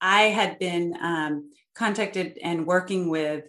I 0.00 0.22
had 0.22 0.58
been 0.58 0.96
um, 1.00 1.50
contacted 1.74 2.38
and 2.42 2.66
working 2.66 3.08
with 3.08 3.44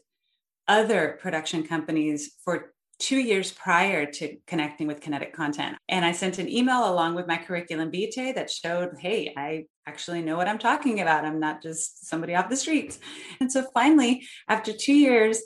other 0.67 1.19
production 1.21 1.67
companies 1.67 2.33
for 2.43 2.70
two 3.01 3.17
years 3.17 3.51
prior 3.51 4.05
to 4.05 4.37
connecting 4.45 4.85
with 4.85 5.01
kinetic 5.01 5.33
content. 5.33 5.75
And 5.89 6.05
I 6.05 6.11
sent 6.11 6.37
an 6.37 6.47
email 6.47 6.89
along 6.89 7.15
with 7.15 7.27
my 7.27 7.37
curriculum 7.37 7.91
vitae 7.91 8.33
that 8.33 8.51
showed, 8.51 8.91
hey, 8.99 9.33
I 9.35 9.65
actually 9.87 10.21
know 10.21 10.37
what 10.37 10.47
I'm 10.47 10.59
talking 10.59 11.01
about. 11.01 11.25
I'm 11.25 11.39
not 11.39 11.63
just 11.63 12.07
somebody 12.07 12.35
off 12.35 12.49
the 12.49 12.55
streets. 12.55 12.99
And 13.39 13.51
so 13.51 13.65
finally, 13.73 14.27
after 14.47 14.71
two 14.71 14.93
years, 14.93 15.41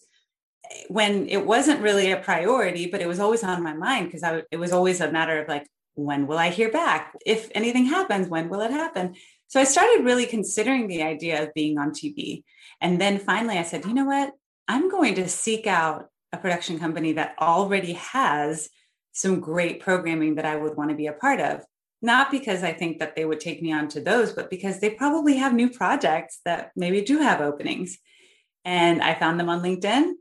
when 0.90 1.30
it 1.30 1.46
wasn't 1.46 1.82
really 1.82 2.12
a 2.12 2.18
priority, 2.18 2.88
but 2.88 3.02
it 3.02 3.08
was 3.08 3.20
always 3.20 3.44
on 3.44 3.64
my 3.64 3.74
mind 3.74 4.12
because 4.12 4.44
it 4.52 4.58
was 4.58 4.74
always 4.74 5.00
a 5.00 5.12
matter 5.12 5.42
of 5.42 5.48
like, 5.48 5.68
when 5.94 6.28
will 6.28 6.38
I 6.38 6.50
hear 6.50 6.70
back? 6.70 7.14
If 7.26 7.50
anything 7.56 7.86
happens, 7.86 8.28
when 8.28 8.50
will 8.50 8.62
it 8.62 8.72
happen? 8.72 9.16
So 9.48 9.62
I 9.62 9.64
started 9.64 10.04
really 10.04 10.26
considering 10.26 10.88
the 10.88 11.04
idea 11.04 11.42
of 11.42 11.54
being 11.54 11.78
on 11.78 11.92
TV. 11.92 12.44
And 12.82 13.00
then 13.00 13.18
finally 13.18 13.58
I 13.58 13.64
said, 13.64 13.86
you 13.86 13.94
know 13.94 14.06
what? 14.06 14.34
I'm 14.68 14.90
going 14.90 15.16
to 15.16 15.30
seek 15.30 15.68
out 15.68 16.10
a 16.32 16.38
production 16.38 16.80
company 16.80 17.14
that 17.14 17.36
already 17.40 17.94
has 17.94 18.70
some 19.12 19.40
great 19.40 19.80
programming 19.80 20.36
that 20.36 20.46
I 20.46 20.56
would 20.56 20.76
want 20.76 20.90
to 20.90 20.96
be 20.96 21.08
a 21.08 21.14
part 21.14 21.40
of. 21.40 21.64
Not 22.02 22.30
because 22.30 22.64
I 22.64 22.74
think 22.74 23.00
that 23.00 23.16
they 23.16 23.26
would 23.26 23.40
take 23.40 23.62
me 23.62 23.72
on 23.72 23.88
to 23.90 24.02
those, 24.02 24.34
but 24.34 24.50
because 24.50 24.80
they 24.80 24.90
probably 24.90 25.38
have 25.38 25.54
new 25.54 25.70
projects 25.70 26.40
that 26.46 26.72
maybe 26.76 27.02
do 27.02 27.20
have 27.20 27.42
openings. 27.42 27.98
And 28.66 29.02
I 29.02 29.16
found 29.16 29.40
them 29.40 29.50
on 29.50 29.62
LinkedIn. 29.62 30.14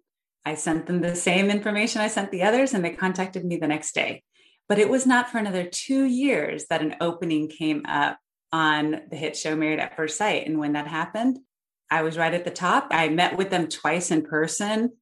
I 0.47 0.55
sent 0.55 0.87
them 0.87 1.01
the 1.01 1.17
same 1.17 1.51
information 1.51 2.01
I 2.01 2.09
sent 2.09 2.31
the 2.31 2.43
others, 2.43 2.73
and 2.73 2.85
they 2.85 2.90
contacted 2.90 3.45
me 3.45 3.57
the 3.57 3.67
next 3.67 3.95
day. 3.95 4.23
But 4.69 4.79
it 4.79 4.88
was 4.88 5.07
not 5.07 5.29
for 5.29 5.38
another 5.38 5.64
two 5.64 6.05
years 6.05 6.67
that 6.71 6.81
an 6.81 6.97
opening 7.01 7.49
came 7.49 7.85
up 7.87 8.19
on 8.53 9.03
the 9.11 9.17
hit 9.17 9.37
show 9.37 9.57
Married 9.57 9.81
at 9.81 9.97
First 9.97 10.17
Sight. 10.17 10.47
And 10.47 10.59
when 10.59 10.75
that 10.75 10.87
happened, 10.87 11.40
I 11.90 12.03
was 12.03 12.17
right 12.17 12.33
at 12.33 12.45
the 12.45 12.51
top. 12.51 12.88
I 12.93 13.09
met 13.09 13.37
with 13.37 13.51
them 13.51 13.69
twice 13.69 14.11
in 14.11 14.23
person 14.23 14.93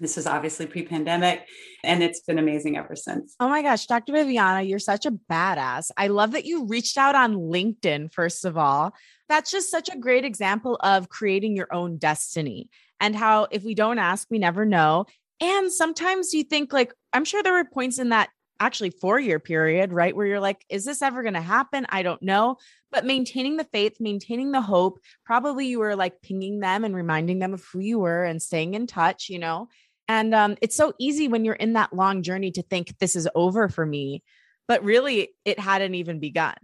This 0.00 0.16
was 0.16 0.26
obviously 0.26 0.66
pre 0.66 0.84
pandemic, 0.84 1.46
and 1.82 2.02
it's 2.02 2.20
been 2.20 2.38
amazing 2.38 2.76
ever 2.76 2.94
since. 2.94 3.34
Oh 3.40 3.48
my 3.48 3.62
gosh, 3.62 3.86
Dr. 3.86 4.12
Viviana, 4.12 4.62
you're 4.62 4.78
such 4.78 5.06
a 5.06 5.10
badass. 5.10 5.90
I 5.96 6.06
love 6.06 6.32
that 6.32 6.44
you 6.44 6.66
reached 6.66 6.96
out 6.96 7.14
on 7.14 7.34
LinkedIn, 7.34 8.12
first 8.12 8.44
of 8.44 8.56
all. 8.56 8.94
That's 9.28 9.50
just 9.50 9.70
such 9.70 9.88
a 9.88 9.98
great 9.98 10.24
example 10.24 10.76
of 10.82 11.08
creating 11.08 11.56
your 11.56 11.72
own 11.72 11.98
destiny 11.98 12.70
and 13.00 13.14
how 13.14 13.48
if 13.50 13.64
we 13.64 13.74
don't 13.74 13.98
ask, 13.98 14.28
we 14.30 14.38
never 14.38 14.64
know. 14.64 15.06
And 15.40 15.72
sometimes 15.72 16.32
you 16.32 16.44
think, 16.44 16.72
like, 16.72 16.92
I'm 17.12 17.24
sure 17.24 17.42
there 17.42 17.52
were 17.52 17.64
points 17.64 17.98
in 17.98 18.08
that 18.10 18.30
actually 18.60 18.90
four 18.90 19.20
year 19.20 19.38
period, 19.38 19.92
right? 19.92 20.14
Where 20.14 20.26
you're 20.26 20.40
like, 20.40 20.64
is 20.68 20.84
this 20.84 21.02
ever 21.02 21.22
going 21.22 21.34
to 21.34 21.40
happen? 21.40 21.86
I 21.90 22.02
don't 22.02 22.22
know. 22.22 22.56
But 22.90 23.04
maintaining 23.04 23.56
the 23.56 23.64
faith, 23.64 23.98
maintaining 24.00 24.50
the 24.50 24.60
hope, 24.60 24.98
probably 25.24 25.66
you 25.66 25.78
were 25.78 25.94
like 25.94 26.20
pinging 26.22 26.60
them 26.60 26.84
and 26.84 26.94
reminding 26.94 27.38
them 27.38 27.54
of 27.54 27.64
who 27.72 27.80
you 27.80 27.98
were 27.98 28.24
and 28.24 28.42
staying 28.42 28.74
in 28.74 28.86
touch, 28.86 29.28
you 29.28 29.38
know? 29.38 29.68
And 30.08 30.34
um, 30.34 30.56
it's 30.62 30.76
so 30.76 30.94
easy 30.98 31.28
when 31.28 31.44
you're 31.44 31.54
in 31.54 31.74
that 31.74 31.92
long 31.92 32.22
journey 32.22 32.50
to 32.52 32.62
think 32.62 32.98
this 32.98 33.14
is 33.14 33.28
over 33.34 33.68
for 33.68 33.84
me, 33.84 34.22
but 34.66 34.82
really 34.82 35.30
it 35.44 35.60
hadn't 35.60 35.94
even 35.94 36.18
begun. 36.18 36.54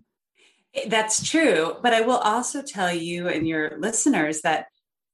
That's 0.89 1.29
true. 1.29 1.77
But 1.83 1.93
I 1.93 2.01
will 2.01 2.17
also 2.17 2.63
tell 2.63 2.93
you 2.93 3.29
and 3.29 3.47
your 3.47 3.79
listeners 3.79 4.41
that 4.41 4.67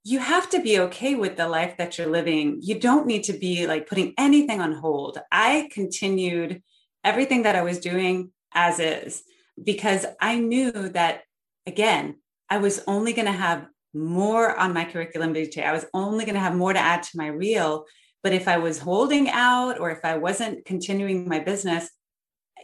you 0.05 0.19
have 0.19 0.49
to 0.51 0.61
be 0.61 0.79
okay 0.79 1.15
with 1.15 1.37
the 1.37 1.49
life 1.49 1.77
that 1.77 1.99
you're 1.99 2.07
living. 2.07 2.59
You 2.63 2.79
don't 2.79 3.07
need 3.07 3.25
to 3.25 3.35
be 3.35 3.67
like 3.67 3.87
putting 3.87 4.15
anything 4.17 4.61
on 4.61 4.73
hold. 4.73 5.19
I 5.31 5.69
continued 5.73 6.63
everything 7.05 7.43
that 7.43 7.57
I 7.57 7.63
was 7.63 7.81
doing 7.81 8.31
as 8.55 8.79
is 8.79 9.23
because 9.63 10.07
I 10.21 10.39
knew 10.39 10.71
that, 10.71 11.23
again, 11.67 12.17
I 12.49 12.59
was 12.59 12.83
only 12.87 13.13
going 13.13 13.27
to 13.27 13.33
have 13.33 13.67
more 13.93 14.57
on 14.57 14.73
my 14.73 14.85
curriculum 14.85 15.35
vitae. 15.35 15.63
I 15.63 15.73
was 15.73 15.85
only 15.93 16.25
going 16.25 16.35
to 16.35 16.41
have 16.41 16.55
more 16.55 16.73
to 16.73 16.79
add 16.79 17.03
to 17.05 17.17
my 17.17 17.27
reel. 17.27 17.85
But 18.23 18.33
if 18.33 18.49
I 18.49 18.59
was 18.59 18.79
holding 18.79 19.31
out 19.31 19.79
or 19.81 19.91
if 19.91 20.05
I 20.05 20.17
wasn't 20.17 20.65
continuing 20.65 21.29
my 21.29 21.39
business, 21.39 21.91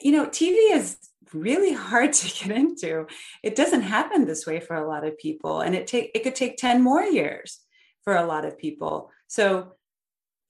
you 0.02 0.12
know, 0.12 0.26
TV 0.26 0.74
is 0.74 0.98
really 1.32 1.72
hard 1.72 2.12
to 2.12 2.44
get 2.44 2.56
into. 2.56 3.06
It 3.42 3.56
doesn't 3.56 3.82
happen 3.82 4.26
this 4.26 4.46
way 4.46 4.60
for 4.60 4.76
a 4.76 4.88
lot 4.88 5.04
of 5.04 5.18
people. 5.18 5.60
And 5.60 5.74
it 5.74 5.86
take 5.86 6.10
it 6.14 6.22
could 6.22 6.34
take 6.34 6.56
10 6.56 6.82
more 6.82 7.02
years 7.02 7.60
for 8.04 8.16
a 8.16 8.26
lot 8.26 8.44
of 8.44 8.58
people. 8.58 9.10
So 9.26 9.72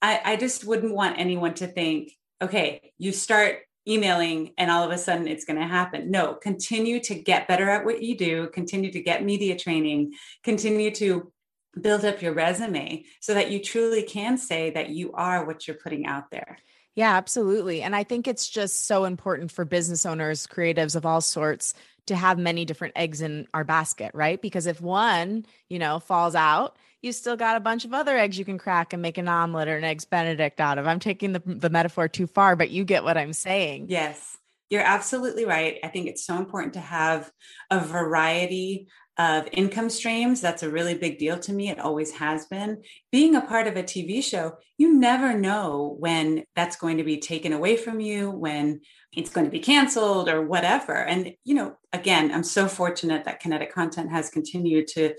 I, 0.02 0.20
I 0.24 0.36
just 0.36 0.64
wouldn't 0.64 0.94
want 0.94 1.18
anyone 1.18 1.54
to 1.54 1.66
think, 1.66 2.12
okay, 2.42 2.92
you 2.98 3.12
start 3.12 3.60
emailing 3.88 4.52
and 4.58 4.70
all 4.70 4.84
of 4.84 4.90
a 4.90 4.98
sudden 4.98 5.28
it's 5.28 5.44
going 5.44 5.58
to 5.58 5.66
happen. 5.66 6.10
No, 6.10 6.34
continue 6.34 7.00
to 7.00 7.14
get 7.14 7.48
better 7.48 7.70
at 7.70 7.84
what 7.84 8.02
you 8.02 8.16
do, 8.16 8.48
continue 8.48 8.90
to 8.92 9.00
get 9.00 9.24
media 9.24 9.56
training, 9.56 10.14
continue 10.42 10.90
to 10.92 11.32
build 11.80 12.04
up 12.04 12.22
your 12.22 12.32
resume 12.32 13.04
so 13.20 13.34
that 13.34 13.50
you 13.50 13.60
truly 13.60 14.02
can 14.02 14.38
say 14.38 14.70
that 14.70 14.90
you 14.90 15.12
are 15.12 15.44
what 15.44 15.66
you're 15.66 15.76
putting 15.76 16.06
out 16.06 16.30
there. 16.30 16.58
Yeah, 16.94 17.16
absolutely. 17.16 17.82
And 17.82 17.94
I 17.94 18.04
think 18.04 18.26
it's 18.26 18.48
just 18.48 18.86
so 18.86 19.04
important 19.04 19.52
for 19.52 19.66
business 19.66 20.06
owners, 20.06 20.46
creatives 20.46 20.96
of 20.96 21.04
all 21.04 21.20
sorts 21.20 21.74
to 22.06 22.16
have 22.16 22.38
many 22.38 22.64
different 22.64 22.94
eggs 22.96 23.20
in 23.20 23.46
our 23.52 23.64
basket, 23.64 24.12
right? 24.14 24.40
Because 24.40 24.66
if 24.66 24.80
one, 24.80 25.44
you 25.68 25.78
know, 25.78 25.98
falls 25.98 26.34
out, 26.34 26.76
you 27.02 27.12
still 27.12 27.36
got 27.36 27.56
a 27.56 27.60
bunch 27.60 27.84
of 27.84 27.92
other 27.92 28.16
eggs 28.16 28.38
you 28.38 28.44
can 28.44 28.58
crack 28.58 28.92
and 28.92 29.02
make 29.02 29.18
an 29.18 29.28
omelet 29.28 29.68
or 29.68 29.76
an 29.76 29.84
eggs 29.84 30.06
benedict 30.06 30.60
out 30.60 30.78
of. 30.78 30.86
I'm 30.86 30.98
taking 30.98 31.32
the 31.32 31.42
the 31.44 31.70
metaphor 31.70 32.08
too 32.08 32.26
far, 32.26 32.56
but 32.56 32.70
you 32.70 32.84
get 32.84 33.04
what 33.04 33.18
I'm 33.18 33.34
saying. 33.34 33.86
Yes. 33.88 34.38
You're 34.70 34.82
absolutely 34.82 35.44
right. 35.44 35.78
I 35.84 35.88
think 35.88 36.08
it's 36.08 36.26
so 36.26 36.36
important 36.36 36.72
to 36.74 36.80
have 36.80 37.30
a 37.70 37.78
variety 37.78 38.88
of 39.18 39.48
income 39.52 39.88
streams. 39.88 40.40
That's 40.40 40.62
a 40.62 40.70
really 40.70 40.94
big 40.94 41.18
deal 41.18 41.38
to 41.38 41.52
me. 41.52 41.70
It 41.70 41.78
always 41.78 42.12
has 42.12 42.46
been. 42.46 42.82
Being 43.10 43.34
a 43.34 43.40
part 43.40 43.66
of 43.66 43.76
a 43.76 43.82
TV 43.82 44.22
show, 44.22 44.56
you 44.76 44.98
never 44.98 45.32
know 45.32 45.96
when 45.98 46.44
that's 46.54 46.76
going 46.76 46.98
to 46.98 47.04
be 47.04 47.18
taken 47.18 47.52
away 47.52 47.76
from 47.76 48.00
you, 48.00 48.30
when 48.30 48.80
it's 49.12 49.30
going 49.30 49.46
to 49.46 49.50
be 49.50 49.60
canceled 49.60 50.28
or 50.28 50.44
whatever. 50.44 50.94
And, 50.94 51.32
you 51.44 51.54
know, 51.54 51.76
again, 51.92 52.30
I'm 52.30 52.44
so 52.44 52.68
fortunate 52.68 53.24
that 53.24 53.40
kinetic 53.40 53.72
content 53.72 54.10
has 54.10 54.28
continued 54.28 54.88
to 54.88 55.14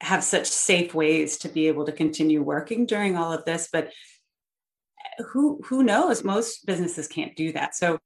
have 0.00 0.22
such 0.22 0.46
safe 0.46 0.94
ways 0.94 1.38
to 1.38 1.48
be 1.48 1.66
able 1.68 1.86
to 1.86 1.92
continue 1.92 2.42
working 2.42 2.86
during 2.86 3.16
all 3.16 3.32
of 3.32 3.44
this. 3.44 3.68
But 3.72 3.90
who 5.32 5.60
who 5.64 5.82
knows? 5.82 6.24
Most 6.24 6.66
businesses 6.66 7.08
can't 7.08 7.36
do 7.36 7.52
that. 7.52 7.74
So 7.74 7.98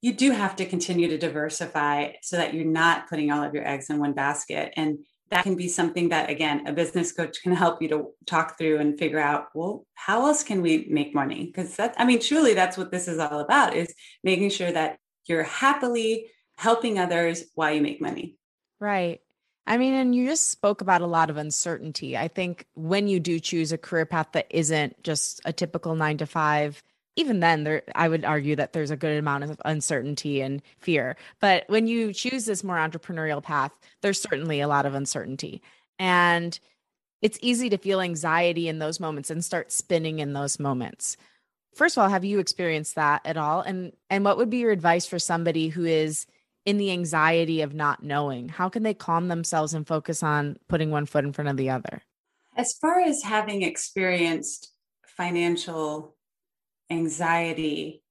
you 0.00 0.12
do 0.12 0.30
have 0.30 0.56
to 0.56 0.66
continue 0.66 1.08
to 1.08 1.18
diversify 1.18 2.12
so 2.22 2.36
that 2.36 2.54
you're 2.54 2.64
not 2.64 3.08
putting 3.08 3.30
all 3.30 3.42
of 3.42 3.54
your 3.54 3.66
eggs 3.66 3.90
in 3.90 3.98
one 3.98 4.12
basket. 4.12 4.72
And 4.76 5.00
that 5.30 5.44
can 5.44 5.54
be 5.54 5.68
something 5.68 6.08
that, 6.08 6.28
again, 6.28 6.66
a 6.66 6.72
business 6.72 7.12
coach 7.12 7.42
can 7.42 7.52
help 7.52 7.80
you 7.80 7.88
to 7.88 8.08
talk 8.26 8.58
through 8.58 8.78
and 8.78 8.98
figure 8.98 9.20
out, 9.20 9.48
well, 9.54 9.86
how 9.94 10.26
else 10.26 10.42
can 10.42 10.60
we 10.60 10.86
make 10.90 11.14
money? 11.14 11.46
Because 11.46 11.76
that, 11.76 11.94
I 11.98 12.04
mean, 12.04 12.20
truly, 12.20 12.54
that's 12.54 12.76
what 12.76 12.90
this 12.90 13.06
is 13.06 13.18
all 13.18 13.38
about 13.40 13.74
is 13.74 13.94
making 14.24 14.50
sure 14.50 14.72
that 14.72 14.98
you're 15.26 15.44
happily 15.44 16.26
helping 16.56 16.98
others 16.98 17.44
while 17.54 17.72
you 17.72 17.80
make 17.80 18.00
money. 18.00 18.36
Right. 18.80 19.20
I 19.66 19.76
mean, 19.76 19.94
and 19.94 20.14
you 20.14 20.26
just 20.26 20.50
spoke 20.50 20.80
about 20.80 21.00
a 21.00 21.06
lot 21.06 21.30
of 21.30 21.36
uncertainty. 21.36 22.16
I 22.16 22.26
think 22.26 22.66
when 22.74 23.06
you 23.06 23.20
do 23.20 23.38
choose 23.38 23.70
a 23.70 23.78
career 23.78 24.06
path 24.06 24.28
that 24.32 24.46
isn't 24.50 25.00
just 25.04 25.40
a 25.44 25.52
typical 25.52 25.94
nine 25.94 26.18
to 26.18 26.26
five, 26.26 26.82
even 27.20 27.40
then 27.40 27.64
there 27.64 27.82
i 27.94 28.08
would 28.08 28.24
argue 28.24 28.56
that 28.56 28.72
there's 28.72 28.90
a 28.90 28.96
good 28.96 29.16
amount 29.18 29.44
of 29.44 29.60
uncertainty 29.64 30.40
and 30.40 30.62
fear. 30.78 31.16
But 31.40 31.64
when 31.68 31.86
you 31.86 32.12
choose 32.12 32.46
this 32.46 32.64
more 32.64 32.76
entrepreneurial 32.76 33.42
path 33.42 33.72
there's 34.00 34.20
certainly 34.20 34.60
a 34.60 34.68
lot 34.68 34.86
of 34.86 34.94
uncertainty. 34.94 35.62
And 35.98 36.58
it's 37.22 37.38
easy 37.42 37.68
to 37.68 37.76
feel 37.76 38.00
anxiety 38.00 38.68
in 38.68 38.78
those 38.78 38.98
moments 38.98 39.30
and 39.30 39.44
start 39.44 39.70
spinning 39.70 40.20
in 40.20 40.32
those 40.32 40.58
moments. 40.58 41.18
First 41.74 41.96
of 41.96 42.02
all 42.02 42.08
have 42.08 42.24
you 42.24 42.38
experienced 42.38 42.94
that 42.94 43.20
at 43.24 43.36
all? 43.36 43.60
And 43.60 43.92
and 44.08 44.24
what 44.24 44.38
would 44.38 44.50
be 44.50 44.58
your 44.58 44.72
advice 44.72 45.06
for 45.06 45.18
somebody 45.18 45.68
who 45.68 45.84
is 45.84 46.26
in 46.64 46.78
the 46.78 46.90
anxiety 46.90 47.60
of 47.62 47.74
not 47.74 48.02
knowing? 48.02 48.48
How 48.48 48.68
can 48.68 48.82
they 48.82 48.94
calm 48.94 49.28
themselves 49.28 49.74
and 49.74 49.86
focus 49.86 50.22
on 50.22 50.58
putting 50.68 50.90
one 50.90 51.06
foot 51.06 51.24
in 51.24 51.32
front 51.32 51.48
of 51.48 51.56
the 51.56 51.70
other? 51.70 52.02
As 52.56 52.74
far 52.80 53.00
as 53.00 53.22
having 53.22 53.62
experienced 53.62 54.72
financial 55.06 56.16
anxiety, 56.90 58.02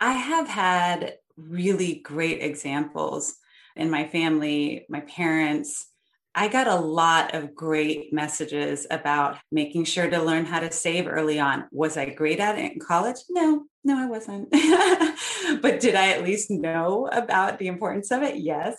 I 0.00 0.12
have 0.12 0.48
had 0.48 1.14
really 1.36 1.96
great 1.96 2.42
examples 2.42 3.36
in 3.76 3.90
my 3.90 4.06
family, 4.06 4.86
my 4.88 5.00
parents. 5.00 5.86
I 6.34 6.48
got 6.48 6.66
a 6.66 6.76
lot 6.76 7.34
of 7.34 7.54
great 7.54 8.12
messages 8.12 8.86
about 8.90 9.38
making 9.50 9.84
sure 9.84 10.08
to 10.08 10.22
learn 10.22 10.44
how 10.44 10.60
to 10.60 10.70
save 10.70 11.08
early 11.08 11.40
on. 11.40 11.64
Was 11.72 11.96
I 11.96 12.10
great 12.10 12.38
at 12.38 12.58
it 12.58 12.72
in 12.72 12.78
college? 12.78 13.16
No, 13.30 13.64
no, 13.82 13.98
I 13.98 14.06
wasn't. 14.06 14.50
but 15.62 15.80
did 15.80 15.94
I 15.94 16.10
at 16.10 16.24
least 16.24 16.50
know 16.50 17.08
about 17.10 17.58
the 17.58 17.66
importance 17.66 18.10
of 18.10 18.22
it? 18.22 18.36
Yes. 18.36 18.76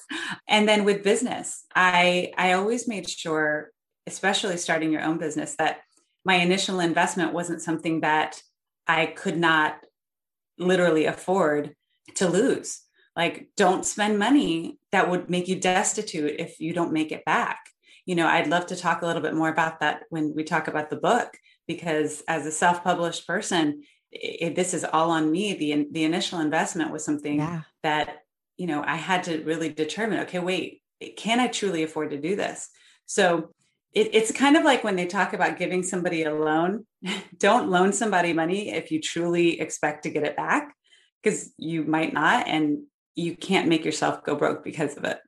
And 0.48 0.70
then 0.70 0.86
with 0.86 1.04
business, 1.04 1.66
I 1.76 2.32
I 2.38 2.54
always 2.54 2.88
made 2.88 3.10
sure, 3.10 3.72
especially 4.08 4.58
starting 4.58 4.92
your 4.92 5.04
own 5.04 5.18
business, 5.18 5.56
that 5.58 5.80
my 6.24 6.36
initial 6.36 6.80
investment 6.80 7.34
wasn't 7.34 7.62
something 7.62 8.02
that 8.02 8.42
I 8.90 9.06
could 9.06 9.38
not 9.38 9.80
literally 10.58 11.06
afford 11.06 11.76
to 12.16 12.28
lose. 12.28 12.82
Like, 13.16 13.50
don't 13.56 13.86
spend 13.86 14.18
money 14.18 14.80
that 14.92 15.12
would 15.12 15.30
make 15.30 15.48
you 15.48 15.60
destitute 15.60 16.40
if 16.40 16.60
you 16.60 16.74
don't 16.74 16.92
make 16.92 17.12
it 17.12 17.24
back. 17.24 17.60
You 18.08 18.16
know, 18.16 18.26
I'd 18.26 18.48
love 18.48 18.66
to 18.68 18.76
talk 18.76 19.04
a 19.04 19.06
little 19.06 19.22
bit 19.22 19.36
more 19.36 19.50
about 19.50 19.82
that 19.82 20.06
when 20.10 20.34
we 20.36 20.44
talk 20.44 20.68
about 20.68 20.90
the 20.90 20.96
book, 20.96 21.38
because 21.68 22.24
as 22.28 22.48
a 22.48 22.52
self 22.52 22.84
published 22.84 23.28
person, 23.28 23.84
it, 24.12 24.56
this 24.56 24.74
is 24.74 24.84
all 24.84 25.12
on 25.12 25.32
me. 25.32 25.54
The, 25.54 25.88
the 25.92 26.04
initial 26.04 26.40
investment 26.40 26.92
was 26.92 27.06
something 27.06 27.38
yeah. 27.38 27.62
that, 27.84 28.24
you 28.58 28.66
know, 28.66 28.84
I 28.84 28.96
had 28.96 29.24
to 29.26 29.44
really 29.44 29.70
determine 29.70 30.22
okay, 30.22 30.40
wait, 30.40 30.82
can 31.16 31.40
I 31.40 31.48
truly 31.48 31.84
afford 31.84 32.10
to 32.10 32.18
do 32.18 32.36
this? 32.36 32.70
So 33.06 33.54
it, 33.94 34.10
it's 34.14 34.32
kind 34.32 34.56
of 34.56 34.64
like 34.64 34.84
when 34.84 34.96
they 34.96 35.06
talk 35.06 35.34
about 35.34 35.58
giving 35.58 35.84
somebody 35.84 36.24
a 36.24 36.34
loan 36.34 36.86
don't 37.38 37.70
loan 37.70 37.94
somebody 37.94 38.34
money 38.34 38.72
if 38.72 38.92
you 38.92 39.02
truly 39.02 39.60
expect 39.60 40.04
to 40.04 40.10
get 40.10 40.24
it 40.24 40.36
back 40.36 40.76
because 41.22 41.52
you 41.58 41.84
might 41.84 42.14
not 42.14 42.48
and 42.48 42.84
you 43.16 43.36
can't 43.36 43.68
make 43.68 43.84
yourself 43.84 44.24
go 44.24 44.36
broke 44.36 44.64
because 44.64 44.96
of 44.96 45.04
it. 45.04 45.20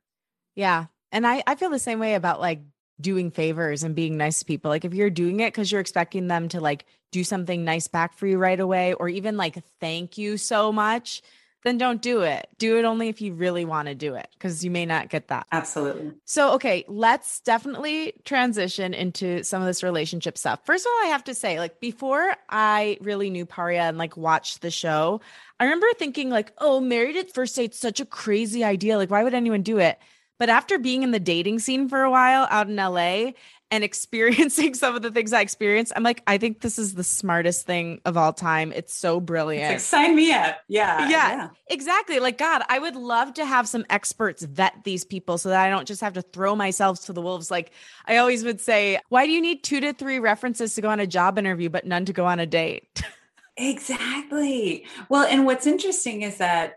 Yeah 0.54 0.86
and 1.14 1.26
i 1.26 1.42
i 1.46 1.54
feel 1.54 1.70
the 1.70 1.78
same 1.78 1.98
way 1.98 2.14
about 2.14 2.40
like 2.40 2.62
doing 3.02 3.30
favors 3.30 3.82
and 3.82 3.94
being 3.94 4.16
nice 4.16 4.38
to 4.38 4.44
people. 4.44 4.70
Like 4.70 4.84
if 4.84 4.94
you're 4.94 5.10
doing 5.10 5.40
it 5.40 5.52
because 5.52 5.70
you're 5.70 5.80
expecting 5.80 6.28
them 6.28 6.48
to 6.50 6.60
like 6.60 6.86
do 7.10 7.24
something 7.24 7.64
nice 7.64 7.88
back 7.88 8.14
for 8.14 8.26
you 8.26 8.38
right 8.38 8.58
away 8.58 8.94
or 8.94 9.08
even 9.08 9.36
like 9.36 9.58
thank 9.80 10.16
you 10.16 10.38
so 10.38 10.72
much 10.72 11.20
then 11.64 11.78
don't 11.78 12.02
do 12.02 12.22
it. 12.22 12.48
Do 12.58 12.78
it 12.78 12.84
only 12.84 13.08
if 13.08 13.20
you 13.20 13.34
really 13.34 13.64
want 13.64 13.88
to 13.88 13.94
do 13.94 14.14
it 14.14 14.28
because 14.32 14.64
you 14.64 14.70
may 14.70 14.84
not 14.84 15.08
get 15.08 15.28
that. 15.28 15.46
Absolutely. 15.52 16.12
So, 16.24 16.54
okay, 16.54 16.84
let's 16.88 17.40
definitely 17.40 18.14
transition 18.24 18.94
into 18.94 19.44
some 19.44 19.62
of 19.62 19.66
this 19.66 19.82
relationship 19.82 20.36
stuff. 20.36 20.60
First 20.64 20.86
of 20.86 20.90
all, 20.90 21.06
I 21.06 21.10
have 21.10 21.24
to 21.24 21.34
say, 21.34 21.58
like, 21.58 21.80
before 21.80 22.34
I 22.48 22.98
really 23.00 23.30
knew 23.30 23.46
Paria 23.46 23.82
and 23.82 23.98
like 23.98 24.16
watched 24.16 24.60
the 24.60 24.70
show, 24.70 25.20
I 25.60 25.64
remember 25.64 25.86
thinking, 25.96 26.30
like, 26.30 26.52
oh, 26.58 26.80
married 26.80 27.16
at 27.16 27.32
first 27.32 27.54
date's 27.54 27.78
such 27.78 28.00
a 28.00 28.06
crazy 28.06 28.64
idea. 28.64 28.96
Like, 28.96 29.10
why 29.10 29.22
would 29.22 29.34
anyone 29.34 29.62
do 29.62 29.78
it? 29.78 29.98
But 30.38 30.48
after 30.48 30.76
being 30.76 31.04
in 31.04 31.12
the 31.12 31.20
dating 31.20 31.60
scene 31.60 31.88
for 31.88 32.02
a 32.02 32.10
while 32.10 32.48
out 32.50 32.68
in 32.68 32.74
LA 32.74 33.32
and 33.72 33.82
experiencing 33.84 34.74
some 34.74 34.94
of 34.94 35.02
the 35.02 35.10
things 35.10 35.32
I 35.32 35.40
experienced, 35.40 35.92
I'm 35.96 36.04
like, 36.04 36.22
I 36.28 36.38
think 36.38 36.60
this 36.60 36.78
is 36.78 36.94
the 36.94 37.02
smartest 37.02 37.66
thing 37.66 38.00
of 38.04 38.16
all 38.16 38.32
time. 38.32 38.70
It's 38.72 38.94
so 38.94 39.18
brilliant. 39.18 39.72
It's 39.72 39.92
like, 39.92 40.04
sign 40.04 40.14
me 40.14 40.32
up. 40.32 40.60
Yeah, 40.68 41.08
yeah. 41.08 41.08
Yeah. 41.08 41.48
Exactly. 41.68 42.20
Like, 42.20 42.38
God, 42.38 42.62
I 42.68 42.78
would 42.78 42.94
love 42.94 43.34
to 43.34 43.44
have 43.44 43.66
some 43.66 43.84
experts 43.90 44.42
vet 44.42 44.84
these 44.84 45.04
people 45.04 45.38
so 45.38 45.48
that 45.48 45.64
I 45.64 45.70
don't 45.70 45.88
just 45.88 46.02
have 46.02 46.12
to 46.12 46.22
throw 46.22 46.54
myself 46.54 47.04
to 47.06 47.12
the 47.12 47.22
wolves. 47.22 47.50
Like, 47.50 47.72
I 48.06 48.18
always 48.18 48.44
would 48.44 48.60
say, 48.60 49.00
why 49.08 49.26
do 49.26 49.32
you 49.32 49.40
need 49.40 49.64
two 49.64 49.80
to 49.80 49.92
three 49.92 50.18
references 50.20 50.74
to 50.74 50.82
go 50.82 50.90
on 50.90 51.00
a 51.00 51.06
job 51.06 51.38
interview, 51.38 51.70
but 51.70 51.86
none 51.86 52.04
to 52.04 52.12
go 52.12 52.26
on 52.26 52.38
a 52.38 52.46
date? 52.46 53.02
exactly. 53.56 54.86
Well, 55.08 55.24
and 55.24 55.46
what's 55.46 55.66
interesting 55.66 56.22
is 56.22 56.36
that 56.36 56.74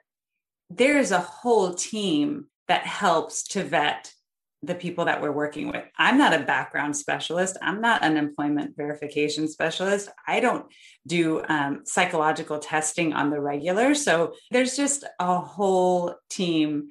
there's 0.69 1.12
a 1.12 1.19
whole 1.19 1.73
team 1.73 2.47
that 2.67 2.88
helps 2.88 3.43
to 3.49 3.63
vet 3.63 4.14
the 4.65 4.75
people 4.75 5.06
that 5.06 5.21
we're 5.21 5.32
working 5.32 5.67
with. 5.67 5.84
I'm 5.97 6.17
not 6.17 6.34
a 6.34 6.43
background 6.43 6.97
specialist. 6.97 7.58
I'm 7.62 7.82
not 7.82 8.04
an 8.04 8.17
employment 8.17 8.75
verification 8.75 9.47
specialist. 9.47 10.10
I 10.28 10.39
don't 10.39 10.65
do 11.06 11.43
um, 11.47 11.82
psychological 11.86 12.60
testing 12.60 13.13
on 13.13 13.30
the 13.30 13.39
regular. 13.39 13.93
So 13.95 14.34
there's 14.51 14.75
just 14.75 15.04
a 15.19 15.39
whole 15.39 16.15
team 16.30 16.89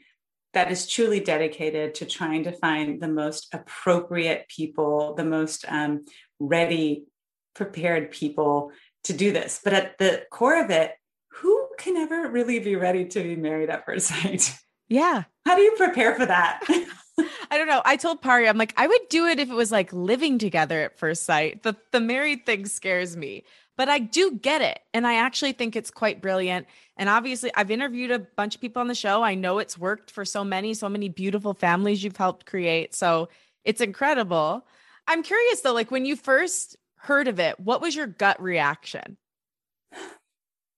that 0.52 0.70
is 0.70 0.86
truly 0.86 1.20
dedicated 1.20 1.96
to 1.96 2.06
trying 2.06 2.44
to 2.44 2.52
find 2.52 3.00
the 3.00 3.08
most 3.08 3.48
appropriate 3.52 4.46
people, 4.48 5.14
the 5.14 5.24
most 5.24 5.64
um, 5.68 6.04
ready, 6.38 7.06
prepared 7.54 8.10
people 8.10 8.70
to 9.04 9.12
do 9.12 9.32
this. 9.32 9.60
But 9.62 9.72
at 9.72 9.98
the 9.98 10.22
core 10.30 10.62
of 10.62 10.70
it, 10.70 10.92
who 11.32 11.68
can 11.78 11.96
ever 11.96 12.30
really 12.30 12.60
be 12.60 12.76
ready 12.76 13.06
to 13.06 13.22
be 13.22 13.36
married 13.36 13.68
at 13.68 13.84
first 13.84 14.06
sight? 14.06 14.56
Yeah. 14.88 15.24
How 15.44 15.56
do 15.56 15.62
you 15.62 15.72
prepare 15.76 16.14
for 16.14 16.26
that? 16.26 16.60
I 17.50 17.58
don't 17.58 17.68
know. 17.68 17.82
I 17.84 17.96
told 17.96 18.22
Pari, 18.22 18.48
I'm 18.48 18.58
like, 18.58 18.74
I 18.76 18.86
would 18.86 19.08
do 19.08 19.26
it 19.26 19.38
if 19.38 19.50
it 19.50 19.54
was 19.54 19.72
like 19.72 19.92
living 19.92 20.38
together 20.38 20.80
at 20.82 20.98
first 20.98 21.24
sight. 21.24 21.62
The 21.62 21.76
the 21.92 22.00
married 22.00 22.46
thing 22.46 22.66
scares 22.66 23.16
me, 23.16 23.44
but 23.76 23.88
I 23.88 23.98
do 23.98 24.32
get 24.32 24.62
it. 24.62 24.80
And 24.92 25.06
I 25.06 25.14
actually 25.14 25.52
think 25.52 25.76
it's 25.76 25.90
quite 25.90 26.20
brilliant. 26.22 26.66
And 26.96 27.08
obviously, 27.08 27.50
I've 27.54 27.70
interviewed 27.70 28.10
a 28.10 28.18
bunch 28.18 28.54
of 28.54 28.60
people 28.60 28.80
on 28.80 28.88
the 28.88 28.94
show. 28.94 29.22
I 29.22 29.34
know 29.34 29.58
it's 29.58 29.78
worked 29.78 30.10
for 30.10 30.24
so 30.24 30.44
many, 30.44 30.74
so 30.74 30.88
many 30.88 31.08
beautiful 31.08 31.54
families 31.54 32.02
you've 32.04 32.16
helped 32.16 32.46
create. 32.46 32.94
So 32.94 33.28
it's 33.64 33.80
incredible. 33.80 34.64
I'm 35.06 35.22
curious 35.22 35.60
though, 35.60 35.74
like 35.74 35.90
when 35.90 36.06
you 36.06 36.16
first 36.16 36.76
heard 36.96 37.28
of 37.28 37.38
it, 37.40 37.60
what 37.60 37.80
was 37.80 37.94
your 37.94 38.06
gut 38.06 38.40
reaction? 38.40 39.16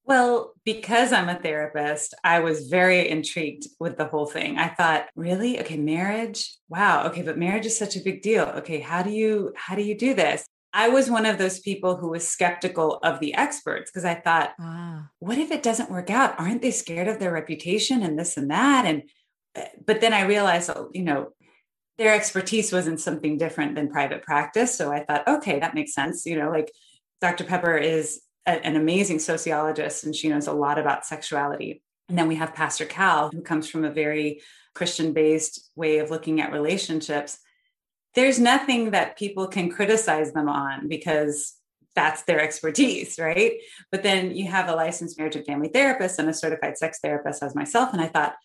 Well, 0.06 0.54
because 0.64 1.12
I'm 1.12 1.28
a 1.28 1.34
therapist, 1.34 2.14
I 2.22 2.38
was 2.38 2.68
very 2.68 3.08
intrigued 3.08 3.66
with 3.80 3.98
the 3.98 4.04
whole 4.04 4.26
thing. 4.26 4.56
I 4.56 4.68
thought, 4.68 5.08
really? 5.16 5.58
Okay, 5.60 5.76
marriage? 5.76 6.54
Wow. 6.68 7.08
Okay, 7.08 7.22
but 7.22 7.36
marriage 7.36 7.66
is 7.66 7.76
such 7.76 7.96
a 7.96 8.00
big 8.00 8.22
deal. 8.22 8.44
Okay, 8.58 8.78
how 8.78 9.02
do 9.02 9.10
you 9.10 9.52
how 9.56 9.74
do 9.74 9.82
you 9.82 9.98
do 9.98 10.14
this? 10.14 10.46
I 10.72 10.90
was 10.90 11.10
one 11.10 11.26
of 11.26 11.38
those 11.38 11.58
people 11.58 11.96
who 11.96 12.10
was 12.10 12.28
skeptical 12.28 12.98
of 13.02 13.18
the 13.18 13.34
experts 13.34 13.90
because 13.90 14.04
I 14.04 14.14
thought, 14.14 14.54
ah. 14.60 15.08
what 15.18 15.38
if 15.38 15.50
it 15.50 15.62
doesn't 15.62 15.90
work 15.90 16.10
out? 16.10 16.38
Aren't 16.38 16.62
they 16.62 16.70
scared 16.70 17.08
of 17.08 17.18
their 17.18 17.32
reputation 17.32 18.02
and 18.02 18.16
this 18.16 18.36
and 18.36 18.50
that? 18.50 18.84
And 18.84 19.02
eh, 19.56 19.68
but 19.84 20.00
then 20.00 20.12
I 20.12 20.22
realized, 20.22 20.70
oh, 20.70 20.90
you 20.92 21.02
know, 21.02 21.30
their 21.98 22.14
expertise 22.14 22.72
was 22.72 22.86
in 22.86 22.98
something 22.98 23.38
different 23.38 23.74
than 23.74 23.90
private 23.90 24.22
practice. 24.22 24.76
So 24.76 24.92
I 24.92 25.02
thought, 25.02 25.26
okay, 25.26 25.58
that 25.58 25.74
makes 25.74 25.94
sense. 25.94 26.26
You 26.26 26.38
know, 26.38 26.50
like 26.50 26.70
Dr. 27.20 27.44
Pepper 27.44 27.76
is 27.76 28.20
a, 28.46 28.64
an 28.66 28.76
amazing 28.76 29.18
sociologist 29.18 30.04
and 30.04 30.14
she 30.14 30.28
knows 30.28 30.46
a 30.46 30.52
lot 30.52 30.78
about 30.78 31.06
sexuality. 31.06 31.82
And 32.08 32.16
then 32.16 32.28
we 32.28 32.36
have 32.36 32.54
Pastor 32.54 32.84
Cal, 32.84 33.30
who 33.30 33.40
comes 33.40 33.68
from 33.68 33.84
a 33.84 33.90
very 33.90 34.40
Christian 34.74 35.12
based 35.12 35.70
way 35.74 35.98
of 35.98 36.10
looking 36.10 36.40
at 36.40 36.52
relationships. 36.52 37.38
There's 38.14 38.38
nothing 38.38 38.92
that 38.92 39.18
people 39.18 39.48
can 39.48 39.70
criticize 39.70 40.32
them 40.32 40.48
on 40.48 40.88
because 40.88 41.54
that's 41.94 42.22
their 42.22 42.40
expertise, 42.40 43.18
right? 43.20 43.54
But 43.90 44.02
then 44.02 44.36
you 44.36 44.46
have 44.48 44.68
a 44.68 44.76
licensed 44.76 45.18
marriage 45.18 45.36
and 45.36 45.46
family 45.46 45.68
therapist 45.68 46.18
and 46.18 46.28
a 46.28 46.34
certified 46.34 46.78
sex 46.78 47.00
therapist 47.02 47.42
as 47.42 47.54
myself. 47.54 47.92
And 47.92 48.00
I 48.00 48.06
thought, 48.06 48.36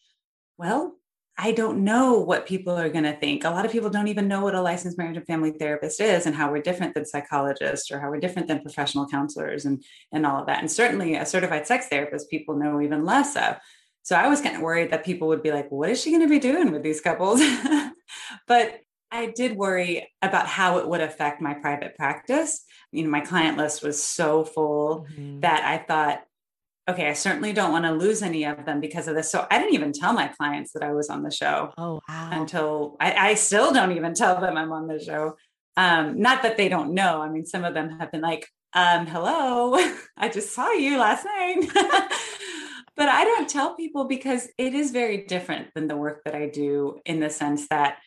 well, 0.58 0.96
I 1.44 1.54
don't 1.54 1.84
know 1.84 2.20
what 2.20 2.46
people 2.46 2.78
are 2.78 2.90
going 2.90 3.06
to 3.06 3.16
think. 3.16 3.44
A 3.44 3.50
lot 3.50 3.66
of 3.66 3.72
people 3.72 3.90
don't 3.90 4.10
even 4.10 4.28
know 4.28 4.42
what 4.42 4.54
a 4.54 4.62
licensed 4.62 4.96
marriage 5.00 5.18
and 5.18 5.26
family 5.26 5.50
therapist 5.50 6.00
is 6.00 6.28
and 6.28 6.36
how 6.36 6.52
we're 6.52 6.62
different 6.62 6.94
than 6.94 7.04
psychologists 7.04 7.90
or 7.90 8.00
how 8.00 8.12
we're 8.12 8.20
different 8.20 8.48
than 8.48 8.62
professional 8.62 9.08
counselors 9.08 9.66
and, 9.66 9.84
and 10.12 10.24
all 10.24 10.40
of 10.40 10.46
that. 10.46 10.60
And 10.60 10.72
certainly 10.72 11.16
a 11.16 11.26
certified 11.26 11.66
sex 11.66 11.88
therapist, 11.88 12.30
people 12.30 12.58
know 12.58 12.80
even 12.80 13.06
less 13.06 13.36
of. 13.36 13.56
So 14.04 14.16
I 14.16 14.28
was 14.28 14.40
kind 14.40 14.56
of 14.56 14.62
worried 14.62 14.92
that 14.92 15.04
people 15.04 15.30
would 15.30 15.42
be 15.42 15.52
like, 15.52 15.72
what 15.72 15.90
is 15.90 16.00
she 16.00 16.12
going 16.12 16.22
to 16.22 16.30
be 16.30 16.38
doing 16.38 16.72
with 16.72 16.84
these 16.84 17.02
couples? 17.02 17.42
but 18.48 18.80
I 19.10 19.34
did 19.36 19.58
worry 19.58 20.12
about 20.22 20.46
how 20.46 20.78
it 20.78 20.88
would 20.88 21.02
affect 21.02 21.42
my 21.42 21.56
private 21.56 21.98
practice. 21.98 22.64
You 22.92 23.04
know, 23.04 23.10
my 23.10 23.22
client 23.22 23.58
list 23.58 23.82
was 23.82 24.02
so 24.02 24.46
full 24.46 25.08
mm-hmm. 25.12 25.40
that 25.40 25.64
I 25.64 25.84
thought, 25.84 26.22
okay, 26.92 27.10
I 27.10 27.14
certainly 27.14 27.54
don't 27.54 27.72
want 27.72 27.86
to 27.86 27.92
lose 27.92 28.22
any 28.22 28.46
of 28.46 28.66
them 28.66 28.80
because 28.80 29.08
of 29.08 29.16
this. 29.16 29.32
So 29.32 29.48
I 29.50 29.58
didn't 29.58 29.74
even 29.74 29.94
tell 29.94 30.14
my 30.14 30.28
clients 30.28 30.74
that 30.74 30.84
I 30.84 30.94
was 30.94 31.10
on 31.10 31.24
the 31.24 31.32
show. 31.32 31.74
Oh, 31.78 32.02
wow. 32.08 32.30
Until 32.32 32.98
I, 33.00 33.30
I 33.30 33.34
still 33.36 33.74
don't 33.74 33.92
even 33.94 34.14
tell 34.14 34.40
them 34.40 34.58
I'm 34.58 34.72
on 34.72 34.88
the 34.88 35.00
show. 35.00 35.36
Um, 35.78 36.20
not 36.20 36.44
that 36.44 36.58
they 36.58 36.70
don't 36.70 36.94
know. 36.94 37.22
I 37.22 37.30
mean, 37.30 37.46
some 37.46 37.64
of 37.64 37.74
them 37.74 37.98
have 38.00 38.12
been 38.12 38.22
like, 38.22 38.48
um, 38.74 39.06
hello, 39.08 39.76
I 40.18 40.30
just 40.30 40.54
saw 40.54 40.72
you 40.72 40.98
last 40.98 41.26
night. 41.26 41.70
but 42.96 43.10
I 43.10 43.24
don't 43.24 43.50
tell 43.50 43.76
people 43.76 44.06
because 44.06 44.48
it 44.58 44.74
is 44.74 44.92
very 44.92 45.26
different 45.26 45.70
than 45.74 45.88
the 45.88 45.98
work 45.98 46.24
that 46.26 46.36
I 46.36 46.48
do 46.48 47.00
in 47.06 47.20
the 47.20 47.30
sense 47.30 47.68
that 47.70 47.98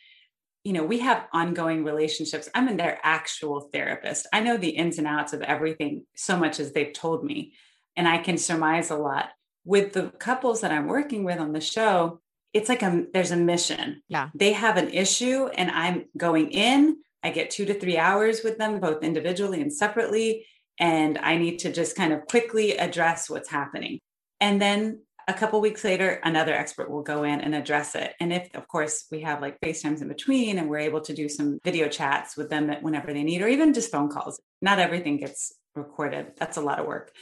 you 0.65 0.73
know, 0.73 0.83
we 0.83 1.01
have 1.01 1.27
ongoing 1.31 1.85
relationships. 1.85 2.49
I'm 2.55 2.69
in 2.69 2.79
their 2.79 2.99
actual 3.03 3.69
therapist. 3.71 4.27
I 4.33 4.41
know 4.41 4.57
the 4.57 4.71
ins 4.71 4.97
and 4.97 5.07
outs 5.07 5.35
of 5.35 5.43
everything 5.43 6.07
so 6.17 6.39
much 6.39 6.59
as 6.59 6.73
they've 6.73 6.93
told 6.93 7.23
me 7.23 7.53
and 7.97 8.09
I 8.09 8.19
can 8.19 8.39
surmise 8.39 8.91
a 8.91 8.97
lot. 8.97 9.31
With 9.65 9.93
the 9.93 10.11
couples 10.19 10.61
that 10.61 10.73
I'm 10.73 10.89
working 10.89 11.25
with 11.25 11.39
on 11.39 11.53
the 11.53 11.61
show, 11.61 12.21
it's 12.53 12.69
like 12.69 12.83
a 12.83 13.05
there's 13.13 13.31
a 13.31 13.37
mission. 13.37 14.03
Yeah. 14.09 14.31
They 14.35 14.53
have 14.53 14.77
an 14.77 14.91
issue 14.91 15.47
and 15.49 15.71
I'm 15.71 16.05
going 16.17 16.51
in. 16.51 16.99
I 17.23 17.31
get 17.31 17.51
2 17.51 17.65
to 17.67 17.75
3 17.75 17.97
hours 17.97 18.43
with 18.45 18.59
them 18.59 18.81
both 18.81 19.03
individually 19.03 19.61
and 19.61 19.73
separately 19.73 20.47
and 20.79 21.19
I 21.19 21.37
need 21.37 21.61
to 21.61 21.73
just 21.73 21.97
kind 21.97 22.13
of 22.13 22.27
quickly 22.27 22.77
address 22.77 23.31
what's 23.31 23.51
happening. 23.51 24.01
And 24.41 24.61
then 24.61 25.01
a 25.27 25.33
couple 25.33 25.61
weeks 25.61 25.85
later 25.85 26.21
another 26.23 26.53
expert 26.53 26.91
will 26.91 27.03
go 27.03 27.25
in 27.25 27.41
and 27.41 27.55
address 27.55 27.95
it 27.95 28.13
and 28.21 28.33
if 28.33 28.49
of 28.55 28.69
course 28.69 29.07
we 29.11 29.23
have 29.23 29.41
like 29.41 29.59
facetimes 29.63 30.03
in 30.03 30.09
between 30.09 30.59
and 30.59 30.69
we're 30.69 30.79
able 30.79 31.01
to 31.01 31.15
do 31.15 31.29
some 31.29 31.59
video 31.65 31.89
chats 31.89 32.37
with 32.37 32.51
them 32.51 32.71
whenever 32.83 33.13
they 33.13 33.23
need 33.23 33.41
or 33.41 33.49
even 33.49 33.73
just 33.73 33.91
phone 33.91 34.11
calls 34.11 34.39
not 34.61 34.79
everything 34.79 35.17
gets 35.17 35.55
recorded. 35.75 36.33
That's 36.37 36.57
a 36.57 36.61
lot 36.61 36.79
of 36.79 36.87
work. 36.87 37.13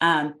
Um, 0.00 0.34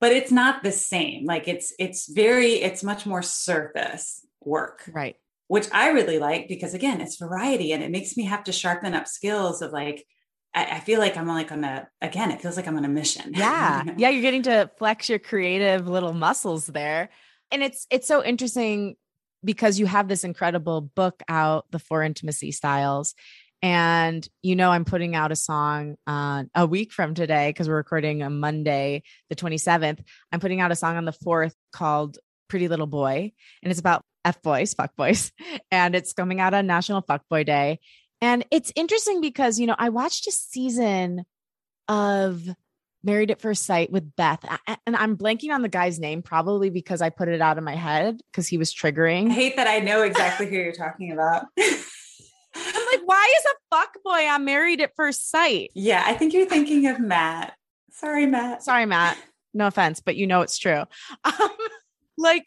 but 0.00 0.12
it's 0.12 0.32
not 0.32 0.62
the 0.62 0.72
same. 0.72 1.24
Like 1.24 1.46
it's 1.46 1.72
it's 1.78 2.12
very 2.12 2.54
it's 2.54 2.82
much 2.82 3.06
more 3.06 3.22
surface 3.22 4.26
work. 4.40 4.82
Right. 4.92 5.16
Which 5.46 5.68
I 5.72 5.90
really 5.90 6.18
like 6.18 6.48
because 6.48 6.74
again, 6.74 7.00
it's 7.00 7.16
variety 7.16 7.72
and 7.72 7.82
it 7.82 7.90
makes 7.90 8.16
me 8.16 8.24
have 8.24 8.44
to 8.44 8.52
sharpen 8.52 8.94
up 8.94 9.06
skills 9.06 9.62
of 9.62 9.72
like 9.72 10.04
I, 10.54 10.80
feel 10.80 10.98
like 10.98 11.16
I'm 11.16 11.26
like 11.26 11.50
on 11.50 11.64
a 11.64 11.88
again, 12.02 12.30
it 12.30 12.42
feels 12.42 12.56
like 12.56 12.66
I'm 12.66 12.76
on 12.76 12.84
a 12.84 12.88
mission. 12.88 13.32
Yeah. 13.36 13.84
Yeah, 13.96 14.08
you're 14.10 14.22
getting 14.22 14.42
to 14.42 14.70
flex 14.76 15.08
your 15.08 15.18
creative 15.18 15.88
little 15.88 16.12
muscles 16.12 16.66
there. 16.66 17.10
And 17.50 17.62
it's 17.62 17.86
it's 17.90 18.08
so 18.08 18.24
interesting 18.24 18.96
because 19.44 19.78
you 19.78 19.86
have 19.86 20.08
this 20.08 20.24
incredible 20.24 20.80
book 20.80 21.22
out, 21.28 21.66
The 21.70 21.78
Four 21.78 22.02
Intimacy 22.02 22.52
Styles. 22.52 23.14
And 23.62 24.28
you 24.42 24.56
know, 24.56 24.70
I'm 24.70 24.84
putting 24.84 25.14
out 25.14 25.32
a 25.32 25.36
song 25.36 25.96
uh, 26.06 26.44
a 26.54 26.66
week 26.66 26.92
from 26.92 27.14
today 27.14 27.50
because 27.50 27.68
we're 27.68 27.76
recording 27.76 28.22
on 28.22 28.40
Monday, 28.40 29.04
the 29.30 29.36
27th. 29.36 30.00
I'm 30.32 30.40
putting 30.40 30.60
out 30.60 30.72
a 30.72 30.76
song 30.76 30.96
on 30.96 31.04
the 31.04 31.12
4th 31.12 31.54
called 31.72 32.18
Pretty 32.48 32.68
Little 32.68 32.88
Boy. 32.88 33.32
And 33.62 33.70
it's 33.70 33.80
about 33.80 34.04
F 34.24 34.42
boys, 34.42 34.74
fuck 34.74 34.96
boys. 34.96 35.32
And 35.70 35.94
it's 35.94 36.12
coming 36.12 36.40
out 36.40 36.54
on 36.54 36.66
National 36.66 37.00
Fuck 37.00 37.22
Boy 37.30 37.44
Day. 37.44 37.78
And 38.20 38.44
it's 38.50 38.72
interesting 38.76 39.20
because, 39.20 39.58
you 39.58 39.66
know, 39.66 39.74
I 39.78 39.88
watched 39.88 40.26
a 40.26 40.32
season 40.32 41.24
of 41.88 42.42
Married 43.02 43.30
at 43.30 43.40
First 43.40 43.64
Sight 43.64 43.90
with 43.90 44.14
Beth. 44.14 44.44
And 44.86 44.96
I'm 44.96 45.16
blanking 45.16 45.52
on 45.52 45.62
the 45.62 45.68
guy's 45.68 45.98
name, 45.98 46.22
probably 46.22 46.70
because 46.70 47.02
I 47.02 47.10
put 47.10 47.28
it 47.28 47.40
out 47.40 47.58
of 47.58 47.64
my 47.64 47.74
head 47.74 48.20
because 48.30 48.46
he 48.46 48.58
was 48.58 48.72
triggering. 48.72 49.30
I 49.30 49.32
hate 49.32 49.56
that 49.56 49.66
I 49.66 49.80
know 49.80 50.02
exactly 50.02 50.46
who 50.46 50.56
you're 50.56 50.72
talking 50.72 51.12
about. 51.12 51.46
Why 53.12 53.34
is 53.38 53.44
a 53.44 53.76
fuck 53.76 54.02
boy 54.02 54.26
on 54.26 54.46
Married 54.46 54.80
at 54.80 54.96
First 54.96 55.28
Sight? 55.28 55.70
Yeah, 55.74 56.02
I 56.06 56.14
think 56.14 56.32
you're 56.32 56.46
thinking 56.46 56.86
of 56.86 56.98
Matt. 56.98 57.52
Sorry, 57.90 58.24
Matt. 58.24 58.62
Sorry, 58.62 58.86
Matt. 58.86 59.18
No 59.52 59.66
offense, 59.66 60.00
but 60.00 60.16
you 60.16 60.26
know 60.26 60.40
it's 60.40 60.56
true. 60.56 60.84
Um, 61.24 61.50
like, 62.16 62.46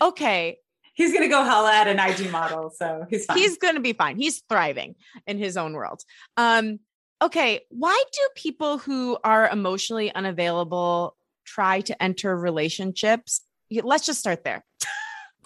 okay. 0.00 0.58
He's 0.94 1.12
gonna 1.12 1.28
go 1.28 1.42
holla 1.42 1.72
at 1.72 1.88
an 1.88 1.98
IG 1.98 2.30
model, 2.30 2.70
so 2.70 3.04
he's 3.10 3.24
fine. 3.24 3.36
He's 3.36 3.58
gonna 3.58 3.80
be 3.80 3.94
fine. 3.94 4.16
He's 4.16 4.44
thriving 4.48 4.94
in 5.26 5.38
his 5.38 5.56
own 5.56 5.72
world. 5.72 6.02
Um, 6.36 6.78
okay, 7.20 7.62
why 7.70 8.00
do 8.12 8.20
people 8.36 8.78
who 8.78 9.18
are 9.24 9.48
emotionally 9.48 10.14
unavailable 10.14 11.16
try 11.44 11.80
to 11.80 12.00
enter 12.00 12.36
relationships? 12.36 13.40
Let's 13.72 14.06
just 14.06 14.20
start 14.20 14.44
there. 14.44 14.64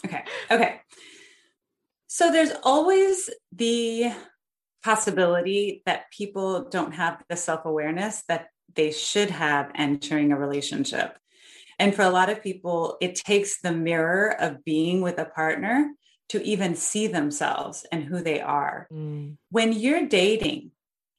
okay. 0.04 0.24
Okay. 0.50 0.80
So 2.08 2.30
there's 2.30 2.52
always 2.62 3.30
the 3.52 4.12
possibility 4.82 5.82
that 5.86 6.10
people 6.10 6.68
don't 6.68 6.92
have 6.92 7.22
the 7.28 7.36
self 7.36 7.64
awareness 7.64 8.22
that 8.28 8.48
they 8.74 8.90
should 8.92 9.30
have 9.30 9.70
entering 9.74 10.32
a 10.32 10.38
relationship. 10.38 11.16
And 11.78 11.94
for 11.94 12.02
a 12.02 12.10
lot 12.10 12.28
of 12.28 12.42
people, 12.42 12.98
it 13.00 13.14
takes 13.14 13.60
the 13.60 13.72
mirror 13.72 14.36
of 14.38 14.64
being 14.64 15.00
with 15.00 15.18
a 15.18 15.24
partner 15.24 15.90
to 16.28 16.42
even 16.44 16.76
see 16.76 17.06
themselves 17.06 17.86
and 17.90 18.04
who 18.04 18.22
they 18.22 18.40
are. 18.40 18.86
Mm. 18.92 19.36
When 19.50 19.72
you're 19.72 20.06
dating, 20.06 20.70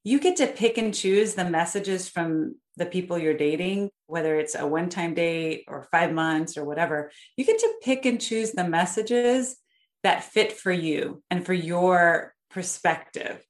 you 0.04 0.20
get 0.20 0.38
to 0.38 0.48
pick 0.48 0.78
and 0.78 0.94
choose 0.94 1.34
the 1.34 1.46
messages 1.46 2.08
from 2.08 2.56
the 2.78 2.86
people 2.86 3.18
you're 3.18 3.34
dating, 3.34 3.90
whether 4.08 4.40
it's 4.40 4.56
a 4.56 4.66
one 4.66 4.90
time 4.90 5.14
date 5.14 5.66
or 5.68 5.84
five 5.92 6.14
months 6.14 6.58
or 6.58 6.64
whatever. 6.64 7.12
You 7.36 7.46
get 7.46 7.60
to 7.60 7.74
pick 7.84 8.06
and 8.06 8.22
choose 8.22 8.52
the 8.52 8.68
messages 8.68 9.58
that 10.04 10.24
fit 10.24 10.54
for 10.54 10.72
you 10.72 11.22
and 11.30 11.46
for 11.46 11.54
your 11.54 12.34
perspective. 12.50 13.46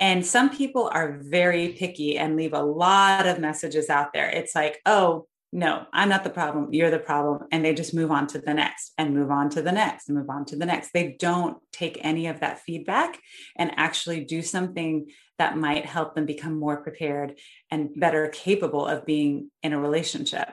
And 0.00 0.26
some 0.26 0.50
people 0.50 0.90
are 0.92 1.18
very 1.20 1.68
picky 1.68 2.18
and 2.18 2.36
leave 2.36 2.52
a 2.52 2.62
lot 2.62 3.26
of 3.26 3.38
messages 3.38 3.88
out 3.88 4.12
there. 4.12 4.28
It's 4.28 4.54
like, 4.54 4.80
oh, 4.86 5.26
no, 5.52 5.86
I'm 5.92 6.08
not 6.08 6.24
the 6.24 6.30
problem. 6.30 6.72
You're 6.72 6.90
the 6.90 6.98
problem. 6.98 7.46
And 7.52 7.64
they 7.64 7.74
just 7.74 7.94
move 7.94 8.10
on 8.10 8.26
to 8.28 8.40
the 8.40 8.52
next 8.52 8.92
and 8.98 9.14
move 9.14 9.30
on 9.30 9.50
to 9.50 9.62
the 9.62 9.70
next 9.70 10.08
and 10.08 10.18
move 10.18 10.28
on 10.28 10.44
to 10.46 10.56
the 10.56 10.66
next. 10.66 10.90
They 10.92 11.16
don't 11.20 11.58
take 11.72 11.96
any 12.02 12.26
of 12.26 12.40
that 12.40 12.58
feedback 12.58 13.20
and 13.54 13.70
actually 13.76 14.24
do 14.24 14.42
something 14.42 15.06
that 15.38 15.56
might 15.56 15.86
help 15.86 16.16
them 16.16 16.26
become 16.26 16.58
more 16.58 16.82
prepared 16.82 17.38
and 17.70 17.90
better 17.94 18.26
capable 18.28 18.84
of 18.84 19.06
being 19.06 19.50
in 19.62 19.72
a 19.72 19.80
relationship. 19.80 20.48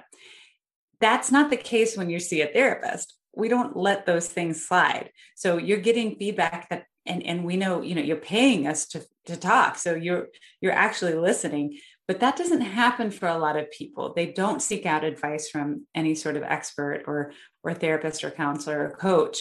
That's 0.99 1.31
not 1.31 1.49
the 1.49 1.57
case 1.57 1.97
when 1.97 2.11
you 2.11 2.19
see 2.19 2.41
a 2.41 2.47
therapist. 2.47 3.15
We 3.35 3.49
don't 3.49 3.75
let 3.75 4.05
those 4.05 4.27
things 4.27 4.67
slide. 4.67 5.09
So 5.35 5.57
you're 5.57 5.79
getting 5.79 6.17
feedback 6.17 6.69
that 6.69 6.85
and 7.05 7.23
and 7.23 7.43
we 7.43 7.55
know 7.57 7.81
you 7.81 7.95
know 7.95 8.01
you're 8.01 8.17
paying 8.17 8.67
us 8.67 8.87
to 8.87 9.03
to 9.25 9.35
talk 9.35 9.77
so 9.77 9.95
you're 9.95 10.27
you're 10.61 10.71
actually 10.71 11.13
listening 11.13 11.77
but 12.11 12.19
that 12.19 12.35
doesn't 12.35 12.59
happen 12.59 13.09
for 13.09 13.29
a 13.29 13.37
lot 13.37 13.55
of 13.55 13.71
people. 13.71 14.13
They 14.13 14.33
don't 14.33 14.61
seek 14.61 14.85
out 14.85 15.05
advice 15.05 15.49
from 15.49 15.85
any 15.95 16.13
sort 16.13 16.35
of 16.35 16.43
expert 16.43 17.03
or 17.07 17.31
or 17.63 17.73
therapist 17.73 18.25
or 18.25 18.31
counselor 18.31 18.85
or 18.85 18.97
coach 18.97 19.37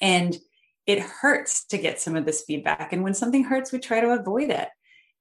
and 0.00 0.34
it 0.86 1.00
hurts 1.00 1.66
to 1.66 1.76
get 1.76 2.00
some 2.00 2.16
of 2.16 2.24
this 2.24 2.44
feedback 2.46 2.94
and 2.94 3.02
when 3.02 3.12
something 3.12 3.44
hurts 3.44 3.72
we 3.72 3.78
try 3.78 4.00
to 4.00 4.18
avoid 4.18 4.48
it 4.48 4.68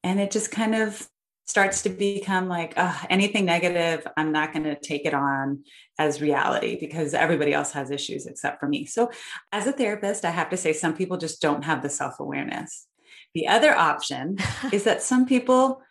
and 0.02 0.22
it 0.22 0.32
just 0.32 0.50
kind 0.50 0.76
of 0.76 1.06
starts 1.48 1.82
to 1.84 1.90
become 1.90 2.48
like 2.50 2.74
oh, 2.78 3.02
anything 3.10 3.46
negative 3.46 4.06
i'm 4.18 4.32
not 4.32 4.54
going 4.54 4.64
to 4.64 4.76
take 4.76 5.06
it 5.06 5.14
on 5.14 5.64
as 5.98 6.22
reality 6.22 6.78
because 6.80 7.14
everybody 7.14 7.54
else 7.54 7.72
has 7.72 7.90
issues 7.90 8.28
except 8.28 8.60
for 8.60 8.68
me. 8.68 8.86
So 8.86 9.10
as 9.52 9.66
a 9.66 9.72
therapist 9.72 10.26
i 10.26 10.30
have 10.30 10.50
to 10.50 10.58
say 10.58 10.74
some 10.74 10.96
people 10.96 11.18
just 11.18 11.42
don't 11.42 11.64
have 11.64 11.82
the 11.82 11.90
self-awareness. 11.90 12.86
The 13.34 13.48
other 13.48 13.76
option 13.76 14.38
is 14.72 14.84
that 14.84 15.02
some 15.02 15.26
people 15.26 15.82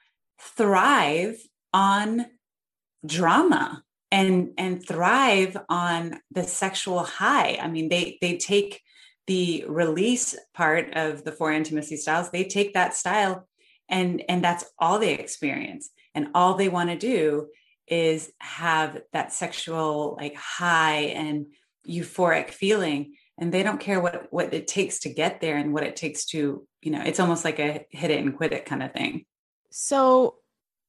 thrive 0.41 1.37
on 1.73 2.27
drama 3.05 3.83
and 4.11 4.51
and 4.59 4.87
thrive 4.87 5.57
on 5.69 6.21
the 6.31 6.45
sexual 6.45 7.03
high. 7.03 7.59
I 7.61 7.69
mean 7.69 7.89
they 7.89 8.19
they 8.21 8.37
take 8.37 8.83
the 9.27 9.65
release 9.67 10.37
part 10.55 10.95
of 10.95 11.25
the 11.25 11.33
four 11.33 11.51
intimacy 11.51 11.97
styles 11.97 12.31
they 12.31 12.45
take 12.45 12.75
that 12.75 12.95
style 12.95 13.49
and 13.89 14.23
and 14.29 14.43
that's 14.43 14.65
all 14.79 14.99
they 14.99 15.15
experience. 15.15 15.91
And 16.15 16.29
all 16.35 16.55
they 16.55 16.69
want 16.69 16.91
to 16.91 16.97
do 16.97 17.49
is 17.87 18.33
have 18.39 19.03
that 19.13 19.33
sexual 19.33 20.17
like 20.21 20.35
high 20.35 21.13
and 21.15 21.47
euphoric 21.89 22.51
feeling. 22.51 23.15
And 23.39 23.53
they 23.53 23.63
don't 23.63 23.81
care 23.81 24.01
what 24.01 24.27
what 24.31 24.55
it 24.55 24.67
takes 24.67 25.01
to 25.01 25.13
get 25.13 25.41
there 25.41 25.57
and 25.57 25.73
what 25.73 25.85
it 25.85 25.97
takes 25.97 26.25
to 26.27 26.67
you 26.83 26.91
know 26.91 27.03
it's 27.05 27.21
almost 27.21 27.45
like 27.45 27.59
a 27.59 27.85
hit 27.91 28.11
it 28.11 28.21
and 28.21 28.37
quit 28.37 28.53
it 28.53 28.65
kind 28.65 28.83
of 28.83 28.93
thing. 28.93 29.25
So 29.71 30.37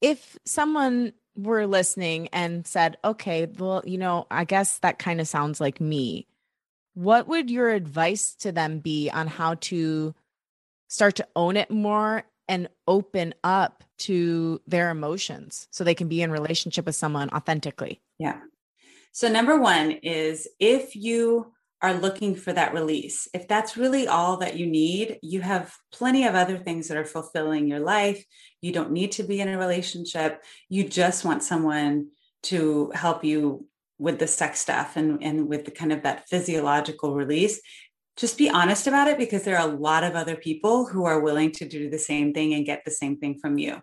if 0.01 0.38
someone 0.45 1.13
were 1.36 1.67
listening 1.67 2.29
and 2.33 2.65
said 2.65 2.97
okay 3.05 3.47
well 3.60 3.83
you 3.86 3.97
know 3.97 4.25
i 4.31 4.43
guess 4.43 4.79
that 4.79 4.97
kind 4.97 5.21
of 5.21 5.27
sounds 5.27 5.62
like 5.62 5.79
me 5.79 6.25
what 6.95 7.27
would 7.27 7.51
your 7.51 7.69
advice 7.69 8.33
to 8.33 8.51
them 8.51 8.79
be 8.79 9.10
on 9.12 9.27
how 9.27 9.53
to 9.55 10.15
start 10.88 11.15
to 11.15 11.27
own 11.36 11.55
it 11.55 11.69
more 11.69 12.23
and 12.47 12.69
open 12.88 13.33
up 13.43 13.83
to 13.97 14.62
their 14.67 14.89
emotions 14.89 15.67
so 15.71 15.83
they 15.83 15.95
can 15.95 16.07
be 16.07 16.21
in 16.21 16.31
relationship 16.31 16.86
with 16.86 16.95
someone 16.95 17.29
authentically. 17.29 18.01
Yeah. 18.19 18.39
So 19.12 19.29
number 19.29 19.60
one 19.60 19.91
is 19.91 20.47
if 20.60 20.95
you 20.95 21.53
are 21.81 21.93
looking 21.93 22.36
for 22.36 22.51
that 22.51 22.73
release 22.73 23.27
if 23.36 23.47
that's 23.47 23.77
really 23.77 24.07
all 24.07 24.38
that 24.38 24.57
you 24.57 24.65
need 24.65 25.19
you 25.21 25.41
have 25.41 25.71
plenty 25.91 26.25
of 26.25 26.33
other 26.33 26.57
things 26.57 26.88
that 26.88 26.97
are 26.97 27.05
fulfilling 27.05 27.67
your 27.67 27.79
life. 27.79 28.23
You 28.62 28.71
don't 28.71 28.91
need 28.91 29.12
to 29.13 29.23
be 29.23 29.39
in 29.39 29.47
a 29.47 29.57
relationship. 29.57 30.43
You 30.69 30.88
just 30.88 31.23
want 31.23 31.43
someone 31.43 32.07
to 32.43 32.91
help 32.95 33.23
you 33.23 33.67
with 33.99 34.19
the 34.19 34.27
sex 34.27 34.60
stuff 34.60 34.95
and, 34.95 35.23
and 35.23 35.47
with 35.47 35.65
the 35.65 35.71
kind 35.71 35.91
of 35.91 36.03
that 36.03 36.27
physiological 36.29 37.15
release 37.15 37.60
just 38.17 38.38
be 38.38 38.49
honest 38.49 38.88
about 38.88 39.08
it 39.08 39.17
because 39.17 39.43
there 39.43 39.58
are 39.58 39.69
a 39.69 39.73
lot 39.73 40.03
of 40.03 40.15
other 40.15 40.36
people 40.36 40.88
who 40.88 41.06
are 41.06 41.21
willing 41.21 41.51
to 41.51 41.67
do 41.67 41.89
the 41.89 41.99
same 41.99 42.34
thing 42.34 42.53
and 42.53 42.65
get 42.65 42.84
the 42.84 42.91
same 42.91 43.17
thing 43.17 43.38
from 43.39 43.60
you. 43.60 43.80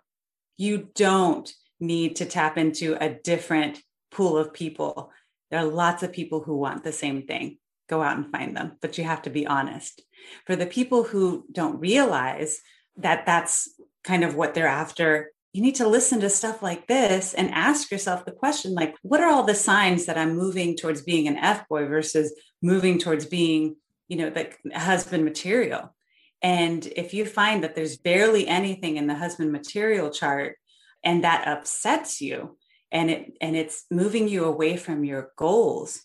You 0.57 0.89
don't 0.93 1.51
need 1.79 2.17
to 2.17 2.25
tap 2.25 2.57
into 2.57 2.97
a 3.01 3.09
different 3.09 3.79
pool 4.11 4.37
of 4.37 4.53
people. 4.53 5.11
There 5.49 5.59
are 5.59 5.65
lots 5.65 6.03
of 6.03 6.11
people 6.11 6.41
who 6.41 6.57
want 6.57 6.83
the 6.83 6.91
same 6.91 7.23
thing. 7.23 7.57
Go 7.87 8.01
out 8.01 8.17
and 8.17 8.31
find 8.31 8.55
them, 8.57 8.73
but 8.81 8.97
you 8.97 9.05
have 9.05 9.21
to 9.23 9.29
be 9.29 9.47
honest. 9.47 10.01
For 10.45 10.55
the 10.55 10.65
people 10.65 11.03
who 11.03 11.45
don't 11.51 11.79
realize 11.79 12.59
that 12.97 13.25
that's 13.25 13.69
kind 14.03 14.23
of 14.23 14.35
what 14.35 14.53
they're 14.53 14.67
after, 14.67 15.31
you 15.53 15.61
need 15.61 15.75
to 15.75 15.87
listen 15.87 16.19
to 16.19 16.29
stuff 16.29 16.61
like 16.61 16.87
this 16.87 17.33
and 17.33 17.49
ask 17.51 17.89
yourself 17.89 18.25
the 18.25 18.31
question 18.31 18.73
like, 18.73 18.95
what 19.03 19.21
are 19.21 19.31
all 19.31 19.43
the 19.43 19.55
signs 19.55 20.05
that 20.07 20.17
I'm 20.17 20.35
moving 20.35 20.75
towards 20.75 21.03
being 21.03 21.27
an 21.27 21.37
F 21.37 21.67
boy 21.69 21.85
versus 21.85 22.33
moving 22.61 22.97
towards 22.99 23.25
being 23.25 23.77
you 24.07 24.17
know, 24.17 24.29
the 24.29 24.51
husband 24.73 25.25
material. 25.25 25.93
And 26.41 26.85
if 26.95 27.13
you 27.13 27.25
find 27.25 27.63
that 27.63 27.75
there's 27.75 27.97
barely 27.97 28.47
anything 28.47 28.97
in 28.97 29.07
the 29.07 29.15
husband 29.15 29.51
material 29.51 30.09
chart 30.09 30.57
and 31.03 31.23
that 31.23 31.47
upsets 31.47 32.21
you 32.21 32.57
and 32.91 33.09
it 33.09 33.33
and 33.41 33.55
it's 33.55 33.85
moving 33.89 34.27
you 34.27 34.45
away 34.45 34.77
from 34.77 35.03
your 35.03 35.31
goals, 35.37 36.01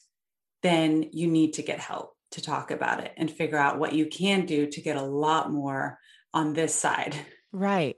then 0.62 1.10
you 1.12 1.26
need 1.26 1.54
to 1.54 1.62
get 1.62 1.78
help 1.78 2.14
to 2.32 2.40
talk 2.40 2.70
about 2.70 3.02
it 3.04 3.12
and 3.16 3.30
figure 3.30 3.58
out 3.58 3.78
what 3.78 3.92
you 3.92 4.06
can 4.06 4.46
do 4.46 4.66
to 4.66 4.80
get 4.80 4.96
a 4.96 5.02
lot 5.02 5.50
more 5.50 5.98
on 6.32 6.52
this 6.52 6.74
side. 6.74 7.14
Right. 7.52 7.96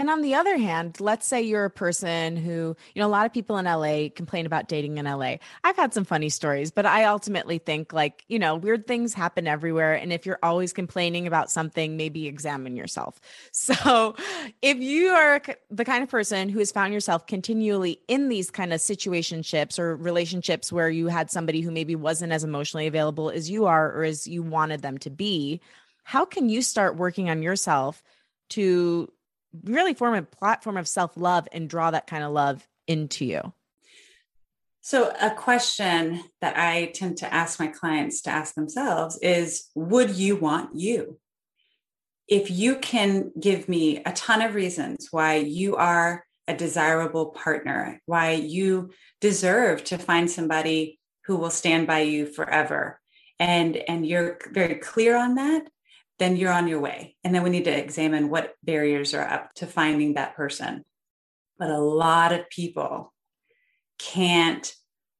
And 0.00 0.08
on 0.08 0.22
the 0.22 0.34
other 0.34 0.56
hand, 0.56 0.98
let's 0.98 1.26
say 1.26 1.42
you're 1.42 1.66
a 1.66 1.70
person 1.70 2.34
who, 2.34 2.74
you 2.94 3.02
know, 3.02 3.06
a 3.06 3.12
lot 3.12 3.26
of 3.26 3.34
people 3.34 3.58
in 3.58 3.66
LA 3.66 4.08
complain 4.08 4.46
about 4.46 4.66
dating 4.66 4.96
in 4.96 5.04
LA. 5.04 5.34
I've 5.62 5.76
had 5.76 5.92
some 5.92 6.06
funny 6.06 6.30
stories, 6.30 6.70
but 6.70 6.86
I 6.86 7.04
ultimately 7.04 7.58
think 7.58 7.92
like, 7.92 8.24
you 8.26 8.38
know, 8.38 8.56
weird 8.56 8.86
things 8.86 9.12
happen 9.12 9.46
everywhere. 9.46 9.92
And 9.92 10.10
if 10.10 10.24
you're 10.24 10.38
always 10.42 10.72
complaining 10.72 11.26
about 11.26 11.50
something, 11.50 11.98
maybe 11.98 12.26
examine 12.26 12.76
yourself. 12.76 13.20
So 13.52 14.16
if 14.62 14.78
you 14.78 15.10
are 15.10 15.42
the 15.70 15.84
kind 15.84 16.02
of 16.02 16.08
person 16.08 16.48
who 16.48 16.60
has 16.60 16.72
found 16.72 16.94
yourself 16.94 17.26
continually 17.26 18.00
in 18.08 18.28
these 18.28 18.50
kind 18.50 18.72
of 18.72 18.80
situationships 18.80 19.78
or 19.78 19.96
relationships 19.96 20.72
where 20.72 20.88
you 20.88 21.08
had 21.08 21.30
somebody 21.30 21.60
who 21.60 21.70
maybe 21.70 21.94
wasn't 21.94 22.32
as 22.32 22.42
emotionally 22.42 22.86
available 22.86 23.28
as 23.30 23.50
you 23.50 23.66
are 23.66 23.92
or 23.92 24.04
as 24.04 24.26
you 24.26 24.42
wanted 24.42 24.80
them 24.80 24.96
to 24.98 25.10
be, 25.10 25.60
how 26.04 26.24
can 26.24 26.48
you 26.48 26.62
start 26.62 26.96
working 26.96 27.28
on 27.28 27.42
yourself 27.42 28.02
to 28.50 29.12
really 29.64 29.94
form 29.94 30.14
a 30.14 30.22
platform 30.22 30.76
of 30.76 30.88
self 30.88 31.16
love 31.16 31.48
and 31.52 31.68
draw 31.68 31.90
that 31.90 32.06
kind 32.06 32.24
of 32.24 32.32
love 32.32 32.66
into 32.86 33.24
you? 33.24 33.52
So, 34.82 35.12
a 35.20 35.30
question 35.30 36.22
that 36.40 36.56
I 36.56 36.86
tend 36.86 37.18
to 37.18 37.32
ask 37.32 37.60
my 37.60 37.66
clients 37.66 38.22
to 38.22 38.30
ask 38.30 38.54
themselves 38.54 39.18
is 39.22 39.68
Would 39.74 40.10
you 40.10 40.36
want 40.36 40.74
you? 40.74 41.18
If 42.28 42.50
you 42.50 42.76
can 42.76 43.32
give 43.38 43.68
me 43.68 43.98
a 44.04 44.12
ton 44.12 44.40
of 44.40 44.54
reasons 44.54 45.08
why 45.10 45.36
you 45.36 45.76
are 45.76 46.24
a 46.48 46.54
desirable 46.54 47.26
partner, 47.26 48.00
why 48.06 48.32
you 48.32 48.90
deserve 49.20 49.84
to 49.84 49.98
find 49.98 50.30
somebody 50.30 50.98
who 51.26 51.36
will 51.36 51.50
stand 51.50 51.86
by 51.86 52.00
you 52.00 52.26
forever, 52.26 53.00
and, 53.38 53.76
and 53.76 54.06
you're 54.06 54.38
very 54.50 54.76
clear 54.76 55.16
on 55.16 55.34
that, 55.34 55.68
then 56.20 56.36
you're 56.36 56.52
on 56.52 56.68
your 56.68 56.78
way. 56.78 57.16
And 57.24 57.34
then 57.34 57.42
we 57.42 57.50
need 57.50 57.64
to 57.64 57.76
examine 57.76 58.30
what 58.30 58.54
barriers 58.62 59.12
are 59.14 59.26
up 59.26 59.52
to 59.54 59.66
finding 59.66 60.14
that 60.14 60.36
person. 60.36 60.84
But 61.58 61.70
a 61.70 61.78
lot 61.78 62.32
of 62.32 62.48
people 62.48 63.12
can't 63.98 64.72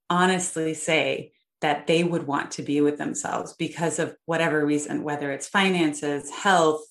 honestly 0.09 0.75
say 0.75 1.33
that 1.61 1.87
they 1.87 2.05
would 2.05 2.27
want 2.27 2.53
to 2.53 2.63
be 2.63 2.81
with 2.81 2.99
themselves 2.99 3.55
because 3.59 3.99
of 3.99 4.15
whatever 4.27 4.65
reason, 4.65 5.03
whether 5.03 5.33
it's 5.33 5.49
finances, 5.49 6.31
health, 6.31 6.83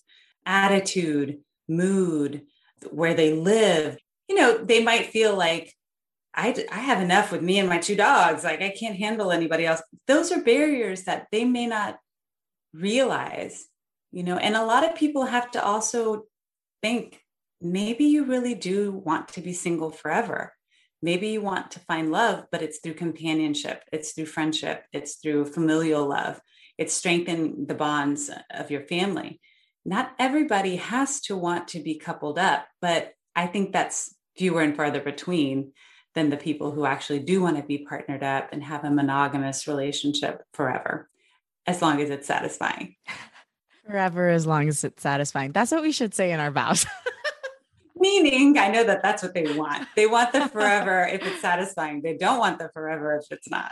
attitude, 0.46 1.40
mood, 1.68 2.44
where 2.92 3.14
they 3.14 3.34
live. 3.34 3.98
You 4.28 4.36
know, 4.36 4.58
they 4.58 4.84
might 4.84 5.08
feel 5.08 5.36
like, 5.36 5.74
I, 6.36 6.54
I 6.72 6.80
have 6.80 7.02
enough 7.02 7.32
with 7.32 7.42
me 7.42 7.58
and 7.58 7.68
my 7.68 7.80
two 7.80 7.96
dogs. 7.96 8.44
Like, 8.44 8.62
I 8.62 8.70
can't 8.70 8.96
handle 8.96 9.32
anybody 9.32 9.66
else. 9.66 9.82
Those 10.06 10.32
are 10.32 10.42
barriers 10.42 11.06
that 11.06 11.28
they 11.32 11.44
may 11.44 11.66
not 11.66 11.98
realize, 12.72 13.66
you 14.12 14.24
know, 14.24 14.38
and 14.38 14.56
a 14.56 14.66
lot 14.66 14.84
of 14.84 14.96
people 14.96 15.26
have 15.26 15.52
to 15.52 15.64
also 15.64 16.26
think 16.82 17.22
maybe 17.62 18.06
you 18.06 18.26
really 18.26 18.56
do 18.56 18.92
want 18.92 19.28
to 19.30 19.42
be 19.42 19.54
single 19.54 19.92
forever. 19.92 20.54
Maybe 21.02 21.30
you 21.30 21.42
want 21.42 21.72
to 21.72 21.80
find 21.80 22.12
love, 22.12 22.46
but 22.52 22.62
it's 22.62 22.80
through 22.80 22.96
companionship, 22.96 23.84
it's 23.92 24.12
through 24.12 24.26
friendship, 24.26 24.84
it's 24.92 25.16
through 25.16 25.46
familial 25.46 26.08
love, 26.08 26.42
it's 26.78 26.94
strengthening 26.94 27.68
the 27.68 27.76
bonds 27.76 28.30
of 28.52 28.72
your 28.72 28.82
family. 28.82 29.40
Not 29.86 30.12
everybody 30.20 30.76
has 30.78 31.22
to 31.22 31.38
want 31.38 31.70
to 31.70 31.80
be 31.80 31.98
coupled 31.98 32.38
up, 32.38 32.68
but 32.82 33.14
I 33.36 33.48
think 33.48 33.72
that's 33.72 34.14
fewer 34.38 34.62
and 34.62 34.76
farther 34.76 35.02
between 35.02 35.72
than 36.16 36.30
the 36.30 36.38
people 36.38 36.72
who 36.72 36.86
actually 36.86 37.20
do 37.20 37.42
want 37.42 37.58
to 37.58 37.64
be 37.64 37.86
partnered 37.88 38.24
up 38.24 38.50
and 38.52 38.64
have 38.64 38.84
a 38.84 38.90
monogamous 38.90 39.68
relationship 39.68 40.44
forever, 40.54 41.10
as 41.66 41.82
long 41.82 42.02
as 42.02 42.10
it's 42.10 42.28
satisfying. 42.28 42.96
Forever, 43.90 44.30
as 44.30 44.46
long 44.46 44.70
as 44.70 44.84
it's 44.84 45.02
satisfying. 45.02 45.52
That's 45.52 45.72
what 45.72 45.82
we 45.82 45.92
should 45.92 46.14
say 46.14 46.32
in 46.32 46.40
our 46.40 46.52
vows. 46.52 46.86
Meaning, 47.96 48.58
I 48.60 48.70
know 48.70 48.84
that 48.84 49.02
that's 49.02 49.24
what 49.24 49.34
they 49.34 49.58
want. 49.58 49.88
They 49.96 50.06
want 50.06 50.32
the 50.32 50.48
forever 50.48 51.10
if 51.12 51.26
it's 51.26 51.42
satisfying. 51.42 52.02
They 52.02 52.16
don't 52.16 52.38
want 52.38 52.60
the 52.60 52.70
forever 52.70 53.18
if 53.18 53.32
it's 53.32 53.50
not. 53.50 53.72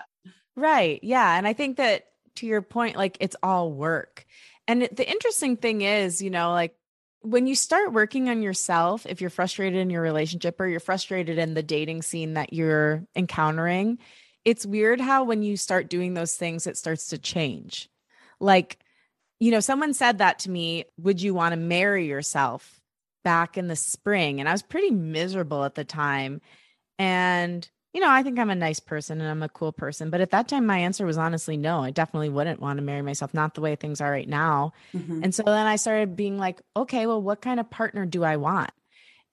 Right. 0.56 1.00
Yeah. 1.04 1.38
And 1.38 1.48
I 1.48 1.54
think 1.54 1.78
that 1.78 2.06
to 2.38 2.48
your 2.48 2.64
point, 2.64 2.98
like 2.98 3.18
it's 3.20 3.36
all 3.44 3.72
work. 3.72 4.26
And 4.68 4.90
the 4.92 5.08
interesting 5.08 5.56
thing 5.56 5.82
is, 5.82 6.20
you 6.20 6.32
know, 6.32 6.52
like 6.52 6.76
when 7.22 7.46
you 7.46 7.54
start 7.54 7.94
working 7.94 8.28
on 8.28 8.42
yourself, 8.42 9.06
if 9.06 9.22
you're 9.22 9.30
frustrated 9.30 9.80
in 9.80 9.92
your 9.92 10.02
relationship 10.02 10.60
or 10.60 10.68
you're 10.68 10.80
frustrated 10.80 11.38
in 11.38 11.54
the 11.54 11.64
dating 11.64 12.02
scene 12.02 12.34
that 12.34 12.54
you're 12.54 13.04
encountering, 13.16 14.00
it's 14.44 14.66
weird 14.66 15.00
how 15.00 15.26
when 15.26 15.44
you 15.44 15.58
start 15.58 15.90
doing 15.90 16.16
those 16.16 16.36
things, 16.36 16.66
it 16.66 16.76
starts 16.76 17.10
to 17.10 17.18
change. 17.18 17.90
Like, 18.40 18.80
you 19.40 19.52
know, 19.52 19.60
someone 19.60 19.94
said 19.94 20.18
that 20.18 20.40
to 20.40 20.50
me, 20.50 20.86
would 20.98 21.22
you 21.22 21.34
want 21.34 21.54
to 21.54 21.58
marry 21.58 22.08
yourself? 22.08 22.78
back 23.28 23.58
in 23.58 23.68
the 23.68 23.76
spring 23.76 24.40
and 24.40 24.48
I 24.48 24.54
was 24.54 24.62
pretty 24.62 24.90
miserable 24.90 25.66
at 25.66 25.76
the 25.76 25.84
time. 25.84 26.40
And, 26.98 27.70
you 27.94 28.00
know, 28.00 28.10
I 28.10 28.24
think 28.24 28.40
I'm 28.40 28.50
a 28.50 28.56
nice 28.56 28.80
person 28.80 29.20
and 29.20 29.30
I'm 29.30 29.44
a 29.44 29.50
cool 29.50 29.74
person. 29.74 30.10
But 30.10 30.22
at 30.22 30.32
that 30.32 30.48
time, 30.48 30.66
my 30.66 30.78
answer 30.78 31.06
was 31.06 31.18
honestly 31.18 31.58
no. 31.58 31.84
I 31.84 31.92
definitely 31.92 32.30
wouldn't 32.30 32.62
want 32.62 32.78
to 32.78 32.86
marry 32.86 33.02
myself, 33.02 33.34
not 33.34 33.54
the 33.54 33.60
way 33.60 33.76
things 33.76 34.00
are 34.00 34.10
right 34.10 34.30
now. 34.30 34.72
Mm-hmm. 34.96 35.26
And 35.26 35.36
so 35.36 35.44
then 35.44 35.68
I 35.68 35.76
started 35.76 36.16
being 36.16 36.38
like, 36.38 36.62
okay, 36.74 37.06
well, 37.06 37.22
what 37.22 37.42
kind 37.42 37.60
of 37.60 37.70
partner 37.70 38.06
do 38.06 38.24
I 38.24 38.38
want? 38.38 38.72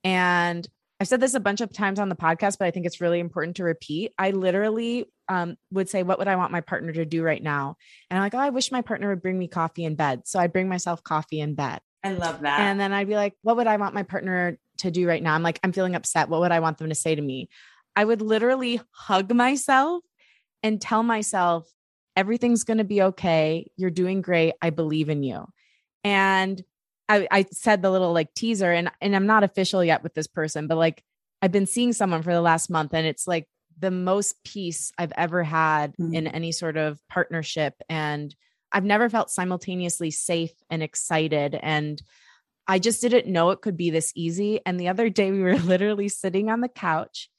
And 0.03 0.67
I've 0.99 1.07
said 1.07 1.21
this 1.21 1.33
a 1.33 1.39
bunch 1.39 1.61
of 1.61 1.71
times 1.71 1.97
on 1.97 2.09
the 2.09 2.15
podcast, 2.15 2.57
but 2.59 2.65
I 2.65 2.71
think 2.71 2.85
it's 2.85 2.99
really 2.99 3.21
important 3.21 3.55
to 3.55 3.63
repeat. 3.63 4.11
I 4.17 4.31
literally 4.31 5.05
um, 5.29 5.57
would 5.71 5.89
say, 5.89 6.03
What 6.03 6.19
would 6.19 6.27
I 6.27 6.35
want 6.35 6.51
my 6.51 6.61
partner 6.61 6.91
to 6.93 7.05
do 7.05 7.23
right 7.23 7.41
now? 7.41 7.77
And 8.09 8.17
I'm 8.17 8.23
like, 8.23 8.35
Oh, 8.35 8.39
I 8.39 8.49
wish 8.49 8.71
my 8.71 8.81
partner 8.81 9.09
would 9.09 9.21
bring 9.21 9.37
me 9.37 9.47
coffee 9.47 9.85
in 9.85 9.95
bed. 9.95 10.23
So 10.25 10.39
I'd 10.39 10.53
bring 10.53 10.69
myself 10.69 11.03
coffee 11.03 11.39
in 11.39 11.55
bed. 11.55 11.79
I 12.05 12.11
love 12.11 12.41
that. 12.41 12.59
And 12.59 12.79
then 12.79 12.93
I'd 12.93 13.07
be 13.07 13.15
like, 13.15 13.33
what 13.41 13.57
would 13.57 13.65
I 13.65 13.77
want 13.77 13.95
my 13.95 14.03
partner 14.03 14.59
to 14.77 14.91
do 14.91 15.07
right 15.07 15.23
now? 15.23 15.33
I'm 15.33 15.41
like, 15.41 15.59
I'm 15.63 15.71
feeling 15.71 15.95
upset. 15.95 16.29
What 16.29 16.41
would 16.41 16.51
I 16.51 16.59
want 16.59 16.77
them 16.77 16.89
to 16.89 16.95
say 16.95 17.15
to 17.15 17.21
me? 17.21 17.49
I 17.95 18.05
would 18.05 18.21
literally 18.21 18.79
hug 18.91 19.33
myself 19.33 20.03
and 20.61 20.79
tell 20.79 21.01
myself, 21.01 21.67
everything's 22.15 22.63
going 22.63 22.77
to 22.77 22.83
be 22.83 23.01
okay. 23.01 23.71
You're 23.75 23.89
doing 23.89 24.21
great. 24.21 24.53
I 24.61 24.69
believe 24.69 25.09
in 25.09 25.23
you. 25.23 25.47
And 26.03 26.63
I, 27.09 27.27
I 27.31 27.45
said 27.51 27.81
the 27.81 27.89
little 27.89 28.13
like 28.13 28.35
teaser, 28.35 28.71
and, 28.71 28.91
and 29.01 29.15
I'm 29.15 29.25
not 29.25 29.43
official 29.43 29.83
yet 29.83 30.03
with 30.03 30.13
this 30.13 30.27
person, 30.27 30.67
but 30.67 30.77
like 30.77 31.03
I've 31.41 31.51
been 31.51 31.65
seeing 31.65 31.93
someone 31.93 32.21
for 32.21 32.33
the 32.33 32.41
last 32.41 32.69
month, 32.69 32.93
and 32.93 33.07
it's 33.07 33.27
like 33.27 33.47
the 33.79 33.91
most 33.91 34.43
peace 34.43 34.91
I've 34.97 35.13
ever 35.15 35.43
had 35.43 35.93
mm-hmm. 35.97 36.13
in 36.13 36.27
any 36.27 36.51
sort 36.51 36.77
of 36.77 36.99
partnership. 37.09 37.73
And 37.89 38.33
I've 38.71 38.85
never 38.85 39.09
felt 39.09 39.29
simultaneously 39.29 40.11
safe 40.11 40.53
and 40.69 40.81
excited. 40.83 41.57
And 41.61 42.01
I 42.67 42.79
just 42.79 43.01
didn't 43.01 43.31
know 43.31 43.51
it 43.51 43.61
could 43.61 43.77
be 43.77 43.89
this 43.89 44.11
easy. 44.15 44.59
And 44.65 44.79
the 44.79 44.89
other 44.89 45.09
day, 45.09 45.31
we 45.31 45.41
were 45.41 45.57
literally 45.57 46.09
sitting 46.09 46.49
on 46.49 46.61
the 46.61 46.67
couch. 46.67 47.29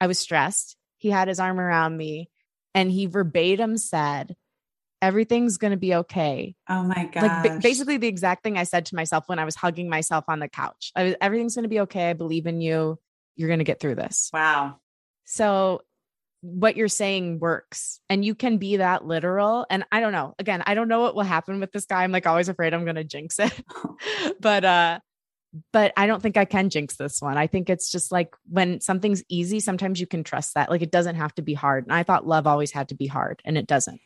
I 0.00 0.06
was 0.06 0.18
stressed. 0.18 0.76
He 0.98 1.10
had 1.10 1.28
his 1.28 1.40
arm 1.40 1.60
around 1.60 1.96
me 1.96 2.30
and 2.74 2.90
he 2.90 3.06
verbatim 3.06 3.76
said, 3.76 4.36
Everything's 5.00 5.58
going 5.58 5.70
to 5.70 5.76
be 5.76 5.94
okay. 5.94 6.56
Oh 6.68 6.82
my 6.82 7.08
God. 7.12 7.46
Like 7.46 7.62
basically 7.62 7.98
the 7.98 8.08
exact 8.08 8.42
thing 8.42 8.58
I 8.58 8.64
said 8.64 8.86
to 8.86 8.96
myself 8.96 9.28
when 9.28 9.38
I 9.38 9.44
was 9.44 9.54
hugging 9.54 9.88
myself 9.88 10.24
on 10.26 10.40
the 10.40 10.48
couch. 10.48 10.90
Was, 10.96 11.14
Everything's 11.20 11.54
going 11.54 11.62
to 11.62 11.68
be 11.68 11.80
okay. 11.80 12.10
I 12.10 12.14
believe 12.14 12.46
in 12.46 12.60
you. 12.60 12.98
You're 13.36 13.48
going 13.48 13.60
to 13.60 13.64
get 13.64 13.78
through 13.78 13.94
this. 13.94 14.28
Wow. 14.32 14.80
So 15.30 15.82
what 16.40 16.76
you're 16.76 16.88
saying 16.88 17.38
works 17.38 18.00
and 18.08 18.24
you 18.24 18.34
can 18.34 18.56
be 18.56 18.78
that 18.78 19.04
literal. 19.04 19.66
And 19.68 19.84
i 19.92 20.00
don't 20.00 20.12
know 20.12 20.34
again 20.38 20.62
i 20.66 20.74
don't 20.74 20.88
know 20.88 21.00
what 21.00 21.14
will 21.14 21.22
happen 21.22 21.60
with 21.60 21.70
this 21.70 21.84
guy. 21.84 22.02
I'm 22.02 22.12
like 22.12 22.26
always 22.26 22.48
afraid 22.48 22.72
i'm 22.72 22.84
going 22.84 22.96
to 22.96 23.04
jinx 23.04 23.38
it. 23.38 23.52
But 24.40 24.64
uh 24.64 25.00
but 25.72 25.92
i 25.96 26.06
don't 26.06 26.22
think 26.22 26.36
i 26.36 26.44
can 26.44 26.70
jinx 26.70 26.96
this 26.96 27.20
one. 27.20 27.36
I 27.36 27.46
think 27.46 27.68
it's 27.68 27.90
just 27.90 28.10
like 28.10 28.34
when 28.48 28.80
something's 28.80 29.22
easy 29.28 29.60
sometimes 29.60 30.00
you 30.00 30.06
can 30.06 30.24
trust 30.24 30.54
that. 30.54 30.70
Like 30.70 30.82
it 30.82 30.90
doesn't 30.90 31.16
have 31.16 31.34
to 31.34 31.42
be 31.42 31.54
hard. 31.54 31.84
And 31.84 31.92
i 31.92 32.04
thought 32.04 32.26
love 32.26 32.46
always 32.46 32.70
had 32.70 32.88
to 32.88 32.94
be 32.94 33.06
hard 33.06 33.42
and 33.44 33.58
it 33.58 33.66
doesn't. 33.66 34.00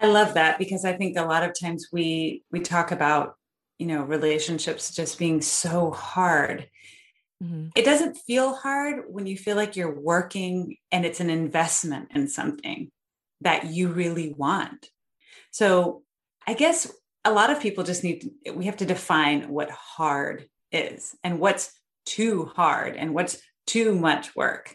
I 0.00 0.06
love 0.06 0.34
that 0.34 0.58
because 0.58 0.84
i 0.84 0.92
think 0.92 1.18
a 1.18 1.24
lot 1.24 1.42
of 1.42 1.58
times 1.58 1.88
we 1.92 2.44
we 2.52 2.60
talk 2.60 2.92
about 2.92 3.34
you 3.78 3.86
know 3.86 4.02
relationships 4.02 4.94
just 4.94 5.18
being 5.18 5.40
so 5.40 5.90
hard 5.90 6.68
Mm-hmm. 7.42 7.68
It 7.74 7.84
doesn't 7.84 8.16
feel 8.16 8.54
hard 8.54 9.04
when 9.08 9.26
you 9.26 9.36
feel 9.36 9.56
like 9.56 9.76
you're 9.76 9.98
working 9.98 10.76
and 10.92 11.04
it's 11.04 11.20
an 11.20 11.30
investment 11.30 12.10
in 12.14 12.28
something 12.28 12.90
that 13.40 13.66
you 13.66 13.88
really 13.88 14.34
want. 14.36 14.88
So 15.50 16.02
I 16.46 16.54
guess 16.54 16.92
a 17.24 17.32
lot 17.32 17.50
of 17.50 17.60
people 17.60 17.84
just 17.84 18.04
need 18.04 18.30
to, 18.44 18.52
we 18.52 18.66
have 18.66 18.78
to 18.78 18.86
define 18.86 19.48
what 19.48 19.70
hard 19.70 20.48
is 20.72 21.14
and 21.24 21.40
what's 21.40 21.72
too 22.06 22.50
hard 22.56 22.96
and 22.96 23.14
what's 23.14 23.40
too 23.66 23.94
much 23.94 24.34
work. 24.36 24.74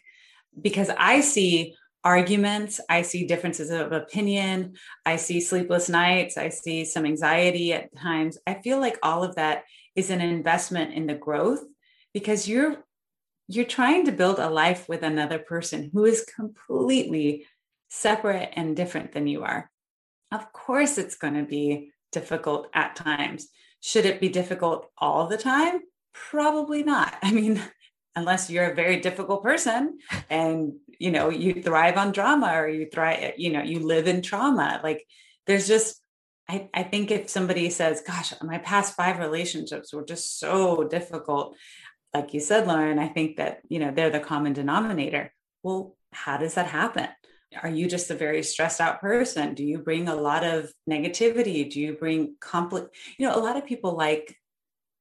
Because 0.59 0.89
I 0.97 1.21
see 1.21 1.75
arguments, 2.03 2.79
I 2.87 3.01
see 3.01 3.25
differences 3.25 3.71
of 3.71 3.91
opinion, 3.91 4.75
I 5.05 5.15
see 5.15 5.41
sleepless 5.41 5.89
nights, 5.89 6.37
I 6.37 6.49
see 6.49 6.85
some 6.85 7.05
anxiety 7.05 7.73
at 7.73 7.95
times. 7.97 8.37
I 8.45 8.55
feel 8.55 8.79
like 8.79 8.97
all 9.01 9.23
of 9.23 9.35
that 9.35 9.63
is 9.95 10.11
an 10.11 10.21
investment 10.21 10.93
in 10.93 11.07
the 11.07 11.15
growth 11.15 11.63
because 12.15 12.47
you're 12.47 12.77
you're 13.47 13.65
trying 13.65 14.05
to 14.05 14.11
build 14.11 14.39
a 14.39 14.49
life 14.49 14.87
with 14.87 15.03
another 15.03 15.37
person 15.37 15.91
who 15.93 16.05
is 16.05 16.25
completely 16.35 17.45
separate 17.89 18.49
and 18.53 18.75
different 18.75 19.11
than 19.11 19.27
you 19.27 19.43
are. 19.43 19.69
Of 20.31 20.51
course, 20.51 20.97
it's 20.97 21.17
going 21.17 21.35
to 21.35 21.43
be 21.43 21.91
difficult 22.11 22.69
at 22.73 22.95
times. 22.95 23.49
Should 23.81 24.05
it 24.05 24.21
be 24.21 24.29
difficult 24.29 24.89
all 24.97 25.27
the 25.27 25.37
time? 25.37 25.81
Probably 26.13 26.83
not. 26.83 27.15
I 27.21 27.31
mean, 27.31 27.61
unless 28.15 28.49
you're 28.49 28.71
a 28.71 28.75
very 28.75 29.01
difficult 29.01 29.43
person 29.43 29.99
and 30.29 30.73
you 30.97 31.11
know 31.11 31.29
you 31.29 31.61
thrive 31.61 31.97
on 31.97 32.13
drama 32.13 32.53
or 32.55 32.69
you 32.69 32.87
thrive 32.91 33.33
you 33.35 33.51
know 33.51 33.61
you 33.61 33.79
live 33.79 34.07
in 34.07 34.21
trauma 34.21 34.79
like 34.83 35.05
there's 35.47 35.67
just 35.67 36.01
I, 36.47 36.69
I 36.73 36.83
think 36.83 37.11
if 37.11 37.29
somebody 37.29 37.69
says 37.69 38.03
gosh 38.07 38.33
my 38.41 38.59
past 38.59 38.95
five 38.95 39.19
relationships 39.19 39.93
were 39.93 40.05
just 40.05 40.39
so 40.39 40.85
difficult 40.85 41.57
like 42.15 42.33
you 42.33 42.39
said, 42.39 42.67
Lauren, 42.67 42.99
I 42.99 43.07
think 43.07 43.37
that, 43.37 43.61
you 43.67 43.79
know, 43.79 43.91
they're 43.91 44.09
the 44.09 44.19
common 44.19 44.53
denominator. 44.53 45.31
Well, 45.63 45.95
how 46.11 46.37
does 46.37 46.55
that 46.55 46.67
happen? 46.67 47.07
Are 47.61 47.69
you 47.69 47.87
just 47.87 48.09
a 48.11 48.15
very 48.15 48.43
stressed 48.43 48.81
out 48.81 49.01
person? 49.01 49.53
Do 49.53 49.63
you 49.63 49.77
bring 49.77 50.07
a 50.07 50.15
lot 50.15 50.43
of 50.43 50.71
negativity? 50.89 51.69
Do 51.69 51.79
you 51.79 51.93
bring 51.93 52.35
complex? 52.39 52.87
You 53.17 53.27
know, 53.27 53.35
a 53.35 53.39
lot 53.39 53.57
of 53.57 53.65
people 53.65 53.95
like 53.95 54.35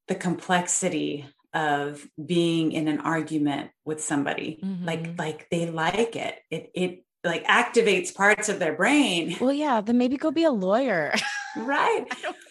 the 0.08 0.14
complexity 0.14 1.26
of 1.52 2.06
being 2.24 2.72
in 2.72 2.88
an 2.88 3.00
argument 3.00 3.70
with 3.84 4.02
somebody. 4.02 4.60
Mm-hmm. 4.62 4.84
Like, 4.84 5.18
like 5.18 5.48
they 5.50 5.70
like 5.70 6.16
it. 6.16 6.38
It 6.50 6.70
it 6.74 7.04
like 7.24 7.44
activates 7.46 8.14
parts 8.14 8.48
of 8.48 8.58
their 8.58 8.74
brain. 8.74 9.36
Well, 9.40 9.52
yeah, 9.52 9.80
then 9.80 9.98
maybe 9.98 10.16
go 10.16 10.30
be 10.30 10.44
a 10.44 10.50
lawyer. 10.50 11.14
right. 11.56 12.04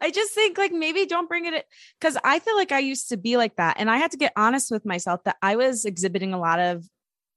I 0.00 0.10
just 0.10 0.32
think 0.32 0.58
like 0.58 0.72
maybe 0.72 1.06
don't 1.06 1.28
bring 1.28 1.46
it 1.46 1.64
because 2.00 2.16
I 2.24 2.38
feel 2.38 2.56
like 2.56 2.72
I 2.72 2.80
used 2.80 3.08
to 3.10 3.16
be 3.16 3.36
like 3.36 3.56
that. 3.56 3.76
And 3.78 3.90
I 3.90 3.98
had 3.98 4.10
to 4.12 4.16
get 4.16 4.32
honest 4.36 4.70
with 4.70 4.84
myself 4.84 5.24
that 5.24 5.36
I 5.42 5.56
was 5.56 5.84
exhibiting 5.84 6.32
a 6.32 6.40
lot 6.40 6.58
of 6.58 6.84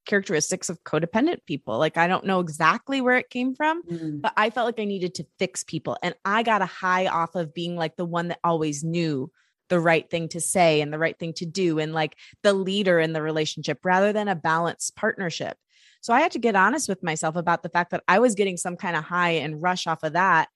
characteristics 0.06 0.70
of 0.70 0.84
codependent 0.84 1.46
people. 1.46 1.78
Like 1.78 1.98
I 1.98 2.08
don't 2.08 2.26
know 2.26 2.40
exactly 2.40 3.00
where 3.02 3.18
it 3.18 3.30
came 3.30 3.54
from, 3.54 3.84
mm. 3.84 4.22
but 4.22 4.34
I 4.36 4.50
felt 4.50 4.66
like 4.66 4.80
I 4.80 4.86
needed 4.86 5.16
to 5.16 5.26
fix 5.38 5.64
people. 5.64 5.98
And 6.02 6.16
I 6.26 6.44
got 6.44 6.62
a 6.62 6.66
high 6.66 7.08
off 7.08 7.36
of 7.36 7.54
being 7.54 7.76
like 7.76 7.96
the 7.96 8.06
one 8.06 8.30
that 8.30 8.40
always 8.44 8.84
knew 8.84 9.32
the 9.70 9.80
right 9.80 10.10
thing 10.10 10.28
to 10.30 10.42
say 10.42 10.82
and 10.82 10.92
the 10.92 10.98
right 10.98 11.18
thing 11.18 11.34
to 11.34 11.46
do 11.46 11.78
and 11.78 11.94
like 11.94 12.16
the 12.42 12.54
leader 12.54 13.00
in 13.00 13.14
the 13.14 13.22
relationship 13.22 13.86
rather 13.86 14.12
than 14.12 14.28
a 14.28 14.36
balanced 14.36 14.96
partnership. 14.96 15.58
So 16.02 16.14
I 16.14 16.22
had 16.22 16.32
to 16.32 16.40
get 16.40 16.56
honest 16.56 16.90
with 16.90 17.04
myself 17.04 17.36
about 17.36 17.62
the 17.62 17.70
fact 17.70 17.92
that 17.92 18.04
I 18.08 18.20
was 18.20 18.34
getting 18.34 18.58
some 18.58 18.78
kind 18.78 18.96
of 18.96 19.04
high 19.04 19.32
and 19.32 19.62
rush 19.62 19.86
off 19.86 20.04
of 20.04 20.14
that 20.14 20.50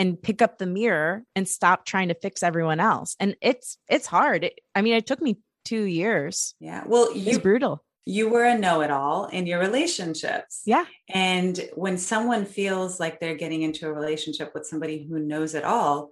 and 0.00 0.20
pick 0.20 0.40
up 0.40 0.56
the 0.56 0.66
mirror 0.66 1.22
and 1.36 1.46
stop 1.46 1.84
trying 1.84 2.08
to 2.08 2.14
fix 2.14 2.42
everyone 2.42 2.80
else. 2.80 3.14
And 3.20 3.36
it's 3.40 3.76
it's 3.86 4.06
hard. 4.06 4.44
It, 4.44 4.58
I 4.74 4.80
mean, 4.80 4.94
it 4.94 5.06
took 5.06 5.20
me 5.20 5.38
two 5.64 5.82
years. 5.82 6.54
Yeah. 6.58 6.82
Well, 6.86 7.14
you, 7.14 7.32
it's 7.32 7.38
brutal. 7.38 7.84
you 8.06 8.30
were 8.30 8.44
a 8.44 8.58
know 8.58 8.80
it 8.80 8.90
all 8.90 9.26
in 9.26 9.46
your 9.46 9.60
relationships. 9.60 10.62
Yeah. 10.64 10.86
And 11.10 11.60
when 11.74 11.98
someone 11.98 12.46
feels 12.46 12.98
like 12.98 13.20
they're 13.20 13.34
getting 13.36 13.60
into 13.60 13.86
a 13.86 13.92
relationship 13.92 14.52
with 14.54 14.66
somebody 14.66 15.06
who 15.06 15.18
knows 15.18 15.54
it 15.54 15.64
all, 15.64 16.10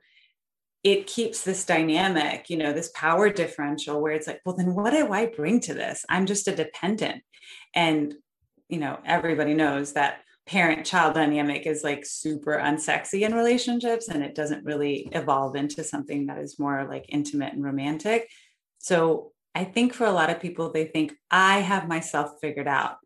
it 0.85 1.07
keeps 1.07 1.43
this 1.43 1.65
dynamic, 1.65 2.51
you 2.51 2.59
know, 2.59 2.75
this 2.75 2.91
power 2.95 3.31
differential 3.31 4.01
where 4.01 4.13
it's 4.13 4.27
like, 4.27 4.41
well, 4.45 4.55
then 4.55 4.75
what 4.75 4.91
do 4.91 5.13
I 5.13 5.27
bring 5.27 5.61
to 5.61 5.75
this? 5.75 6.05
I'm 6.11 6.27
just 6.27 6.47
a 6.47 6.55
dependent. 6.55 7.23
And, 7.75 8.15
you 8.69 8.79
know, 8.79 8.99
everybody 9.05 9.55
knows 9.55 9.95
that 9.95 10.21
parent 10.49 10.87
child 10.87 11.15
dynamic 11.15 11.67
is 11.67 11.85
like 11.85 12.07
super 12.07 12.53
unsexy 12.57 13.21
in 13.21 13.35
relationships 13.35 14.09
and 14.09 14.25
it 14.25 14.35
doesn't 14.35 14.65
really 14.65 15.09
evolve 15.13 15.55
into 15.55 15.85
something 15.85 16.27
that 16.27 16.39
is 16.39 16.59
more 16.59 16.87
like 16.89 17.05
intimate 17.11 17.53
and 17.53 17.63
romantic. 17.63 18.31
So 18.79 19.33
I 19.55 19.65
think 19.65 19.93
for 19.93 20.07
a 20.07 20.13
lot 20.13 20.31
of 20.31 20.41
people, 20.41 20.73
they 20.73 20.87
think, 20.87 21.13
I 21.31 21.59
have 21.61 21.87
myself 21.87 22.33
figured 22.41 22.67
out. 22.67 22.97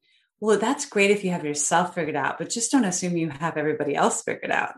Well, 0.40 0.58
that's 0.58 0.86
great 0.86 1.10
if 1.10 1.24
you 1.24 1.32
have 1.32 1.44
yourself 1.44 1.94
figured 1.94 2.16
out, 2.16 2.38
but 2.38 2.48
just 2.48 2.70
don't 2.70 2.84
assume 2.84 3.16
you 3.16 3.30
have 3.30 3.56
everybody 3.56 3.96
else 3.96 4.22
figured 4.22 4.52
out. 4.52 4.74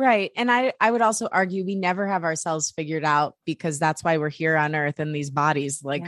Right. 0.00 0.32
And 0.34 0.50
I, 0.50 0.72
I 0.80 0.90
would 0.90 1.02
also 1.02 1.28
argue 1.30 1.62
we 1.62 1.74
never 1.74 2.06
have 2.06 2.24
ourselves 2.24 2.70
figured 2.70 3.04
out 3.04 3.36
because 3.44 3.78
that's 3.78 4.02
why 4.02 4.16
we're 4.16 4.30
here 4.30 4.56
on 4.56 4.74
earth 4.74 4.98
in 4.98 5.12
these 5.12 5.28
bodies, 5.28 5.84
like 5.84 6.06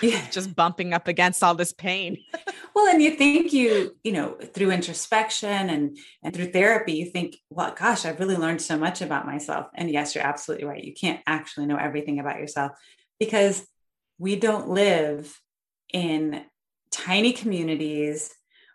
yeah. 0.00 0.26
just 0.30 0.56
bumping 0.56 0.94
up 0.94 1.08
against 1.08 1.42
all 1.42 1.54
this 1.54 1.70
pain. 1.70 2.16
well, 2.74 2.88
and 2.88 3.02
you 3.02 3.10
think 3.10 3.52
you, 3.52 3.94
you 4.02 4.12
know, 4.12 4.38
through 4.54 4.70
introspection 4.70 5.68
and 5.68 5.98
and 6.22 6.34
through 6.34 6.52
therapy, 6.52 6.94
you 6.94 7.04
think, 7.10 7.36
well, 7.50 7.74
gosh, 7.78 8.06
I've 8.06 8.18
really 8.18 8.38
learned 8.38 8.62
so 8.62 8.78
much 8.78 9.02
about 9.02 9.26
myself. 9.26 9.66
And 9.74 9.90
yes, 9.90 10.14
you're 10.14 10.24
absolutely 10.24 10.66
right. 10.66 10.82
You 10.82 10.94
can't 10.94 11.20
actually 11.26 11.66
know 11.66 11.76
everything 11.76 12.20
about 12.20 12.38
yourself 12.38 12.72
because 13.20 13.66
we 14.18 14.36
don't 14.36 14.70
live 14.70 15.38
in 15.92 16.46
tiny 16.90 17.34
communities 17.34 18.30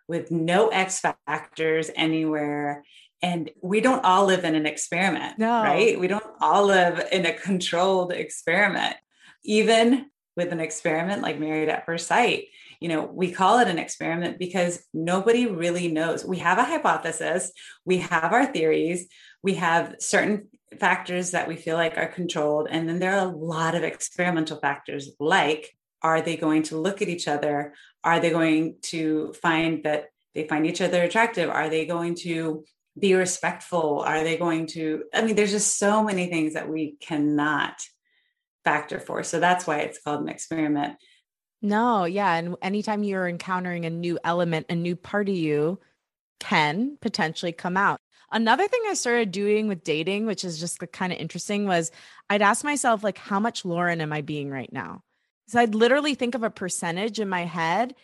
with 0.06 0.30
no 0.30 0.68
X 0.68 1.00
factors 1.00 1.90
anywhere. 1.96 2.84
And 3.22 3.50
we 3.62 3.80
don't 3.80 4.04
all 4.04 4.24
live 4.24 4.44
in 4.44 4.54
an 4.54 4.66
experiment, 4.66 5.38
no. 5.38 5.62
right? 5.62 5.98
We 5.98 6.08
don't 6.08 6.24
all 6.40 6.64
live 6.66 7.06
in 7.12 7.26
a 7.26 7.34
controlled 7.34 8.12
experiment. 8.12 8.96
Even 9.44 10.06
with 10.36 10.52
an 10.52 10.60
experiment 10.60 11.22
like 11.22 11.38
Married 11.38 11.68
at 11.68 11.84
First 11.84 12.06
Sight, 12.06 12.46
you 12.80 12.88
know, 12.88 13.04
we 13.04 13.30
call 13.30 13.58
it 13.58 13.68
an 13.68 13.78
experiment 13.78 14.38
because 14.38 14.82
nobody 14.94 15.46
really 15.46 15.88
knows. 15.88 16.24
We 16.24 16.38
have 16.38 16.58
a 16.58 16.64
hypothesis, 16.64 17.52
we 17.84 17.98
have 17.98 18.32
our 18.32 18.46
theories, 18.46 19.06
we 19.42 19.54
have 19.54 19.96
certain 19.98 20.48
factors 20.78 21.32
that 21.32 21.46
we 21.46 21.56
feel 21.56 21.76
like 21.76 21.98
are 21.98 22.06
controlled. 22.06 22.68
And 22.70 22.88
then 22.88 22.98
there 22.98 23.14
are 23.18 23.26
a 23.26 23.36
lot 23.36 23.74
of 23.74 23.82
experimental 23.82 24.58
factors 24.58 25.10
like 25.18 25.74
are 26.02 26.22
they 26.22 26.36
going 26.36 26.62
to 26.62 26.78
look 26.80 27.02
at 27.02 27.08
each 27.08 27.28
other? 27.28 27.74
Are 28.02 28.20
they 28.20 28.30
going 28.30 28.76
to 28.84 29.34
find 29.34 29.84
that 29.84 30.06
they 30.34 30.48
find 30.48 30.66
each 30.66 30.80
other 30.80 31.02
attractive? 31.02 31.50
Are 31.50 31.68
they 31.68 31.84
going 31.84 32.14
to 32.16 32.64
be 33.00 33.14
respectful? 33.14 34.00
Are 34.00 34.22
they 34.22 34.36
going 34.36 34.66
to? 34.68 35.04
I 35.14 35.22
mean, 35.22 35.34
there's 35.34 35.50
just 35.50 35.78
so 35.78 36.02
many 36.04 36.28
things 36.28 36.54
that 36.54 36.68
we 36.68 36.96
cannot 37.00 37.80
factor 38.64 39.00
for. 39.00 39.22
So 39.22 39.40
that's 39.40 39.66
why 39.66 39.78
it's 39.78 40.00
called 40.00 40.20
an 40.20 40.28
experiment. 40.28 40.96
No, 41.62 42.04
yeah. 42.04 42.34
And 42.34 42.56
anytime 42.62 43.02
you're 43.02 43.28
encountering 43.28 43.84
a 43.84 43.90
new 43.90 44.18
element, 44.24 44.66
a 44.68 44.74
new 44.74 44.96
part 44.96 45.28
of 45.28 45.34
you 45.34 45.80
can 46.38 46.96
potentially 47.00 47.52
come 47.52 47.76
out. 47.76 47.98
Another 48.32 48.68
thing 48.68 48.80
I 48.86 48.94
started 48.94 49.32
doing 49.32 49.66
with 49.66 49.82
dating, 49.82 50.26
which 50.26 50.44
is 50.44 50.60
just 50.60 50.78
kind 50.92 51.12
of 51.12 51.18
interesting, 51.18 51.66
was 51.66 51.90
I'd 52.28 52.42
ask 52.42 52.64
myself, 52.64 53.02
like, 53.02 53.18
how 53.18 53.40
much 53.40 53.64
Lauren 53.64 54.00
am 54.00 54.12
I 54.12 54.20
being 54.20 54.50
right 54.50 54.72
now? 54.72 55.02
So 55.48 55.58
I'd 55.58 55.74
literally 55.74 56.14
think 56.14 56.34
of 56.34 56.44
a 56.44 56.50
percentage 56.50 57.18
in 57.18 57.28
my 57.28 57.44
head. 57.44 57.94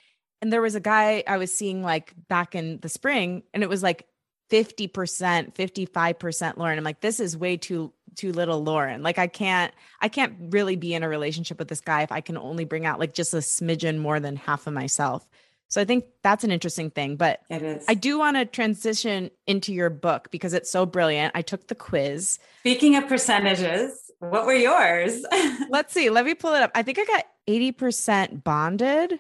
And 0.43 0.53
there 0.53 0.61
was 0.61 0.75
a 0.75 0.81
guy 0.81 1.25
I 1.27 1.39
was 1.39 1.55
seeing 1.55 1.83
like 1.83 2.13
back 2.29 2.55
in 2.55 2.79
the 2.81 2.91
spring, 2.91 3.45
and 3.55 3.63
it 3.63 3.71
was 3.71 3.83
like 3.83 4.05
50%, 4.51 5.55
55% 5.55 6.57
Lauren. 6.57 6.79
I'm 6.79 6.85
like, 6.85 7.01
this 7.01 7.21
is 7.21 7.37
way 7.37 7.57
too 7.57 7.93
too 8.15 8.33
little 8.33 8.65
Lauren. 8.65 9.03
Like 9.03 9.19
I 9.19 9.27
can't 9.27 9.73
I 10.01 10.09
can't 10.09 10.35
really 10.51 10.77
be 10.77 10.95
in 10.95 11.03
a 11.03 11.09
relationship 11.09 11.59
with 11.59 11.69
this 11.69 11.83
guy 11.83 12.03
if 12.03 12.11
I 12.11 12.23
can 12.23 12.39
only 12.39 12.65
bring 12.65 12.87
out 12.87 12.99
like 12.99 13.13
just 13.13 13.35
a 13.35 13.39
smidgen 13.39 13.99
more 13.99 14.21
than 14.21 14.37
half 14.37 14.67
of 14.67 14.73
myself. 14.73 15.29
So 15.69 15.81
I 15.81 15.85
think 15.85 16.05
that's 16.23 16.45
an 16.45 16.51
interesting 16.51 16.91
thing. 16.91 17.17
But 17.17 17.41
it 17.51 17.63
is. 17.63 17.85
I 17.89 17.95
do 17.95 18.19
want 18.19 18.37
to 18.37 18.45
transition 18.45 19.31
into 19.47 19.73
your 19.73 19.91
book 19.91 20.29
because 20.31 20.55
it's 20.55 20.71
so 20.71 20.87
brilliant. 20.87 21.33
I 21.35 21.43
took 21.43 21.67
the 21.67 21.75
quiz. 21.75 22.39
Speaking 22.61 22.97
of 22.97 23.09
percentages, 23.09 24.11
what 24.21 24.47
were 24.47 24.55
yours? 24.55 25.25
Let's 25.71 25.93
see. 25.93 26.09
Let 26.11 26.25
me 26.25 26.35
pull 26.35 26.55
it 26.55 26.63
up. 26.63 26.71
I 26.75 26.83
think 26.83 26.99
I 26.99 27.05
got 27.05 27.25
80% 27.49 28.45
bonded 28.45 29.19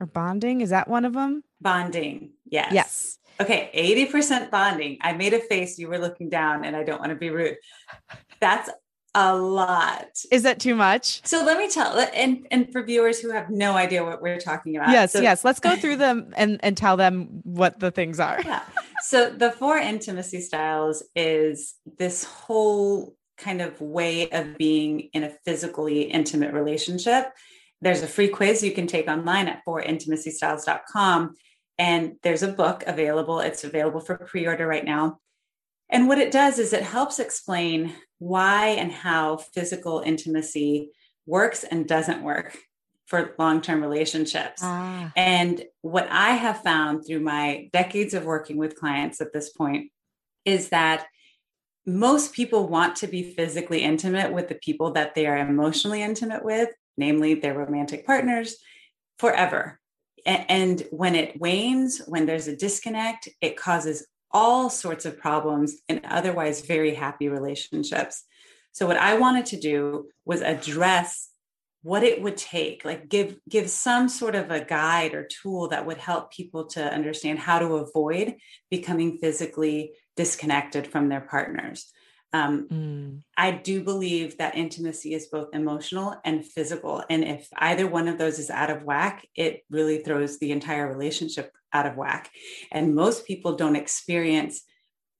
or 0.00 0.06
bonding. 0.06 0.60
Is 0.60 0.70
that 0.70 0.88
one 0.88 1.04
of 1.04 1.14
them? 1.14 1.44
Bonding. 1.60 2.30
Yes. 2.44 2.72
Yes. 2.72 3.18
Okay, 3.40 3.70
80% 4.12 4.50
bonding. 4.50 4.98
I 5.00 5.12
made 5.12 5.34
a 5.34 5.40
face. 5.40 5.78
You 5.78 5.88
were 5.88 5.98
looking 5.98 6.28
down, 6.28 6.64
and 6.64 6.76
I 6.76 6.84
don't 6.84 7.00
want 7.00 7.10
to 7.10 7.16
be 7.16 7.30
rude. 7.30 7.56
That's 8.40 8.70
a 9.14 9.36
lot. 9.36 10.08
Is 10.30 10.42
that 10.42 10.58
too 10.58 10.74
much? 10.74 11.24
So 11.24 11.44
let 11.44 11.56
me 11.56 11.68
tell 11.68 11.98
and 12.14 12.46
and 12.50 12.70
for 12.72 12.82
viewers 12.82 13.20
who 13.20 13.30
have 13.30 13.48
no 13.48 13.74
idea 13.74 14.04
what 14.04 14.20
we're 14.20 14.40
talking 14.40 14.76
about. 14.76 14.90
Yes, 14.90 15.12
so, 15.12 15.20
yes. 15.20 15.44
Let's 15.44 15.60
go 15.60 15.76
through 15.76 15.96
them 15.98 16.32
and 16.36 16.58
and 16.62 16.76
tell 16.76 16.96
them 16.96 17.40
what 17.44 17.78
the 17.78 17.90
things 17.90 18.18
are. 18.18 18.40
Yeah. 18.44 18.62
So 19.02 19.30
the 19.30 19.52
four 19.52 19.78
intimacy 19.78 20.40
styles 20.40 21.02
is 21.14 21.74
this 21.98 22.24
whole 22.24 23.14
kind 23.38 23.60
of 23.60 23.80
way 23.80 24.30
of 24.30 24.56
being 24.58 25.10
in 25.12 25.24
a 25.24 25.30
physically 25.44 26.02
intimate 26.02 26.52
relationship. 26.52 27.26
There's 27.80 28.02
a 28.02 28.06
free 28.06 28.28
quiz 28.28 28.62
you 28.62 28.72
can 28.72 28.86
take 28.86 29.08
online 29.08 29.46
at 29.46 29.60
fourintimacystyles.com 29.66 31.34
and 31.78 32.16
there's 32.22 32.42
a 32.42 32.48
book 32.52 32.84
available. 32.86 33.40
It's 33.40 33.64
available 33.64 34.00
for 34.00 34.16
pre-order 34.16 34.66
right 34.66 34.84
now. 34.84 35.18
And 35.90 36.08
what 36.08 36.18
it 36.18 36.32
does 36.32 36.58
is 36.58 36.72
it 36.72 36.82
helps 36.82 37.18
explain 37.18 37.94
why 38.18 38.68
and 38.68 38.90
how 38.90 39.36
physical 39.36 40.00
intimacy 40.00 40.90
works 41.26 41.64
and 41.64 41.86
doesn't 41.86 42.22
work 42.22 42.56
for 43.06 43.34
long 43.38 43.60
term 43.60 43.82
relationships. 43.82 44.62
Ah. 44.62 45.12
And 45.16 45.62
what 45.82 46.08
I 46.10 46.30
have 46.30 46.62
found 46.62 47.06
through 47.06 47.20
my 47.20 47.68
decades 47.72 48.14
of 48.14 48.24
working 48.24 48.56
with 48.56 48.78
clients 48.78 49.20
at 49.20 49.32
this 49.32 49.50
point 49.50 49.90
is 50.44 50.70
that 50.70 51.06
most 51.86 52.32
people 52.32 52.66
want 52.66 52.96
to 52.96 53.06
be 53.06 53.34
physically 53.34 53.82
intimate 53.82 54.32
with 54.32 54.48
the 54.48 54.54
people 54.54 54.92
that 54.92 55.14
they 55.14 55.26
are 55.26 55.36
emotionally 55.36 56.02
intimate 56.02 56.44
with, 56.44 56.70
namely 56.96 57.34
their 57.34 57.56
romantic 57.56 58.06
partners, 58.06 58.56
forever. 59.18 59.78
And 60.26 60.86
when 60.90 61.14
it 61.14 61.38
wanes, 61.38 62.00
when 62.06 62.26
there's 62.26 62.48
a 62.48 62.56
disconnect, 62.56 63.28
it 63.40 63.56
causes 63.56 64.06
all 64.30 64.70
sorts 64.70 65.04
of 65.04 65.18
problems 65.18 65.76
in 65.88 66.00
otherwise 66.04 66.62
very 66.62 66.94
happy 66.94 67.28
relationships. 67.28 68.24
So 68.72 68.86
what 68.86 68.96
I 68.96 69.16
wanted 69.18 69.46
to 69.46 69.60
do 69.60 70.08
was 70.24 70.40
address 70.40 71.30
what 71.82 72.02
it 72.02 72.22
would 72.22 72.38
take, 72.38 72.82
like 72.84 73.10
give 73.10 73.36
give 73.46 73.68
some 73.68 74.08
sort 74.08 74.34
of 74.34 74.50
a 74.50 74.64
guide 74.64 75.12
or 75.12 75.28
tool 75.28 75.68
that 75.68 75.84
would 75.84 75.98
help 75.98 76.32
people 76.32 76.64
to 76.68 76.82
understand 76.82 77.38
how 77.38 77.58
to 77.58 77.76
avoid 77.76 78.36
becoming 78.70 79.18
physically 79.18 79.92
disconnected 80.16 80.86
from 80.86 81.10
their 81.10 81.20
partners. 81.20 81.92
Um, 82.34 82.66
mm. 82.68 83.22
I 83.36 83.52
do 83.52 83.84
believe 83.84 84.38
that 84.38 84.56
intimacy 84.56 85.14
is 85.14 85.28
both 85.28 85.54
emotional 85.54 86.16
and 86.24 86.44
physical. 86.44 87.02
And 87.08 87.22
if 87.22 87.48
either 87.56 87.86
one 87.86 88.08
of 88.08 88.18
those 88.18 88.40
is 88.40 88.50
out 88.50 88.70
of 88.70 88.82
whack, 88.82 89.24
it 89.36 89.62
really 89.70 89.98
throws 89.98 90.38
the 90.38 90.50
entire 90.50 90.88
relationship 90.92 91.52
out 91.72 91.86
of 91.86 91.96
whack. 91.96 92.28
And 92.72 92.96
most 92.96 93.24
people 93.24 93.54
don't 93.54 93.76
experience 93.76 94.62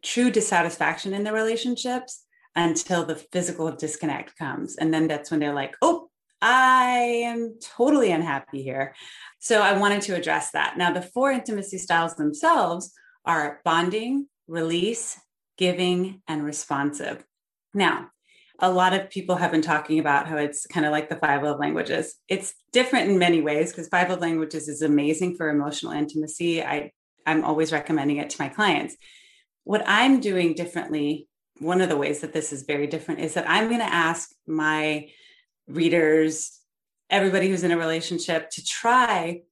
true 0.03 0.29
dissatisfaction 0.29 1.15
in 1.15 1.23
their 1.23 1.33
relationships 1.33 2.25
until 2.57 3.05
the 3.05 3.17
physical 3.17 3.71
disconnect 3.71 4.37
comes. 4.37 4.75
And 4.77 4.93
then 4.93 5.07
that's 5.07 5.31
when 5.31 5.39
they're 5.39 5.55
like, 5.55 5.77
oh, 5.83 6.09
I 6.43 7.23
am 7.27 7.59
totally 7.63 8.11
unhappy 8.11 8.65
here. 8.65 8.97
So 9.39 9.63
I 9.63 9.79
wanted 9.79 10.03
to 10.03 10.17
address 10.17 10.51
that. 10.51 10.77
Now, 10.77 10.93
the 10.93 11.01
four 11.01 11.31
intimacy 11.31 11.79
styles 11.79 12.17
themselves 12.17 12.93
are 13.25 13.61
bonding, 13.65 14.27
release, 14.49 15.17
giving, 15.57 16.23
and 16.27 16.45
responsive. 16.45 17.25
Now, 17.73 18.09
a 18.61 18.71
lot 18.71 18.93
of 18.93 19.11
people 19.11 19.37
have 19.37 19.51
been 19.51 19.63
talking 19.63 19.99
about 19.99 20.29
how 20.29 20.37
it's 20.37 20.67
kind 20.67 20.87
of 20.87 20.93
like 20.93 21.09
the 21.09 21.17
five 21.17 21.43
love 21.43 21.59
languages. 21.59 22.15
It's 22.29 22.55
different 22.73 23.11
in 23.11 23.19
many 23.19 23.41
ways 23.41 23.73
because 23.73 23.89
five 23.89 24.09
love 24.09 24.21
languages 24.21 24.69
is 24.69 24.83
amazing 24.83 25.37
for 25.37 25.49
emotional 25.49 25.93
intimacy. 25.93 26.63
I, 26.63 26.93
I'm 27.27 27.45
always 27.45 27.73
recommending 27.73 28.19
it 28.19 28.31
to 28.31 28.43
my 28.43 28.49
clients. 28.49 28.97
What 29.65 29.83
I'm 29.87 30.21
doing 30.21 30.55
differently, 30.55 31.27
one 31.59 31.81
of 31.81 31.89
the 31.89 31.97
ways 31.97 32.21
that 32.21 32.33
this 32.33 32.53
is 32.53 32.63
very 32.63 32.87
different 32.87 33.21
is 33.21 33.35
that 33.35 33.49
I'm 33.49 33.69
going 33.69 33.81
to 33.81 33.93
ask 33.93 34.31
my 34.47 35.09
readers, 35.67 36.61
everybody 37.11 37.49
who's 37.49 37.65
in 37.65 37.73
a 37.73 37.79
relationship, 37.79 38.51
to 38.51 38.65
try 38.65 39.43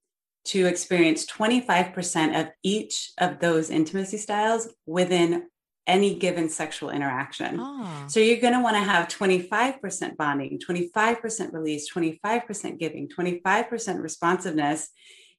to 0.44 0.66
experience 0.66 1.24
25% 1.26 2.40
of 2.40 2.48
each 2.62 3.12
of 3.18 3.38
those 3.38 3.70
intimacy 3.70 4.18
styles 4.18 4.68
within 4.86 5.44
any 5.86 6.14
given 6.14 6.48
sexual 6.48 6.90
interaction. 6.90 7.58
Oh. 7.60 8.04
So 8.06 8.20
you're 8.20 8.40
going 8.40 8.52
to 8.52 8.60
want 8.60 8.76
to 8.76 8.82
have 8.82 9.08
25% 9.08 10.16
bonding, 10.16 10.58
25% 10.58 11.52
release, 11.52 11.92
25% 11.92 12.78
giving, 12.78 13.08
25% 13.08 14.02
responsiveness 14.02 14.90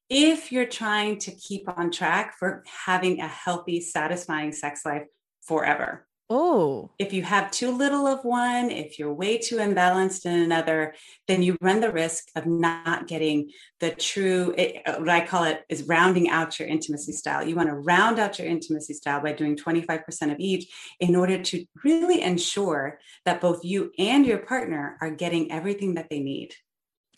if 0.09 0.51
you're 0.51 0.65
trying 0.65 1.17
to 1.17 1.31
keep 1.31 1.67
on 1.77 1.89
track 1.89 2.35
for 2.37 2.63
having 2.85 3.19
a 3.21 3.27
healthy, 3.27 3.79
satisfying 3.79 4.51
sex 4.51 4.85
life 4.85 5.05
forever. 5.41 6.05
Oh. 6.35 6.89
If 6.97 7.13
you 7.13 7.21
have 7.21 7.51
too 7.51 7.69
little 7.69 8.07
of 8.07 8.25
one, 8.25 8.71
if 8.71 8.97
you're 8.97 9.13
way 9.13 9.37
too 9.37 9.57
imbalanced 9.57 10.25
in 10.25 10.39
another, 10.39 10.95
then 11.27 11.43
you 11.43 11.55
run 11.61 11.79
the 11.79 11.91
risk 11.91 12.29
of 12.35 12.47
not 12.47 13.05
getting 13.07 13.51
the 13.79 13.91
true, 13.91 14.55
it, 14.57 14.81
uh, 14.87 14.95
what 14.95 15.09
I 15.09 15.27
call 15.27 15.43
it 15.43 15.63
is 15.69 15.83
rounding 15.83 16.29
out 16.29 16.57
your 16.57 16.67
intimacy 16.67 17.11
style. 17.11 17.47
You 17.47 17.55
want 17.55 17.69
to 17.69 17.75
round 17.75 18.17
out 18.17 18.39
your 18.39 18.47
intimacy 18.47 18.95
style 18.95 19.21
by 19.21 19.33
doing 19.33 19.55
25% 19.55 20.31
of 20.31 20.39
each 20.39 20.73
in 20.99 21.15
order 21.15 21.37
to 21.37 21.65
really 21.83 22.23
ensure 22.23 22.99
that 23.25 23.39
both 23.39 23.63
you 23.63 23.91
and 23.99 24.25
your 24.25 24.39
partner 24.39 24.97
are 25.01 25.11
getting 25.11 25.51
everything 25.51 25.93
that 25.93 26.09
they 26.09 26.19
need. 26.19 26.55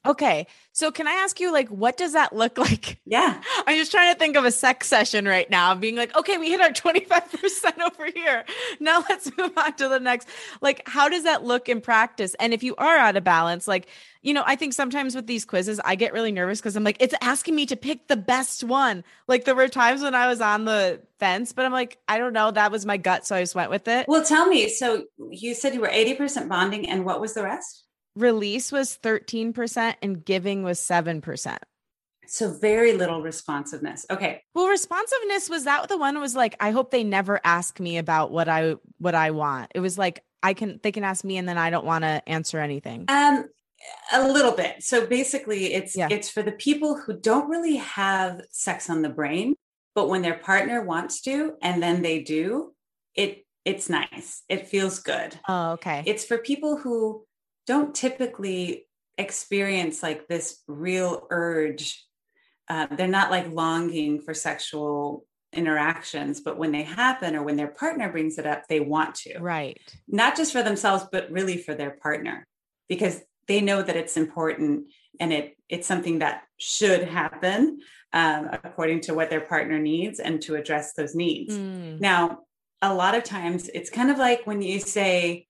Okay. 0.05 0.47
So 0.71 0.91
can 0.91 1.07
I 1.07 1.13
ask 1.13 1.39
you 1.39 1.51
like 1.51 1.69
what 1.69 1.97
does 1.97 2.13
that 2.13 2.35
look 2.35 2.57
like? 2.57 2.99
Yeah. 3.05 3.41
I'm 3.65 3.77
just 3.77 3.91
trying 3.91 4.13
to 4.13 4.19
think 4.19 4.35
of 4.35 4.45
a 4.45 4.51
sex 4.51 4.87
session 4.87 5.25
right 5.25 5.49
now 5.49 5.73
being 5.75 5.95
like, 5.95 6.15
okay, 6.15 6.37
we 6.37 6.49
hit 6.49 6.61
our 6.61 6.69
25% 6.69 7.79
over 7.85 8.05
here. 8.13 8.45
Now 8.79 9.03
let's 9.09 9.35
move 9.37 9.51
on 9.57 9.73
to 9.75 9.87
the 9.87 9.99
next. 9.99 10.27
Like 10.61 10.87
how 10.87 11.09
does 11.09 11.23
that 11.23 11.43
look 11.43 11.69
in 11.69 11.81
practice? 11.81 12.35
And 12.39 12.53
if 12.53 12.63
you 12.63 12.75
are 12.75 12.97
out 12.97 13.15
of 13.15 13.23
balance, 13.23 13.67
like, 13.67 13.87
you 14.21 14.33
know, 14.33 14.43
I 14.45 14.55
think 14.55 14.73
sometimes 14.73 15.15
with 15.15 15.27
these 15.27 15.45
quizzes 15.45 15.79
I 15.83 15.95
get 15.95 16.13
really 16.13 16.31
nervous 16.31 16.61
cuz 16.61 16.75
I'm 16.75 16.83
like 16.83 16.97
it's 16.99 17.15
asking 17.21 17.55
me 17.55 17.65
to 17.67 17.75
pick 17.75 18.07
the 18.07 18.17
best 18.17 18.63
one. 18.63 19.03
Like 19.27 19.45
there 19.45 19.55
were 19.55 19.69
times 19.69 20.01
when 20.01 20.15
I 20.15 20.27
was 20.27 20.41
on 20.41 20.65
the 20.65 21.01
fence, 21.19 21.53
but 21.53 21.65
I'm 21.65 21.71
like, 21.71 21.97
I 22.07 22.17
don't 22.17 22.33
know, 22.33 22.51
that 22.51 22.71
was 22.71 22.85
my 22.85 22.97
gut 22.97 23.25
so 23.25 23.35
I 23.35 23.41
just 23.41 23.55
went 23.55 23.69
with 23.71 23.87
it. 23.87 24.07
Well, 24.07 24.25
tell 24.25 24.45
me, 24.47 24.69
so 24.69 25.05
you 25.29 25.53
said 25.53 25.73
you 25.73 25.81
were 25.81 25.87
80% 25.87 26.49
bonding 26.49 26.89
and 26.89 27.05
what 27.05 27.21
was 27.21 27.33
the 27.33 27.43
rest? 27.43 27.84
Release 28.15 28.71
was 28.71 28.97
13% 29.01 29.95
and 30.01 30.23
giving 30.25 30.63
was 30.63 30.79
7%. 30.79 31.57
So 32.27 32.51
very 32.51 32.93
little 32.93 33.21
responsiveness. 33.21 34.05
Okay. 34.09 34.41
Well, 34.53 34.67
responsiveness 34.67 35.49
was 35.49 35.65
that 35.65 35.87
the 35.89 35.97
one 35.97 36.19
was 36.19 36.35
like 36.35 36.55
I 36.59 36.71
hope 36.71 36.89
they 36.91 37.03
never 37.03 37.39
ask 37.43 37.79
me 37.79 37.97
about 37.97 38.31
what 38.31 38.49
I 38.49 38.75
what 38.97 39.13
I 39.13 39.31
want. 39.31 39.71
It 39.75 39.79
was 39.79 39.97
like 39.97 40.23
I 40.41 40.53
can 40.53 40.79
they 40.81 40.91
can 40.91 41.03
ask 41.03 41.23
me 41.23 41.37
and 41.37 41.47
then 41.47 41.57
I 41.57 41.69
don't 41.69 41.85
want 41.85 42.03
to 42.03 42.27
answer 42.27 42.59
anything. 42.59 43.05
Um 43.09 43.45
a 44.11 44.27
little 44.27 44.53
bit. 44.53 44.81
So 44.81 45.05
basically 45.05 45.73
it's 45.73 45.95
Yeah. 45.95 46.07
it's 46.09 46.29
for 46.29 46.41
the 46.41 46.51
people 46.53 46.97
who 46.97 47.19
don't 47.19 47.49
really 47.49 47.75
have 47.75 48.41
sex 48.49 48.89
on 48.89 49.03
the 49.03 49.09
brain, 49.09 49.53
but 49.93 50.09
when 50.09 50.23
their 50.23 50.39
partner 50.39 50.81
wants 50.81 51.21
to 51.21 51.53
and 51.61 51.81
then 51.83 52.01
they 52.01 52.21
do, 52.23 52.73
it 53.13 53.45
it's 53.65 53.89
nice. 53.89 54.43
It 54.49 54.67
feels 54.67 54.99
good. 54.99 55.39
Oh, 55.47 55.71
okay. 55.73 56.03
It's 56.05 56.23
for 56.25 56.37
people 56.37 56.77
who 56.77 57.25
don't 57.67 57.95
typically 57.95 58.87
experience 59.17 60.03
like 60.03 60.27
this 60.27 60.61
real 60.67 61.27
urge. 61.29 62.05
Uh, 62.69 62.87
they're 62.95 63.07
not 63.07 63.31
like 63.31 63.51
longing 63.51 64.19
for 64.19 64.33
sexual 64.33 65.25
interactions, 65.53 66.41
but 66.41 66.57
when 66.57 66.71
they 66.71 66.83
happen 66.83 67.35
or 67.35 67.43
when 67.43 67.55
their 67.55 67.67
partner 67.67 68.11
brings 68.11 68.37
it 68.37 68.45
up, 68.45 68.67
they 68.67 68.79
want 68.79 69.15
to, 69.15 69.39
right. 69.39 69.79
not 70.07 70.35
just 70.35 70.51
for 70.51 70.63
themselves, 70.63 71.05
but 71.11 71.31
really 71.31 71.57
for 71.57 71.73
their 71.73 71.91
partner, 71.91 72.45
because 72.89 73.21
they 73.47 73.61
know 73.61 73.81
that 73.81 73.95
it's 73.95 74.17
important 74.17 74.87
and 75.19 75.31
it 75.31 75.55
it's 75.69 75.87
something 75.87 76.19
that 76.19 76.43
should 76.57 77.03
happen 77.03 77.79
um, 78.13 78.49
according 78.51 79.01
to 79.01 79.13
what 79.13 79.29
their 79.29 79.41
partner 79.41 79.79
needs 79.79 80.19
and 80.19 80.41
to 80.41 80.55
address 80.55 80.93
those 80.93 81.15
needs. 81.15 81.55
Mm. 81.55 81.99
Now, 81.99 82.39
a 82.81 82.93
lot 82.93 83.15
of 83.15 83.23
times 83.23 83.69
it's 83.73 83.89
kind 83.89 84.11
of 84.11 84.17
like 84.17 84.45
when 84.45 84.61
you 84.61 84.79
say, 84.79 85.44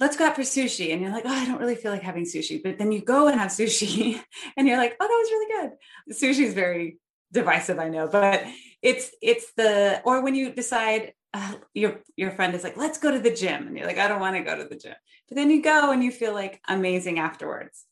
let's 0.00 0.16
go 0.16 0.26
out 0.26 0.36
for 0.36 0.42
sushi. 0.42 0.92
And 0.92 1.00
you're 1.00 1.12
like, 1.12 1.24
oh, 1.26 1.32
I 1.32 1.44
don't 1.46 1.60
really 1.60 1.76
feel 1.76 1.92
like 1.92 2.02
having 2.02 2.24
sushi. 2.24 2.62
But 2.62 2.78
then 2.78 2.92
you 2.92 3.00
go 3.00 3.28
and 3.28 3.38
have 3.38 3.50
sushi 3.50 4.20
and 4.56 4.66
you're 4.66 4.78
like, 4.78 4.96
oh, 5.00 5.06
that 5.06 5.08
was 5.08 5.30
really 5.30 5.68
good. 5.68 6.14
Sushi 6.14 6.46
is 6.46 6.54
very 6.54 6.98
divisive, 7.32 7.78
I 7.78 7.88
know, 7.88 8.08
but 8.08 8.44
it's 8.82 9.10
it's 9.22 9.52
the 9.56 10.02
or 10.04 10.22
when 10.22 10.34
you 10.34 10.52
decide 10.52 11.14
uh, 11.34 11.54
your 11.72 12.00
your 12.16 12.32
friend 12.32 12.54
is 12.54 12.64
like, 12.64 12.76
let's 12.76 12.98
go 12.98 13.10
to 13.10 13.18
the 13.18 13.34
gym. 13.34 13.66
And 13.66 13.76
you're 13.76 13.86
like, 13.86 13.98
I 13.98 14.08
don't 14.08 14.20
want 14.20 14.36
to 14.36 14.42
go 14.42 14.56
to 14.56 14.68
the 14.68 14.76
gym. 14.76 14.94
But 15.28 15.36
then 15.36 15.50
you 15.50 15.62
go 15.62 15.92
and 15.92 16.02
you 16.02 16.10
feel 16.10 16.34
like 16.34 16.60
amazing 16.68 17.18
afterwards. 17.18 17.84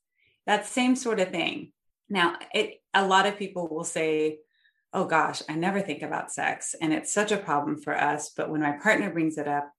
That 0.47 0.67
same 0.67 0.97
sort 0.97 1.21
of 1.21 1.31
thing. 1.31 1.73
Now, 2.09 2.37
it 2.53 2.83
a 2.93 3.07
lot 3.07 3.27
of 3.27 3.39
people 3.39 3.69
will 3.69 3.85
say, 3.85 4.39
oh 4.93 5.05
gosh, 5.05 5.43
I 5.49 5.55
never 5.55 5.81
think 5.81 6.03
about 6.03 6.33
sex. 6.33 6.75
And 6.81 6.93
it's 6.93 7.13
such 7.13 7.33
a 7.33 7.37
problem 7.37 7.81
for 7.81 7.97
us. 7.97 8.31
But 8.37 8.51
when 8.51 8.61
my 8.61 8.73
partner 8.73 9.11
brings 9.11 9.39
it 9.39 9.47
up, 9.47 9.73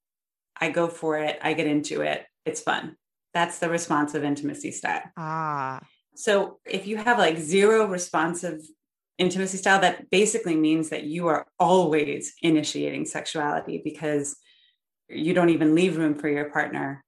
I 0.60 0.70
go 0.70 0.88
for 0.88 1.18
it, 1.18 1.40
I 1.42 1.54
get 1.54 1.68
into 1.68 2.02
it, 2.02 2.26
it's 2.46 2.62
fun. 2.62 2.96
That's 3.34 3.60
the 3.60 3.70
responsive 3.70 4.24
intimacy 4.24 4.72
style. 4.72 5.04
Ah. 5.18 5.82
So 6.16 6.60
if 6.66 6.88
you 6.88 6.98
have 6.98 7.18
like 7.18 7.38
zero 7.38 7.88
responsive 7.88 8.60
intimacy 9.18 9.58
style, 9.58 9.82
that 9.82 10.10
basically 10.10 10.56
means 10.56 10.90
that 10.90 11.04
you 11.04 11.28
are 11.28 11.48
always 11.60 12.34
initiating 12.42 13.06
sexuality 13.06 13.82
because 13.84 14.36
you 15.08 15.34
don't 15.34 15.50
even 15.50 15.76
leave 15.76 15.98
room 15.98 16.16
for 16.16 16.28
your 16.28 16.50
partner 16.50 17.04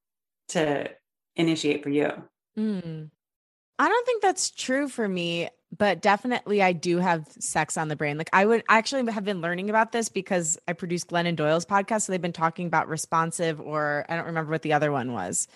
to 0.49 0.89
initiate 1.35 1.83
for 1.83 1.89
you. 1.89 2.11
Mm. 2.57 3.09
I 3.79 3.89
don't 3.89 4.05
think 4.05 4.21
that's 4.21 4.51
true 4.51 4.87
for 4.87 5.07
me, 5.07 5.49
but 5.77 6.01
definitely 6.01 6.61
I 6.61 6.73
do 6.73 6.99
have 6.99 7.25
sex 7.39 7.77
on 7.77 7.87
the 7.87 7.95
brain. 7.95 8.17
Like 8.17 8.29
I 8.33 8.45
would 8.45 8.63
I 8.69 8.77
actually 8.77 9.11
have 9.11 9.25
been 9.25 9.41
learning 9.41 9.69
about 9.69 9.91
this 9.91 10.09
because 10.09 10.57
I 10.67 10.73
produced 10.73 11.09
Glennon 11.09 11.35
Doyle's 11.35 11.65
podcast. 11.65 12.03
So 12.03 12.11
they've 12.11 12.21
been 12.21 12.33
talking 12.33 12.67
about 12.67 12.87
responsive 12.87 13.59
or 13.59 14.05
I 14.07 14.15
don't 14.15 14.27
remember 14.27 14.51
what 14.51 14.61
the 14.61 14.73
other 14.73 14.91
one 14.91 15.13
was. 15.13 15.47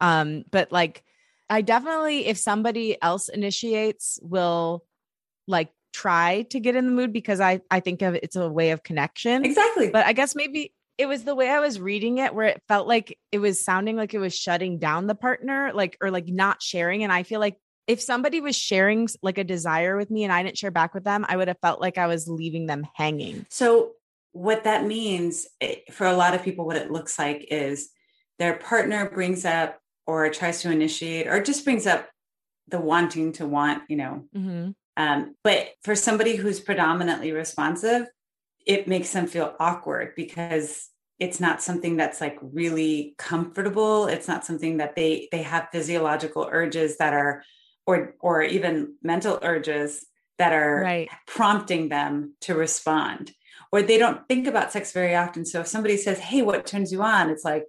Um, 0.00 0.44
but 0.50 0.72
like 0.72 1.04
I 1.48 1.62
definitely, 1.62 2.26
if 2.26 2.38
somebody 2.38 3.00
else 3.00 3.28
initiates, 3.28 4.18
will 4.22 4.84
like 5.46 5.70
try 5.92 6.42
to 6.50 6.60
get 6.60 6.76
in 6.76 6.86
the 6.86 6.92
mood 6.92 7.12
because 7.12 7.40
I 7.40 7.60
I 7.70 7.80
think 7.80 8.02
of 8.02 8.14
it's 8.14 8.36
a 8.36 8.48
way 8.48 8.70
of 8.70 8.82
connection. 8.82 9.44
Exactly. 9.44 9.90
But 9.90 10.06
I 10.06 10.12
guess 10.12 10.34
maybe 10.34 10.72
it 10.98 11.06
was 11.06 11.24
the 11.24 11.34
way 11.34 11.50
I 11.50 11.60
was 11.60 11.78
reading 11.78 12.18
it 12.18 12.34
where 12.34 12.46
it 12.46 12.62
felt 12.68 12.88
like 12.88 13.18
it 13.30 13.38
was 13.38 13.62
sounding 13.62 13.96
like 13.96 14.14
it 14.14 14.18
was 14.18 14.34
shutting 14.34 14.78
down 14.78 15.06
the 15.06 15.14
partner, 15.14 15.72
like 15.74 15.98
or 16.00 16.10
like 16.10 16.28
not 16.28 16.62
sharing. 16.62 17.02
And 17.02 17.12
I 17.12 17.22
feel 17.22 17.40
like 17.40 17.58
if 17.86 18.00
somebody 18.00 18.40
was 18.40 18.56
sharing 18.56 19.08
like 19.22 19.38
a 19.38 19.44
desire 19.44 19.96
with 19.96 20.10
me 20.10 20.24
and 20.24 20.32
I 20.32 20.42
didn't 20.42 20.58
share 20.58 20.70
back 20.70 20.94
with 20.94 21.04
them, 21.04 21.24
I 21.28 21.36
would 21.36 21.48
have 21.48 21.60
felt 21.60 21.80
like 21.80 21.98
I 21.98 22.06
was 22.06 22.28
leaving 22.28 22.66
them 22.66 22.86
hanging. 22.94 23.46
So, 23.48 23.92
what 24.32 24.64
that 24.64 24.84
means 24.84 25.46
for 25.90 26.06
a 26.06 26.16
lot 26.16 26.34
of 26.34 26.42
people, 26.42 26.66
what 26.66 26.76
it 26.76 26.90
looks 26.90 27.18
like 27.18 27.46
is 27.50 27.88
their 28.38 28.56
partner 28.56 29.08
brings 29.08 29.46
up 29.46 29.78
or 30.06 30.28
tries 30.28 30.60
to 30.62 30.70
initiate 30.70 31.26
or 31.26 31.42
just 31.42 31.64
brings 31.64 31.86
up 31.86 32.08
the 32.68 32.80
wanting 32.80 33.32
to 33.32 33.46
want, 33.46 33.84
you 33.88 33.96
know. 33.96 34.24
Mm-hmm. 34.36 34.70
Um, 34.98 35.34
but 35.42 35.70
for 35.82 35.94
somebody 35.94 36.36
who's 36.36 36.60
predominantly 36.60 37.32
responsive, 37.32 38.06
it 38.66 38.88
makes 38.88 39.12
them 39.12 39.26
feel 39.26 39.54
awkward 39.58 40.14
because 40.16 40.90
it's 41.18 41.40
not 41.40 41.62
something 41.62 41.96
that's 41.96 42.20
like 42.20 42.38
really 42.42 43.14
comfortable. 43.16 44.06
It's 44.06 44.28
not 44.28 44.44
something 44.44 44.78
that 44.78 44.96
they 44.96 45.28
they 45.32 45.42
have 45.42 45.68
physiological 45.72 46.48
urges 46.50 46.98
that 46.98 47.14
are 47.14 47.42
or 47.86 48.14
or 48.20 48.42
even 48.42 48.94
mental 49.02 49.38
urges 49.42 50.04
that 50.38 50.52
are 50.52 50.80
Right. 50.82 51.08
prompting 51.26 51.88
them 51.88 52.34
to 52.42 52.54
respond 52.54 53.32
or 53.72 53.82
they 53.82 53.98
don't 53.98 54.26
think 54.28 54.46
about 54.46 54.72
sex 54.72 54.92
very 54.92 55.14
often 55.14 55.44
so 55.46 55.60
if 55.60 55.66
somebody 55.66 55.96
says 55.96 56.18
hey 56.18 56.42
what 56.42 56.66
turns 56.66 56.92
you 56.92 57.02
on 57.02 57.30
it's 57.30 57.44
like 57.44 57.64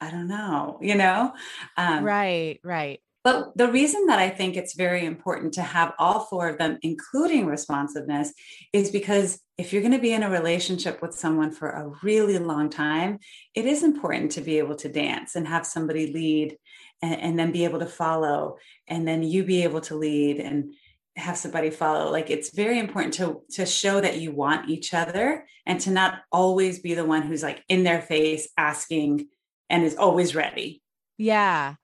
i 0.00 0.10
don't 0.10 0.28
know 0.28 0.78
you 0.80 0.94
know 0.94 1.32
um, 1.76 2.04
Right, 2.04 2.60
right. 2.64 3.00
but 3.24 3.56
the 3.56 3.70
reason 3.70 4.06
that 4.06 4.18
i 4.18 4.30
think 4.30 4.56
it's 4.56 4.74
very 4.74 5.04
important 5.04 5.54
to 5.54 5.62
have 5.62 5.92
all 5.98 6.20
four 6.20 6.48
of 6.48 6.56
them 6.58 6.78
including 6.82 7.46
responsiveness 7.46 8.32
is 8.72 8.90
because 8.90 9.40
if 9.58 9.72
you're 9.72 9.82
going 9.82 9.92
to 9.92 9.98
be 9.98 10.12
in 10.12 10.22
a 10.22 10.30
relationship 10.30 11.02
with 11.02 11.14
someone 11.14 11.50
for 11.50 11.68
a 11.70 11.90
really 12.02 12.38
long 12.38 12.70
time 12.70 13.18
it 13.54 13.66
is 13.66 13.82
important 13.82 14.32
to 14.32 14.40
be 14.40 14.58
able 14.58 14.76
to 14.76 14.88
dance 14.88 15.34
and 15.36 15.46
have 15.46 15.66
somebody 15.66 16.12
lead 16.12 16.56
and, 17.02 17.20
and 17.20 17.38
then 17.38 17.52
be 17.52 17.64
able 17.64 17.78
to 17.78 17.86
follow 17.86 18.58
and 18.86 19.06
then 19.06 19.22
you 19.22 19.44
be 19.44 19.62
able 19.64 19.80
to 19.82 19.96
lead 19.96 20.38
and 20.40 20.72
have 21.16 21.36
somebody 21.36 21.70
follow 21.70 22.12
like 22.12 22.30
it's 22.30 22.54
very 22.54 22.78
important 22.78 23.12
to 23.12 23.42
to 23.50 23.66
show 23.66 24.00
that 24.00 24.18
you 24.18 24.30
want 24.30 24.68
each 24.68 24.94
other 24.94 25.46
and 25.66 25.80
to 25.80 25.90
not 25.90 26.20
always 26.30 26.78
be 26.78 26.94
the 26.94 27.04
one 27.04 27.22
who's 27.22 27.42
like 27.42 27.64
in 27.68 27.82
their 27.82 28.00
face 28.00 28.48
asking 28.56 29.26
and 29.68 29.84
is 29.84 29.96
always 29.96 30.34
ready 30.34 30.80
Yeah. 31.18 31.74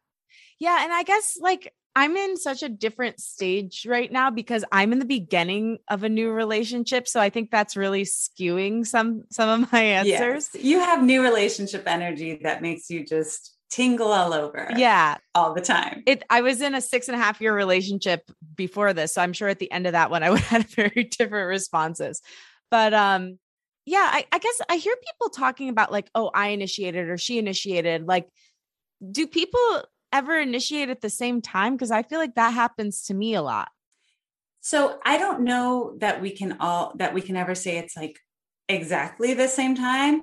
Yeah. 0.61 0.83
And 0.83 0.93
I 0.93 1.03
guess 1.03 1.37
like 1.39 1.73
I'm 1.97 2.17
in 2.17 2.37
such 2.37 2.63
a 2.63 2.69
different 2.69 3.21
stage 3.21 3.87
right 3.89 4.11
now 4.11 4.31
because 4.31 4.65
I'm 4.73 4.93
in 4.93 4.99
the 4.99 5.05
beginning 5.05 5.79
of 5.89 6.03
a 6.03 6.09
new 6.09 6.31
relationship. 6.31 7.07
So 7.07 7.21
I 7.21 7.31
think 7.31 7.51
that's 7.51 7.77
really 7.77 8.03
skewing 8.03 8.87
some 8.87 9.25
some 9.31 9.63
of 9.63 9.73
my 9.73 9.81
answers. 9.81 10.51
Yes. 10.55 10.65
you 10.65 10.81
have 10.81 11.05
new 11.05 11.23
relationship 11.23 11.85
energy 11.87 12.41
that 12.43 12.63
makes 12.63 12.89
you 12.91 13.05
just 13.05 13.54
tingle 13.75 14.13
all 14.13 14.33
over 14.33 14.69
Yeah. 14.77 15.17
all 15.35 15.53
the 15.53 15.61
time 15.61 16.03
It 16.07 16.23
I 16.31 16.43
was 16.43 16.61
in 16.61 16.75
a 16.75 16.81
six 16.81 17.09
and 17.09 17.17
a 17.17 17.19
half 17.19 17.41
year 17.41 17.55
relationship 17.55 18.31
before 18.55 18.93
this. 18.93 19.15
So 19.15 19.21
I'm 19.21 19.33
sure 19.33 19.49
at 19.49 19.59
the 19.59 19.71
end 19.73 19.87
of 19.87 19.93
that 19.93 20.11
one 20.11 20.23
I 20.23 20.31
would 20.31 20.41
have 20.55 20.67
very 20.71 21.05
different 21.05 21.49
responses. 21.49 22.21
But 22.71 22.95
um 22.95 23.39
yeah, 23.87 24.09
I, 24.13 24.27
I 24.33 24.39
guess 24.39 24.61
I 24.71 24.77
hear 24.77 24.95
people 24.97 25.29
talking 25.29 25.69
about 25.69 25.93
like, 25.93 26.09
oh, 26.15 26.31
I 26.35 26.49
initiated 26.49 27.11
or 27.11 27.19
she 27.19 27.39
initiated. 27.39 28.07
Like, 28.07 28.27
do 29.11 29.27
people 29.27 29.83
ever 30.11 30.39
initiate 30.39 30.89
at 30.89 31.03
the 31.03 31.11
same 31.11 31.43
time? 31.43 31.75
Because 31.75 31.91
I 31.91 32.03
feel 32.03 32.19
like 32.19 32.37
that 32.37 32.55
happens 32.55 33.03
to 33.07 33.15
me 33.15 33.35
a 33.35 33.43
lot. 33.43 33.69
So 34.63 34.99
I 35.05 35.19
don't 35.19 35.41
know 35.43 35.97
that 35.99 36.23
we 36.23 36.31
can 36.31 36.57
all 36.61 36.93
that 36.97 37.13
we 37.13 37.21
can 37.21 37.37
ever 37.37 37.55
say 37.55 37.77
it's 37.77 37.95
like 37.97 38.19
exactly 38.69 39.35
the 39.35 39.49
same 39.49 39.75
time, 39.75 40.23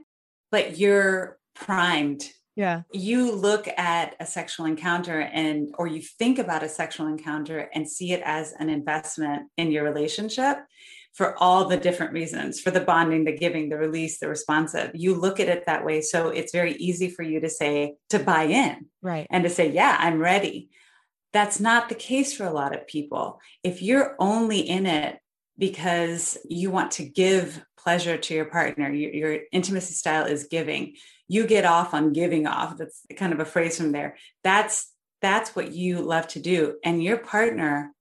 but 0.49 0.79
you're 0.79 1.37
primed. 1.53 2.23
Yeah. 2.55 2.81
You 2.91 3.31
look 3.31 3.67
at 3.77 4.15
a 4.19 4.25
sexual 4.25 4.65
encounter 4.65 5.21
and 5.21 5.73
or 5.77 5.87
you 5.87 6.01
think 6.01 6.37
about 6.37 6.63
a 6.63 6.69
sexual 6.69 7.07
encounter 7.07 7.69
and 7.73 7.89
see 7.89 8.11
it 8.11 8.21
as 8.25 8.53
an 8.59 8.69
investment 8.69 9.49
in 9.57 9.71
your 9.71 9.83
relationship 9.83 10.57
for 11.13 11.35
all 11.41 11.65
the 11.65 11.77
different 11.77 12.13
reasons 12.13 12.59
for 12.59 12.71
the 12.71 12.79
bonding, 12.79 13.25
the 13.25 13.37
giving, 13.37 13.69
the 13.69 13.77
release, 13.77 14.19
the 14.19 14.29
responsive. 14.29 14.91
You 14.93 15.15
look 15.15 15.39
at 15.39 15.49
it 15.49 15.65
that 15.65 15.85
way. 15.85 16.01
So 16.01 16.29
it's 16.29 16.53
very 16.53 16.73
easy 16.73 17.09
for 17.09 17.23
you 17.23 17.41
to 17.41 17.49
say, 17.49 17.95
to 18.09 18.19
buy 18.19 18.43
in. 18.43 18.85
Right. 19.01 19.27
And 19.29 19.43
to 19.43 19.49
say, 19.49 19.71
yeah, 19.71 19.97
I'm 19.99 20.19
ready. 20.19 20.69
That's 21.33 21.59
not 21.59 21.89
the 21.89 21.95
case 21.95 22.33
for 22.33 22.45
a 22.45 22.53
lot 22.53 22.75
of 22.75 22.87
people. 22.87 23.39
If 23.63 23.81
you're 23.81 24.15
only 24.19 24.59
in 24.59 24.85
it 24.85 25.19
because 25.57 26.37
you 26.49 26.71
want 26.71 26.91
to 26.91 27.03
give 27.03 27.63
pleasure 27.77 28.17
to 28.17 28.33
your 28.33 28.45
partner, 28.45 28.91
your, 28.91 29.11
your, 29.13 29.39
intimacy 29.51 29.93
style 29.93 30.25
is 30.25 30.45
giving, 30.45 30.95
you 31.31 31.47
get 31.47 31.63
off 31.63 31.93
on 31.93 32.11
giving 32.11 32.45
off. 32.45 32.77
That's 32.77 33.05
kind 33.15 33.31
of 33.31 33.39
a 33.39 33.45
phrase 33.45 33.77
from 33.77 33.93
there. 33.93 34.17
That's 34.43 34.91
that's 35.21 35.55
what 35.55 35.71
you 35.71 36.01
love 36.01 36.27
to 36.29 36.39
do. 36.39 36.75
And 36.83 37.01
your 37.01 37.17
partner 37.17 37.93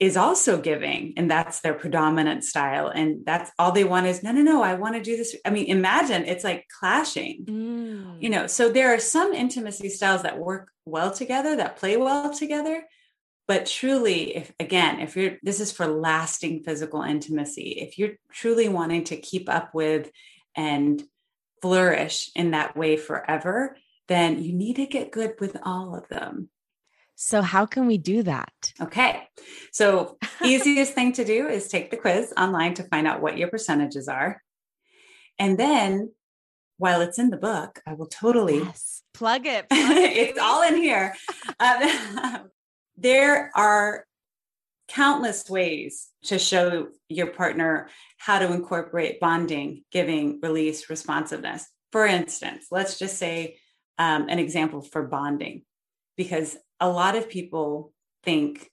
is 0.00 0.16
also 0.16 0.58
giving 0.58 1.12
and 1.18 1.30
that's 1.30 1.60
their 1.60 1.74
predominant 1.74 2.42
style 2.44 2.88
and 2.88 3.24
that's 3.26 3.52
all 3.56 3.70
they 3.70 3.84
want 3.84 4.04
is 4.04 4.20
no 4.24 4.32
no 4.32 4.42
no 4.42 4.60
i 4.60 4.74
want 4.74 4.96
to 4.96 5.00
do 5.00 5.16
this 5.16 5.36
i 5.44 5.50
mean 5.50 5.66
imagine 5.66 6.24
it's 6.24 6.42
like 6.42 6.66
clashing 6.80 7.44
mm. 7.44 8.20
you 8.20 8.28
know 8.28 8.48
so 8.48 8.68
there 8.68 8.92
are 8.92 8.98
some 8.98 9.32
intimacy 9.32 9.88
styles 9.88 10.24
that 10.24 10.40
work 10.40 10.72
well 10.86 11.12
together 11.12 11.54
that 11.54 11.76
play 11.76 11.96
well 11.96 12.34
together 12.34 12.82
but 13.46 13.64
truly 13.64 14.34
if 14.34 14.52
again 14.58 14.98
if 14.98 15.16
you're 15.16 15.36
this 15.44 15.60
is 15.60 15.70
for 15.70 15.86
lasting 15.86 16.64
physical 16.64 17.02
intimacy 17.02 17.76
if 17.78 17.96
you're 17.96 18.16
truly 18.32 18.68
wanting 18.68 19.04
to 19.04 19.16
keep 19.16 19.48
up 19.48 19.72
with 19.72 20.10
and 20.56 21.00
flourish 21.62 22.30
in 22.34 22.50
that 22.50 22.76
way 22.76 22.96
forever 22.96 23.76
then 24.08 24.42
you 24.42 24.52
need 24.52 24.76
to 24.76 24.86
get 24.86 25.12
good 25.12 25.34
with 25.40 25.56
all 25.64 25.96
of 25.96 26.06
them 26.08 26.50
so, 27.24 27.40
how 27.40 27.66
can 27.66 27.86
we 27.86 27.98
do 27.98 28.24
that? 28.24 28.72
Okay. 28.80 29.28
So, 29.70 30.18
easiest 30.44 30.94
thing 30.94 31.12
to 31.12 31.24
do 31.24 31.46
is 31.46 31.68
take 31.68 31.92
the 31.92 31.96
quiz 31.96 32.32
online 32.36 32.74
to 32.74 32.82
find 32.82 33.06
out 33.06 33.22
what 33.22 33.38
your 33.38 33.46
percentages 33.46 34.08
are. 34.08 34.42
And 35.38 35.56
then, 35.56 36.12
while 36.78 37.00
it's 37.00 37.20
in 37.20 37.30
the 37.30 37.36
book, 37.36 37.80
I 37.86 37.94
will 37.94 38.08
totally 38.08 38.58
yes. 38.58 39.02
plug 39.14 39.46
it. 39.46 39.68
Plug 39.70 39.96
it 39.96 40.16
it's 40.16 40.38
all 40.38 40.62
in 40.62 40.76
here. 40.76 41.14
Uh, 41.60 42.40
there 42.96 43.52
are 43.54 44.04
countless 44.92 45.48
ways 45.48 46.10
to 46.24 46.38
show 46.38 46.88
your 47.08 47.28
partner 47.28 47.88
how 48.18 48.38
to 48.38 48.52
incorporate 48.52 49.20
bonding, 49.20 49.82
giving, 49.90 50.38
release, 50.42 50.90
responsiveness. 50.90 51.66
For 51.92 52.04
instance, 52.04 52.66
let's 52.70 52.98
just 52.98 53.16
say 53.16 53.56
um, 53.98 54.28
an 54.28 54.38
example 54.38 54.82
for 54.82 55.02
bonding, 55.02 55.62
because 56.16 56.58
a 56.78 56.90
lot 56.90 57.16
of 57.16 57.30
people 57.30 57.92
think, 58.22 58.70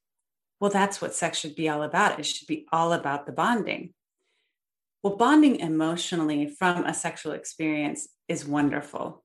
well, 0.60 0.70
that's 0.70 1.02
what 1.02 1.16
sex 1.16 1.38
should 1.38 1.56
be 1.56 1.70
all 1.70 1.84
about. 1.84 2.20
It 2.20 2.26
should 2.26 2.48
be 2.48 2.66
all 2.72 2.92
about 2.92 3.26
the 3.26 3.32
bonding. 3.32 3.94
Well, 5.02 5.16
bonding 5.16 5.62
emotionally 5.62 6.48
from 6.48 6.86
a 6.86 6.94
sexual 6.94 7.32
experience 7.32 8.10
is 8.28 8.46
wonderful. 8.46 9.24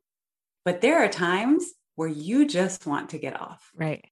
But 0.65 0.81
there 0.81 1.03
are 1.03 1.09
times 1.09 1.73
where 1.97 2.09
you 2.09 2.47
just 2.47 2.87
want 2.87 3.11
to 3.11 3.19
get 3.19 3.41
off. 3.41 3.71
Right. 3.77 4.05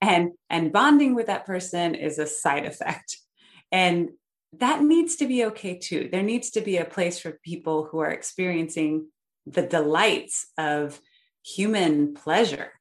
And 0.00 0.32
and 0.50 0.72
bonding 0.72 1.14
with 1.14 1.26
that 1.26 1.46
person 1.46 1.94
is 1.94 2.18
a 2.18 2.26
side 2.26 2.66
effect. 2.66 3.16
And 3.70 4.10
that 4.58 4.82
needs 4.82 5.16
to 5.16 5.26
be 5.26 5.46
okay 5.46 5.78
too. 5.78 6.08
There 6.12 6.22
needs 6.22 6.50
to 6.50 6.60
be 6.60 6.76
a 6.76 6.84
place 6.84 7.18
for 7.18 7.38
people 7.42 7.84
who 7.90 8.00
are 8.00 8.10
experiencing 8.10 9.08
the 9.46 9.62
delights 9.62 10.46
of 10.58 11.00
human 11.44 12.14
pleasure 12.14 12.72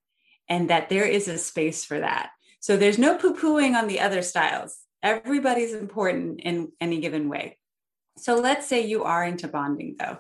and 0.49 0.69
that 0.69 0.89
there 0.89 1.05
is 1.05 1.27
a 1.27 1.37
space 1.37 1.85
for 1.85 1.99
that. 1.99 2.31
So 2.59 2.77
there's 2.77 2.99
no 2.99 3.17
poo 3.17 3.33
pooing 3.33 3.75
on 3.75 3.87
the 3.87 4.01
other 4.01 4.21
styles. 4.21 4.77
Everybody's 5.01 5.73
important 5.73 6.41
in 6.41 6.71
any 6.79 6.99
given 6.99 7.29
way. 7.29 7.57
So 8.17 8.35
let's 8.35 8.67
say 8.67 8.85
you 8.85 9.03
are 9.03 9.23
into 9.23 9.47
bonding, 9.47 9.95
though. 9.97 10.17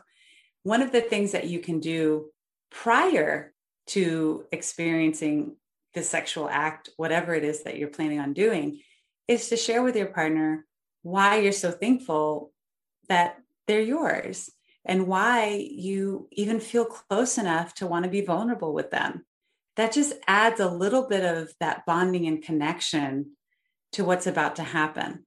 One 0.63 0.81
of 0.81 0.91
the 0.91 1.01
things 1.01 1.33
that 1.33 1.47
you 1.47 1.59
can 1.59 1.79
do 1.79 2.29
prior 2.71 3.50
to 3.91 4.45
experiencing 4.51 5.55
the 5.93 6.03
sexual 6.03 6.49
act, 6.49 6.89
whatever 6.97 7.33
it 7.33 7.43
is 7.43 7.63
that 7.63 7.77
you're 7.77 7.89
planning 7.89 8.19
on 8.19 8.33
doing, 8.33 8.81
is 9.27 9.49
to 9.49 9.57
share 9.57 9.83
with 9.83 9.95
your 9.95 10.07
partner 10.07 10.65
why 11.03 11.39
you're 11.39 11.51
so 11.51 11.71
thankful 11.71 12.51
that 13.09 13.37
they're 13.67 13.81
yours 13.81 14.49
and 14.85 15.07
why 15.07 15.67
you 15.71 16.27
even 16.31 16.59
feel 16.59 16.85
close 16.85 17.37
enough 17.37 17.73
to 17.75 17.87
want 17.87 18.03
to 18.03 18.11
be 18.11 18.21
vulnerable 18.21 18.73
with 18.73 18.91
them 18.91 19.25
that 19.75 19.93
just 19.93 20.13
adds 20.27 20.59
a 20.59 20.69
little 20.69 21.07
bit 21.07 21.23
of 21.23 21.51
that 21.59 21.85
bonding 21.85 22.27
and 22.27 22.43
connection 22.43 23.31
to 23.93 24.03
what's 24.03 24.27
about 24.27 24.57
to 24.57 24.63
happen. 24.63 25.25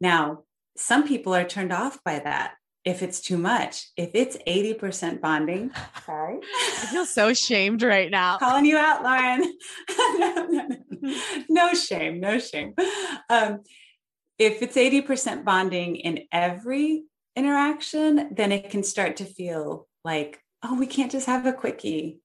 Now, 0.00 0.44
some 0.76 1.06
people 1.06 1.34
are 1.34 1.44
turned 1.44 1.72
off 1.72 2.02
by 2.04 2.18
that 2.20 2.54
if 2.84 3.02
it's 3.02 3.20
too 3.20 3.38
much. 3.38 3.88
If 3.96 4.10
it's 4.14 4.36
80% 4.46 5.20
bonding, 5.20 5.70
sorry. 6.04 6.38
I 6.42 6.86
feel 6.90 7.06
so 7.06 7.32
shamed 7.32 7.82
right 7.82 8.10
now. 8.10 8.38
Calling 8.38 8.64
you 8.64 8.76
out, 8.76 9.02
Lauren. 9.02 9.52
no, 10.18 10.46
no, 10.46 10.68
no. 10.68 11.14
no, 11.48 11.74
shame, 11.74 12.20
no 12.20 12.38
shame. 12.38 12.74
Um, 13.30 13.60
if 14.38 14.62
it's 14.62 14.76
80% 14.76 15.44
bonding 15.44 15.96
in 15.96 16.24
every 16.32 17.04
interaction, 17.36 18.34
then 18.34 18.52
it 18.52 18.70
can 18.70 18.82
start 18.82 19.16
to 19.16 19.24
feel 19.24 19.86
like, 20.04 20.40
oh, 20.62 20.78
we 20.78 20.86
can't 20.86 21.12
just 21.12 21.26
have 21.26 21.46
a 21.46 21.52
quickie. 21.52 22.18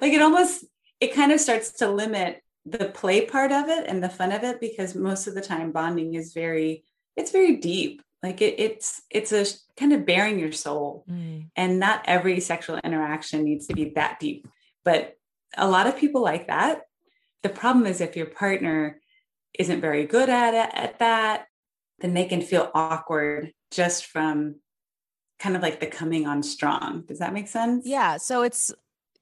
Like 0.00 0.12
it 0.12 0.22
almost 0.22 0.64
it 1.00 1.14
kind 1.14 1.30
of 1.30 1.40
starts 1.40 1.72
to 1.74 1.90
limit 1.90 2.42
the 2.64 2.86
play 2.86 3.24
part 3.24 3.52
of 3.52 3.68
it 3.68 3.86
and 3.86 4.02
the 4.02 4.08
fun 4.08 4.32
of 4.32 4.42
it 4.42 4.60
because 4.60 4.94
most 4.94 5.26
of 5.26 5.34
the 5.34 5.40
time 5.40 5.72
bonding 5.72 6.14
is 6.14 6.32
very 6.32 6.84
it's 7.16 7.30
very 7.30 7.56
deep 7.56 8.02
like 8.22 8.42
it, 8.42 8.58
it's 8.58 9.02
it's 9.10 9.32
a 9.32 9.46
kind 9.78 9.92
of 9.92 10.06
bearing 10.06 10.38
your 10.38 10.52
soul. 10.52 11.04
Mm. 11.10 11.50
and 11.56 11.78
not 11.78 12.02
every 12.06 12.40
sexual 12.40 12.78
interaction 12.78 13.44
needs 13.44 13.66
to 13.68 13.74
be 13.74 13.90
that 13.90 14.18
deep. 14.20 14.48
But 14.84 15.16
a 15.56 15.68
lot 15.68 15.86
of 15.86 15.96
people 15.96 16.22
like 16.22 16.48
that. 16.48 16.82
The 17.42 17.48
problem 17.48 17.86
is 17.86 18.00
if 18.00 18.16
your 18.16 18.26
partner 18.26 19.00
isn't 19.58 19.80
very 19.80 20.06
good 20.06 20.28
at 20.28 20.54
it 20.54 20.70
at 20.74 20.98
that 20.98 21.46
then 22.00 22.14
they 22.14 22.24
can 22.24 22.40
feel 22.40 22.70
awkward 22.74 23.52
just 23.70 24.06
from 24.06 24.56
kind 25.38 25.56
of 25.56 25.62
like 25.62 25.80
the 25.80 25.86
coming 25.86 26.26
on 26.26 26.42
strong. 26.42 27.02
Does 27.02 27.18
that 27.18 27.32
make 27.32 27.48
sense? 27.48 27.86
Yeah. 27.86 28.16
So 28.16 28.42
it's 28.42 28.72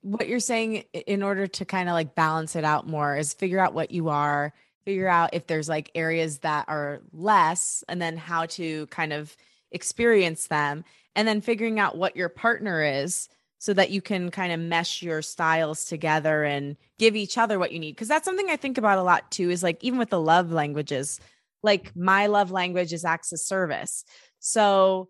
what 0.03 0.29
you're 0.29 0.41
saying 0.41 0.85
in 0.93 1.23
order 1.23 1.47
to 1.47 1.65
kind 1.65 1.89
of 1.89 1.95
like 1.95 2.15
balance 2.15 2.57
it 2.57 2.65
out 2.65 2.87
more 2.87 3.17
is 3.17 3.35
figure 3.35 3.59
out 3.59 3.75
what 3.75 3.91
you 3.91 4.09
are, 4.09 4.53
figure 4.87 5.09
out 5.09 5.35
if 5.35 5.47
there's 5.47 5.69
like 5.69 5.91
areas 5.95 6.39
that 6.39 6.65
are 6.69 7.03
less, 7.13 7.85
and 7.89 8.01
then 8.01 8.17
how 8.17 8.47
to 8.47 8.87
kind 8.87 9.13
of 9.13 9.37
experience 9.73 10.47
them, 10.47 10.85
and 11.15 11.29
then 11.29 11.43
figuring 11.43 11.79
out 11.79 11.99
what 11.99 12.17
your 12.17 12.31
partner 12.31 12.83
is 12.83 13.29
so 13.59 13.73
that 13.73 13.91
you 13.91 14.01
can 14.01 14.31
kind 14.31 14.53
of 14.53 14.61
mesh 14.61 15.03
your 15.03 15.23
styles 15.23 15.87
together 15.87 16.45
and 16.45 16.77
give 16.99 17.17
each 17.17 17.37
other 17.37 17.59
what 17.59 17.73
you 17.73 17.79
need. 17.79 17.97
Cause 17.97 18.09
that's 18.09 18.25
something 18.25 18.49
I 18.49 18.57
think 18.57 18.79
about 18.79 18.99
a 18.99 19.03
lot 19.03 19.31
too 19.31 19.51
is 19.51 19.63
like, 19.63 19.83
even 19.83 19.99
with 19.99 20.11
the 20.11 20.21
love 20.21 20.53
languages, 20.53 21.21
like 21.63 21.95
my 21.97 22.27
love 22.27 22.51
language 22.51 22.93
is 22.93 23.05
acts 23.05 23.33
of 23.33 23.41
service. 23.41 24.05
So 24.41 25.09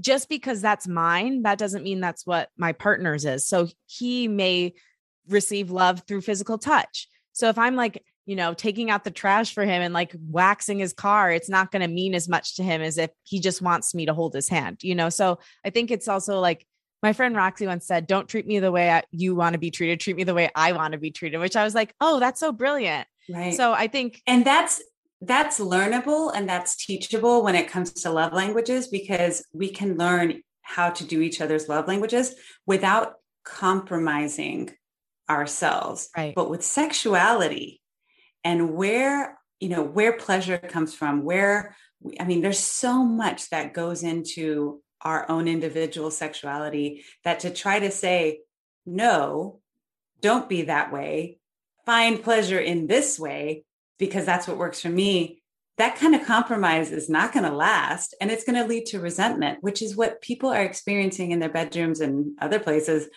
just 0.00 0.28
because 0.28 0.62
that's 0.62 0.86
mine, 0.86 1.42
that 1.42 1.58
doesn't 1.58 1.82
mean 1.82 2.00
that's 2.00 2.24
what 2.24 2.48
my 2.56 2.72
partner's 2.72 3.24
is. 3.24 3.44
So 3.46 3.68
he 3.86 4.28
may 4.28 4.74
receive 5.28 5.70
love 5.70 6.04
through 6.06 6.20
physical 6.20 6.58
touch. 6.58 7.08
So 7.32 7.48
if 7.48 7.58
I'm 7.58 7.74
like, 7.74 8.04
you 8.26 8.36
know, 8.36 8.54
taking 8.54 8.90
out 8.90 9.04
the 9.04 9.10
trash 9.10 9.52
for 9.52 9.64
him 9.64 9.82
and 9.82 9.92
like 9.92 10.14
waxing 10.28 10.78
his 10.78 10.92
car, 10.92 11.30
it's 11.30 11.48
not 11.48 11.70
going 11.70 11.82
to 11.82 11.88
mean 11.88 12.14
as 12.14 12.28
much 12.28 12.56
to 12.56 12.62
him 12.62 12.80
as 12.80 12.96
if 12.98 13.10
he 13.22 13.40
just 13.40 13.60
wants 13.60 13.94
me 13.94 14.06
to 14.06 14.14
hold 14.14 14.34
his 14.34 14.48
hand, 14.48 14.82
you 14.82 14.94
know? 14.94 15.10
So 15.10 15.38
I 15.64 15.70
think 15.70 15.90
it's 15.90 16.08
also 16.08 16.40
like 16.40 16.66
my 17.02 17.12
friend 17.12 17.36
Roxy 17.36 17.66
once 17.66 17.86
said, 17.86 18.06
Don't 18.06 18.28
treat 18.28 18.46
me 18.46 18.60
the 18.60 18.72
way 18.72 18.90
I, 18.90 19.02
you 19.10 19.34
want 19.34 19.52
to 19.52 19.58
be 19.58 19.70
treated, 19.70 20.00
treat 20.00 20.16
me 20.16 20.24
the 20.24 20.34
way 20.34 20.50
I 20.54 20.72
want 20.72 20.92
to 20.92 20.98
be 20.98 21.10
treated, 21.10 21.38
which 21.38 21.56
I 21.56 21.64
was 21.64 21.74
like, 21.74 21.94
Oh, 22.00 22.18
that's 22.18 22.40
so 22.40 22.50
brilliant. 22.50 23.06
Right. 23.28 23.54
So 23.54 23.72
I 23.72 23.88
think, 23.88 24.22
and 24.26 24.44
that's 24.44 24.82
that's 25.20 25.58
learnable 25.58 26.32
and 26.34 26.48
that's 26.48 26.76
teachable 26.76 27.42
when 27.42 27.54
it 27.54 27.68
comes 27.68 27.92
to 27.92 28.10
love 28.10 28.32
languages 28.32 28.88
because 28.88 29.44
we 29.52 29.70
can 29.70 29.96
learn 29.96 30.42
how 30.62 30.90
to 30.90 31.04
do 31.04 31.20
each 31.20 31.40
other's 31.40 31.68
love 31.68 31.86
languages 31.88 32.34
without 32.66 33.14
compromising 33.44 34.70
ourselves 35.28 36.10
right 36.16 36.34
but 36.34 36.50
with 36.50 36.62
sexuality 36.62 37.80
and 38.44 38.74
where 38.74 39.38
you 39.60 39.68
know 39.68 39.82
where 39.82 40.12
pleasure 40.12 40.58
comes 40.58 40.94
from 40.94 41.24
where 41.24 41.74
i 42.20 42.24
mean 42.24 42.42
there's 42.42 42.58
so 42.58 43.04
much 43.04 43.50
that 43.50 43.74
goes 43.74 44.02
into 44.02 44.80
our 45.00 45.28
own 45.30 45.48
individual 45.48 46.10
sexuality 46.10 47.04
that 47.24 47.40
to 47.40 47.50
try 47.50 47.78
to 47.78 47.90
say 47.90 48.40
no 48.86 49.60
don't 50.20 50.48
be 50.48 50.62
that 50.62 50.92
way 50.92 51.38
find 51.86 52.22
pleasure 52.22 52.58
in 52.58 52.86
this 52.86 53.18
way 53.18 53.64
because 53.98 54.24
that's 54.24 54.46
what 54.46 54.58
works 54.58 54.80
for 54.80 54.88
me 54.88 55.42
that 55.76 55.96
kind 55.96 56.14
of 56.14 56.24
compromise 56.24 56.92
is 56.92 57.08
not 57.08 57.32
going 57.32 57.44
to 57.44 57.54
last 57.54 58.14
and 58.20 58.30
it's 58.30 58.44
going 58.44 58.60
to 58.60 58.68
lead 58.68 58.86
to 58.86 59.00
resentment, 59.00 59.58
which 59.60 59.82
is 59.82 59.96
what 59.96 60.20
people 60.20 60.50
are 60.50 60.62
experiencing 60.62 61.32
in 61.32 61.40
their 61.40 61.48
bedrooms 61.48 62.00
and 62.00 62.38
other 62.40 62.60
places 62.60 63.08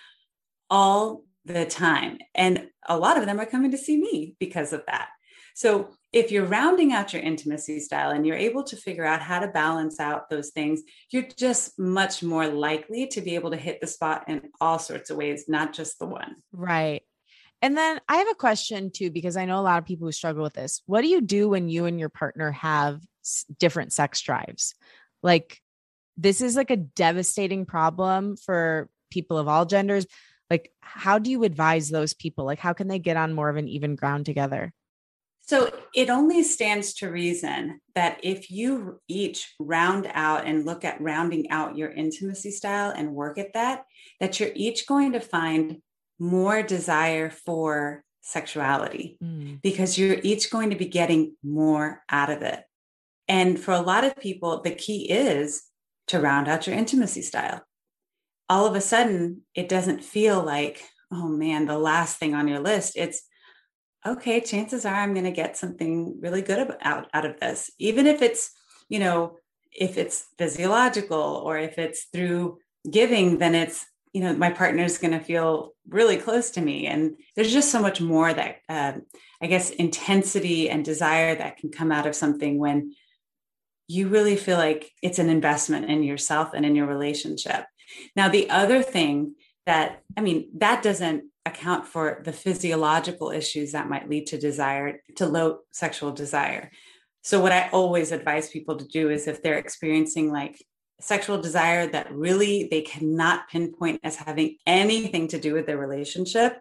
all 0.69 1.23
the 1.45 1.65
time. 1.65 2.17
And 2.33 2.67
a 2.87 2.97
lot 2.97 3.17
of 3.17 3.25
them 3.25 3.39
are 3.39 3.45
coming 3.45 3.71
to 3.71 3.77
see 3.77 3.97
me 3.97 4.35
because 4.39 4.73
of 4.73 4.83
that. 4.87 5.09
So 5.57 5.89
if 6.13 6.31
you're 6.31 6.45
rounding 6.45 6.93
out 6.93 7.13
your 7.13 7.21
intimacy 7.23 7.79
style 7.79 8.11
and 8.11 8.27
you're 8.27 8.35
able 8.35 8.61
to 8.65 8.75
figure 8.75 9.03
out 9.03 9.21
how 9.21 9.39
to 9.39 9.47
balance 9.47 9.99
out 9.99 10.29
those 10.29 10.51
things, 10.51 10.83
you're 11.09 11.25
just 11.35 11.79
much 11.79 12.21
more 12.21 12.47
likely 12.47 13.07
to 13.07 13.21
be 13.21 13.33
able 13.33 13.49
to 13.49 13.57
hit 13.57 13.81
the 13.81 13.87
spot 13.87 14.25
in 14.27 14.51
all 14.61 14.77
sorts 14.77 15.09
of 15.09 15.17
ways, 15.17 15.45
not 15.47 15.73
just 15.73 15.97
the 15.97 16.05
one. 16.05 16.35
Right. 16.51 17.01
And 17.63 17.75
then 17.75 17.99
I 18.07 18.17
have 18.17 18.29
a 18.29 18.35
question 18.35 18.91
too, 18.91 19.09
because 19.09 19.35
I 19.35 19.45
know 19.45 19.59
a 19.59 19.61
lot 19.61 19.79
of 19.79 19.87
people 19.87 20.07
who 20.07 20.11
struggle 20.11 20.43
with 20.43 20.53
this. 20.53 20.83
What 20.85 21.01
do 21.01 21.07
you 21.07 21.21
do 21.21 21.49
when 21.49 21.69
you 21.69 21.85
and 21.85 21.99
your 21.99 22.09
partner 22.09 22.51
have 22.51 23.01
different 23.57 23.91
sex 23.93 24.21
drives? 24.21 24.75
Like, 25.23 25.59
this 26.17 26.39
is 26.39 26.55
like 26.55 26.69
a 26.69 26.77
devastating 26.77 27.65
problem 27.65 28.37
for 28.37 28.89
people 29.09 29.39
of 29.39 29.47
all 29.47 29.65
genders. 29.65 30.05
Like, 30.51 30.71
how 30.81 31.17
do 31.17 31.31
you 31.31 31.43
advise 31.45 31.89
those 31.89 32.13
people? 32.13 32.45
Like, 32.45 32.59
how 32.59 32.73
can 32.73 32.87
they 32.87 32.99
get 32.99 33.17
on 33.17 33.33
more 33.33 33.49
of 33.49 33.55
an 33.57 33.67
even 33.67 33.95
ground 33.95 34.27
together? 34.27 34.71
So 35.47 35.71
it 35.95 36.09
only 36.09 36.43
stands 36.43 36.93
to 36.95 37.09
reason 37.09 37.79
that 37.95 38.19
if 38.21 38.51
you 38.51 38.99
each 39.07 39.53
round 39.59 40.11
out 40.13 40.45
and 40.45 40.65
look 40.65 40.83
at 40.83 40.99
rounding 40.99 41.49
out 41.49 41.77
your 41.77 41.89
intimacy 41.89 42.51
style 42.51 42.91
and 42.93 43.15
work 43.15 43.37
at 43.37 43.53
that, 43.53 43.85
that 44.19 44.39
you're 44.39 44.51
each 44.55 44.85
going 44.87 45.13
to 45.13 45.21
find 45.21 45.77
more 46.19 46.63
desire 46.63 47.29
for 47.29 48.03
sexuality 48.19 49.17
mm. 49.23 49.61
because 49.61 49.97
you're 49.97 50.17
each 50.21 50.51
going 50.51 50.71
to 50.71 50.75
be 50.75 50.87
getting 50.87 51.37
more 51.41 52.03
out 52.09 52.29
of 52.29 52.41
it. 52.41 52.61
And 53.29 53.57
for 53.57 53.73
a 53.73 53.81
lot 53.81 54.03
of 54.03 54.17
people, 54.17 54.61
the 54.61 54.71
key 54.71 55.09
is 55.09 55.63
to 56.07 56.19
round 56.19 56.49
out 56.49 56.67
your 56.67 56.75
intimacy 56.75 57.21
style. 57.21 57.61
All 58.49 58.65
of 58.65 58.75
a 58.75 58.81
sudden, 58.81 59.43
it 59.55 59.69
doesn't 59.69 60.03
feel 60.03 60.43
like, 60.43 60.83
oh 61.09 61.29
man, 61.29 61.67
the 61.67 61.77
last 61.77 62.17
thing 62.17 62.35
on 62.35 62.49
your 62.49 62.59
list. 62.59 62.97
It's, 62.97 63.21
okay, 64.07 64.39
chances 64.39 64.85
are 64.85 64.93
I'm 64.93 65.13
going 65.13 65.25
to 65.25 65.31
get 65.31 65.57
something 65.57 66.19
really 66.21 66.41
good 66.41 66.75
out, 66.81 67.07
out 67.13 67.25
of 67.25 67.39
this. 67.39 67.71
Even 67.77 68.07
if 68.07 68.21
it's, 68.21 68.51
you 68.89 68.99
know, 68.99 69.37
if 69.71 69.97
it's 69.97 70.25
physiological 70.37 71.19
or 71.19 71.57
if 71.57 71.77
it's 71.77 72.05
through 72.13 72.59
giving, 72.89 73.37
then 73.37 73.53
it's, 73.53 73.85
you 74.13 74.21
know, 74.21 74.33
my 74.33 74.49
partner 74.49 74.83
is 74.83 74.97
going 74.97 75.11
to 75.11 75.19
feel 75.19 75.73
really 75.89 76.17
close 76.17 76.51
to 76.51 76.61
me. 76.61 76.87
And 76.87 77.17
there's 77.35 77.51
just 77.51 77.71
so 77.71 77.81
much 77.81 78.01
more 78.01 78.33
that, 78.33 78.57
uh, 78.69 78.93
I 79.41 79.47
guess, 79.47 79.69
intensity 79.69 80.69
and 80.69 80.83
desire 80.83 81.35
that 81.35 81.57
can 81.57 81.69
come 81.69 81.91
out 81.91 82.07
of 82.07 82.15
something 82.15 82.57
when 82.57 82.93
you 83.87 84.07
really 84.07 84.35
feel 84.35 84.57
like 84.57 84.91
it's 85.03 85.19
an 85.19 85.29
investment 85.29 85.89
in 85.89 86.03
yourself 86.03 86.51
and 86.53 86.65
in 86.65 86.75
your 86.75 86.87
relationship. 86.87 87.65
Now, 88.15 88.29
the 88.29 88.49
other 88.49 88.81
thing 88.81 89.35
that, 89.67 90.01
I 90.17 90.21
mean, 90.21 90.49
that 90.55 90.81
doesn't 90.81 91.25
account 91.45 91.85
for 91.85 92.21
the 92.25 92.33
physiological 92.33 93.31
issues 93.31 93.73
that 93.73 93.89
might 93.89 94.09
lead 94.09 94.27
to 94.27 94.37
desire, 94.37 95.01
to 95.17 95.27
low 95.27 95.59
sexual 95.71 96.11
desire. 96.11 96.71
So, 97.21 97.41
what 97.41 97.51
I 97.51 97.69
always 97.71 98.11
advise 98.11 98.49
people 98.49 98.77
to 98.77 98.87
do 98.87 99.09
is 99.09 99.27
if 99.27 99.43
they're 99.43 99.57
experiencing 99.57 100.31
like 100.31 100.63
sexual 100.99 101.39
desire 101.39 101.85
that 101.87 102.11
really 102.11 102.67
they 102.71 102.81
cannot 102.81 103.49
pinpoint 103.49 103.99
as 104.03 104.15
having 104.15 104.57
anything 104.65 105.27
to 105.27 105.39
do 105.39 105.53
with 105.53 105.67
their 105.67 105.77
relationship 105.77 106.59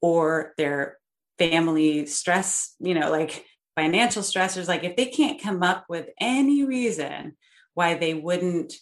or 0.00 0.54
their 0.56 0.96
family 1.38 2.06
stress, 2.06 2.74
you 2.80 2.94
know, 2.94 3.10
like 3.10 3.44
financial 3.76 4.22
stressors, 4.22 4.68
like 4.68 4.84
if 4.84 4.96
they 4.96 5.06
can't 5.06 5.42
come 5.42 5.62
up 5.62 5.84
with 5.88 6.08
any 6.20 6.64
reason 6.64 7.36
why 7.74 7.94
they 7.94 8.14
wouldn't 8.14 8.72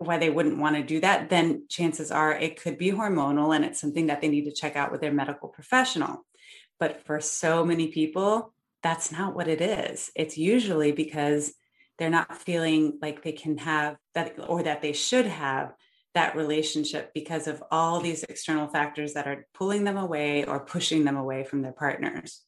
why 0.00 0.16
they 0.16 0.30
wouldn't 0.30 0.58
want 0.58 0.76
to 0.76 0.82
do 0.82 0.98
that, 1.00 1.28
then 1.28 1.66
chances 1.68 2.10
are 2.10 2.32
it 2.32 2.60
could 2.60 2.78
be 2.78 2.90
hormonal 2.90 3.54
and 3.54 3.66
it's 3.66 3.78
something 3.78 4.06
that 4.06 4.22
they 4.22 4.28
need 4.28 4.46
to 4.46 4.52
check 4.52 4.74
out 4.74 4.90
with 4.90 5.02
their 5.02 5.12
medical 5.12 5.48
professional. 5.48 6.24
But 6.78 7.04
for 7.04 7.20
so 7.20 7.66
many 7.66 7.88
people, 7.88 8.54
that's 8.82 9.12
not 9.12 9.34
what 9.34 9.46
it 9.46 9.60
is. 9.60 10.10
It's 10.16 10.38
usually 10.38 10.92
because 10.92 11.52
they're 11.98 12.08
not 12.08 12.38
feeling 12.38 12.98
like 13.02 13.22
they 13.22 13.32
can 13.32 13.58
have 13.58 13.96
that 14.14 14.36
or 14.48 14.62
that 14.62 14.80
they 14.80 14.94
should 14.94 15.26
have 15.26 15.74
that 16.14 16.34
relationship 16.34 17.12
because 17.12 17.46
of 17.46 17.62
all 17.70 18.00
these 18.00 18.24
external 18.24 18.68
factors 18.68 19.12
that 19.12 19.26
are 19.26 19.46
pulling 19.52 19.84
them 19.84 19.98
away 19.98 20.46
or 20.46 20.60
pushing 20.60 21.04
them 21.04 21.18
away 21.18 21.44
from 21.44 21.60
their 21.60 21.72
partners. 21.72 22.40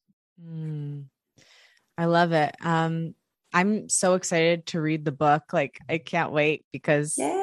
Mm, 0.42 1.04
I 1.98 2.06
love 2.06 2.32
it. 2.32 2.56
Um, 2.62 3.14
I'm 3.52 3.90
so 3.90 4.14
excited 4.14 4.64
to 4.68 4.80
read 4.80 5.04
the 5.04 5.12
book. 5.12 5.52
Like, 5.52 5.78
I 5.86 5.98
can't 5.98 6.32
wait 6.32 6.64
because 6.72 7.18
Yay. 7.18 7.41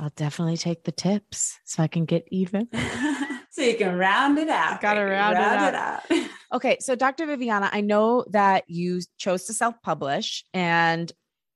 I'll 0.00 0.12
definitely 0.16 0.56
take 0.56 0.84
the 0.84 0.92
tips 0.92 1.58
so 1.64 1.82
I 1.82 1.88
can 1.88 2.04
get 2.04 2.26
even. 2.30 2.68
so 3.50 3.62
you 3.62 3.76
can 3.76 3.96
round 3.96 4.38
it 4.38 4.48
out. 4.48 4.80
Got 4.80 4.94
to 4.94 5.02
round, 5.02 5.36
round, 5.36 5.74
it 5.74 5.74
out. 5.74 6.04
It 6.10 6.22
out. 6.24 6.30
okay. 6.54 6.78
So, 6.80 6.94
Dr. 6.94 7.26
Viviana, 7.26 7.68
I 7.72 7.80
know 7.80 8.24
that 8.30 8.64
you 8.68 9.00
chose 9.18 9.44
to 9.46 9.54
self 9.54 9.74
publish, 9.82 10.44
and 10.54 11.10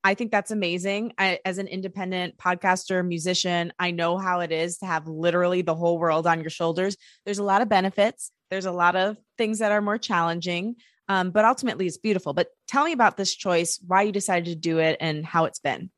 I 0.04 0.14
think 0.14 0.32
that's 0.32 0.50
amazing. 0.50 1.12
I, 1.18 1.38
as 1.44 1.58
an 1.58 1.68
independent 1.68 2.36
podcaster, 2.36 3.06
musician, 3.06 3.72
I 3.78 3.92
know 3.92 4.18
how 4.18 4.40
it 4.40 4.50
is 4.50 4.78
to 4.78 4.86
have 4.86 5.06
literally 5.06 5.62
the 5.62 5.76
whole 5.76 5.98
world 5.98 6.26
on 6.26 6.40
your 6.40 6.50
shoulders. 6.50 6.96
There's 7.24 7.38
a 7.38 7.44
lot 7.44 7.62
of 7.62 7.68
benefits, 7.68 8.32
there's 8.50 8.66
a 8.66 8.72
lot 8.72 8.96
of 8.96 9.16
things 9.38 9.60
that 9.60 9.72
are 9.72 9.80
more 9.80 9.98
challenging. 9.98 10.76
Um, 11.08 11.30
but 11.30 11.44
ultimately, 11.44 11.86
it's 11.86 11.98
beautiful. 11.98 12.32
But 12.32 12.48
tell 12.68 12.84
me 12.84 12.92
about 12.92 13.16
this 13.16 13.34
choice, 13.34 13.78
why 13.86 14.02
you 14.02 14.12
decided 14.12 14.46
to 14.46 14.54
do 14.54 14.78
it, 14.78 14.96
and 15.00 15.26
how 15.26 15.44
it's 15.44 15.58
been. 15.58 15.90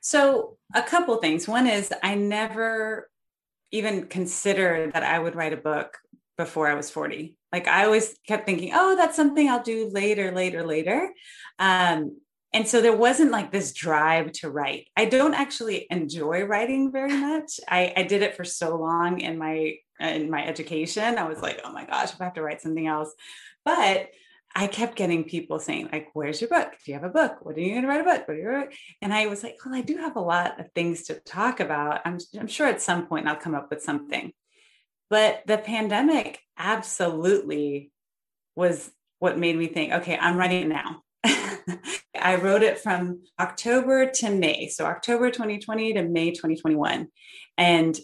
So, 0.00 0.56
a 0.74 0.82
couple 0.82 1.16
things. 1.16 1.48
One 1.48 1.66
is 1.66 1.92
I 2.02 2.14
never 2.14 3.08
even 3.72 4.06
considered 4.06 4.92
that 4.92 5.02
I 5.02 5.18
would 5.18 5.34
write 5.34 5.52
a 5.52 5.56
book 5.56 5.98
before 6.36 6.68
I 6.68 6.74
was 6.74 6.90
40. 6.90 7.36
Like 7.52 7.68
I 7.68 7.84
always 7.84 8.16
kept 8.26 8.46
thinking, 8.46 8.72
oh, 8.74 8.96
that's 8.96 9.16
something 9.16 9.48
I'll 9.48 9.62
do 9.62 9.90
later, 9.92 10.32
later, 10.32 10.64
later. 10.64 11.12
Um, 11.58 12.18
and 12.52 12.66
so 12.66 12.80
there 12.80 12.96
wasn't 12.96 13.30
like 13.30 13.52
this 13.52 13.72
drive 13.72 14.32
to 14.32 14.50
write. 14.50 14.88
I 14.96 15.04
don't 15.04 15.34
actually 15.34 15.86
enjoy 15.90 16.44
writing 16.44 16.90
very 16.90 17.12
much. 17.12 17.60
I, 17.68 17.92
I 17.96 18.02
did 18.02 18.22
it 18.22 18.34
for 18.34 18.44
so 18.44 18.76
long 18.76 19.20
in 19.20 19.38
my 19.38 19.74
in 20.00 20.30
my 20.30 20.44
education. 20.44 21.18
I 21.18 21.28
was 21.28 21.42
like, 21.42 21.60
oh 21.62 21.72
my 21.72 21.84
gosh, 21.84 22.12
if 22.12 22.20
I 22.20 22.24
have 22.24 22.34
to 22.34 22.42
write 22.42 22.62
something 22.62 22.86
else. 22.86 23.12
But 23.64 24.08
I 24.54 24.66
kept 24.66 24.96
getting 24.96 25.24
people 25.24 25.60
saying, 25.60 25.90
like, 25.92 26.08
where's 26.12 26.40
your 26.40 26.50
book? 26.50 26.72
Do 26.84 26.90
you 26.90 26.98
have 26.98 27.08
a 27.08 27.12
book? 27.12 27.38
What 27.42 27.56
are 27.56 27.60
you 27.60 27.70
going 27.70 27.82
to 27.82 27.88
write 27.88 28.00
a 28.00 28.04
book? 28.04 28.26
What 28.26 28.36
are 28.36 28.40
you 28.40 28.48
write? 28.48 28.74
And 29.00 29.14
I 29.14 29.26
was 29.26 29.42
like, 29.42 29.58
well, 29.64 29.74
I 29.74 29.80
do 29.80 29.96
have 29.96 30.16
a 30.16 30.20
lot 30.20 30.58
of 30.58 30.66
things 30.72 31.04
to 31.04 31.20
talk 31.20 31.60
about. 31.60 32.00
I'm, 32.04 32.18
I'm 32.38 32.48
sure 32.48 32.66
at 32.66 32.82
some 32.82 33.06
point 33.06 33.28
I'll 33.28 33.36
come 33.36 33.54
up 33.54 33.70
with 33.70 33.82
something. 33.82 34.32
But 35.08 35.42
the 35.46 35.58
pandemic 35.58 36.40
absolutely 36.58 37.92
was 38.56 38.90
what 39.18 39.38
made 39.38 39.56
me 39.56 39.66
think, 39.66 39.92
okay, 39.92 40.18
I'm 40.18 40.36
writing 40.36 40.64
it 40.64 40.68
now. 40.68 41.02
I 42.20 42.36
wrote 42.36 42.62
it 42.62 42.78
from 42.78 43.22
October 43.38 44.10
to 44.10 44.30
May. 44.30 44.68
So 44.68 44.84
October 44.84 45.30
2020 45.30 45.94
to 45.94 46.02
May 46.02 46.30
2021. 46.30 47.08
And 47.56 47.98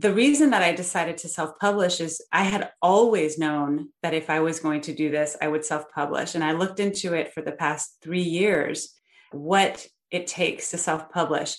the 0.00 0.12
reason 0.12 0.50
that 0.50 0.62
I 0.62 0.72
decided 0.72 1.18
to 1.18 1.28
self 1.28 1.58
publish 1.60 2.00
is 2.00 2.20
I 2.32 2.42
had 2.42 2.70
always 2.82 3.38
known 3.38 3.90
that 4.02 4.14
if 4.14 4.28
I 4.28 4.40
was 4.40 4.58
going 4.60 4.80
to 4.82 4.94
do 4.94 5.10
this, 5.10 5.36
I 5.40 5.48
would 5.48 5.64
self 5.64 5.90
publish. 5.94 6.34
And 6.34 6.42
I 6.42 6.52
looked 6.52 6.80
into 6.80 7.14
it 7.14 7.32
for 7.32 7.42
the 7.42 7.52
past 7.52 7.98
three 8.02 8.22
years, 8.22 8.92
what 9.30 9.86
it 10.10 10.26
takes 10.26 10.70
to 10.70 10.78
self 10.78 11.10
publish. 11.10 11.56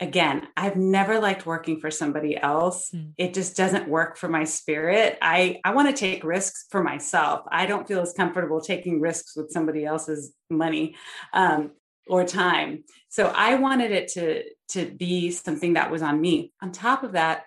Again, 0.00 0.46
I've 0.56 0.76
never 0.76 1.18
liked 1.18 1.44
working 1.44 1.80
for 1.80 1.90
somebody 1.90 2.36
else. 2.36 2.90
Mm. 2.94 3.14
It 3.16 3.34
just 3.34 3.56
doesn't 3.56 3.88
work 3.88 4.16
for 4.16 4.28
my 4.28 4.44
spirit. 4.44 5.18
I, 5.20 5.60
I 5.64 5.72
want 5.72 5.88
to 5.88 5.98
take 5.98 6.22
risks 6.22 6.66
for 6.70 6.84
myself. 6.84 7.40
I 7.50 7.66
don't 7.66 7.88
feel 7.88 8.00
as 8.00 8.12
comfortable 8.12 8.60
taking 8.60 9.00
risks 9.00 9.36
with 9.36 9.50
somebody 9.50 9.84
else's 9.84 10.32
money 10.50 10.94
um, 11.32 11.72
or 12.06 12.24
time. 12.24 12.84
So 13.08 13.32
I 13.34 13.56
wanted 13.56 13.90
it 13.90 14.08
to, 14.12 14.44
to 14.68 14.86
be 14.86 15.32
something 15.32 15.72
that 15.72 15.90
was 15.90 16.02
on 16.02 16.20
me. 16.20 16.52
On 16.62 16.70
top 16.70 17.02
of 17.02 17.12
that, 17.12 17.42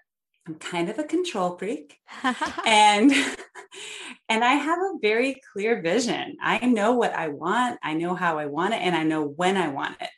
I'm 0.51 0.59
kind 0.59 0.89
of 0.89 0.99
a 0.99 1.05
control 1.05 1.57
freak 1.57 1.97
and 2.65 3.09
and 4.29 4.43
I 4.43 4.53
have 4.55 4.79
a 4.79 4.99
very 5.01 5.41
clear 5.53 5.81
vision. 5.81 6.35
I 6.41 6.65
know 6.65 6.91
what 6.91 7.13
I 7.13 7.29
want, 7.29 7.79
I 7.81 7.93
know 7.93 8.15
how 8.15 8.37
I 8.37 8.47
want 8.47 8.73
it 8.73 8.81
and 8.81 8.93
I 8.93 9.03
know 9.03 9.23
when 9.23 9.55
I 9.55 9.69
want 9.69 9.95
it. 10.01 10.09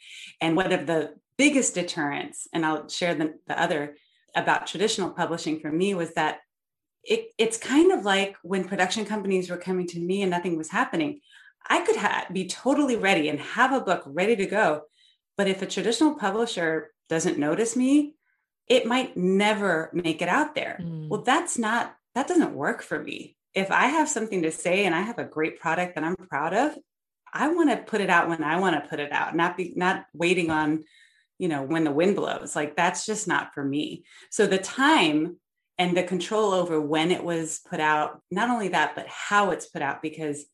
And 0.41 0.55
one 0.55 0.71
of 0.71 0.87
the 0.87 1.13
biggest 1.37 1.75
deterrents 1.75 2.47
and 2.51 2.65
I'll 2.65 2.89
share 2.89 3.13
the, 3.13 3.35
the 3.45 3.61
other 3.61 3.95
about 4.35 4.65
traditional 4.65 5.11
publishing 5.11 5.59
for 5.59 5.71
me 5.71 5.93
was 5.93 6.15
that 6.15 6.39
it, 7.03 7.27
it's 7.37 7.57
kind 7.57 7.91
of 7.91 8.03
like 8.03 8.35
when 8.41 8.63
production 8.63 9.05
companies 9.05 9.51
were 9.51 9.57
coming 9.57 9.85
to 9.87 9.99
me 9.99 10.23
and 10.23 10.31
nothing 10.31 10.57
was 10.57 10.71
happening. 10.71 11.19
I 11.69 11.81
could 11.81 11.97
ha- 11.97 12.25
be 12.33 12.47
totally 12.47 12.95
ready 12.95 13.29
and 13.29 13.39
have 13.39 13.71
a 13.71 13.81
book 13.81 14.01
ready 14.07 14.35
to 14.37 14.47
go. 14.47 14.81
But 15.37 15.47
if 15.47 15.61
a 15.61 15.67
traditional 15.67 16.15
publisher 16.15 16.91
doesn't 17.07 17.37
notice 17.37 17.75
me, 17.75 18.15
it 18.67 18.85
might 18.85 19.17
never 19.17 19.89
make 19.93 20.21
it 20.21 20.29
out 20.29 20.55
there. 20.55 20.79
Mm. 20.81 21.09
Well, 21.09 21.21
that's 21.21 21.57
not, 21.57 21.95
that 22.15 22.27
doesn't 22.27 22.55
work 22.55 22.81
for 22.81 23.01
me. 23.01 23.35
If 23.53 23.71
I 23.71 23.87
have 23.87 24.09
something 24.09 24.41
to 24.43 24.51
say 24.51 24.85
and 24.85 24.95
I 24.95 25.01
have 25.01 25.19
a 25.19 25.25
great 25.25 25.59
product 25.59 25.95
that 25.95 26.03
I'm 26.03 26.15
proud 26.15 26.53
of, 26.53 26.75
I 27.33 27.47
want 27.49 27.69
to 27.71 27.77
put 27.77 28.01
it 28.01 28.09
out 28.09 28.29
when 28.29 28.43
I 28.43 28.59
want 28.59 28.81
to 28.81 28.89
put 28.89 28.99
it 28.99 29.11
out, 29.11 29.35
not 29.35 29.57
be 29.57 29.73
not 29.75 30.05
waiting 30.13 30.49
on, 30.49 30.83
you 31.39 31.47
know, 31.47 31.63
when 31.63 31.83
the 31.83 31.91
wind 31.91 32.15
blows. 32.15 32.55
Like 32.55 32.75
that's 32.75 33.05
just 33.05 33.27
not 33.27 33.53
for 33.53 33.63
me. 33.63 34.05
So 34.29 34.47
the 34.47 34.59
time 34.59 35.37
and 35.77 35.97
the 35.97 36.03
control 36.03 36.51
over 36.53 36.79
when 36.79 37.11
it 37.11 37.23
was 37.23 37.59
put 37.67 37.79
out, 37.79 38.21
not 38.29 38.49
only 38.49 38.69
that, 38.69 38.95
but 38.95 39.07
how 39.07 39.49
it's 39.51 39.67
put 39.67 39.81
out, 39.81 40.01
because 40.01 40.45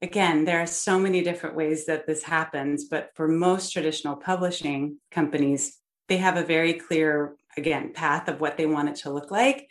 again, 0.00 0.44
there 0.44 0.60
are 0.60 0.66
so 0.66 0.98
many 0.98 1.22
different 1.22 1.54
ways 1.54 1.86
that 1.86 2.06
this 2.06 2.22
happens. 2.22 2.86
But 2.86 3.10
for 3.14 3.28
most 3.28 3.72
traditional 3.72 4.16
publishing 4.16 4.98
companies, 5.10 5.78
they 6.08 6.16
have 6.16 6.36
a 6.36 6.42
very 6.42 6.72
clear, 6.72 7.36
again, 7.56 7.92
path 7.92 8.28
of 8.28 8.40
what 8.40 8.56
they 8.56 8.66
want 8.66 8.88
it 8.88 8.96
to 8.96 9.10
look 9.10 9.30
like, 9.30 9.68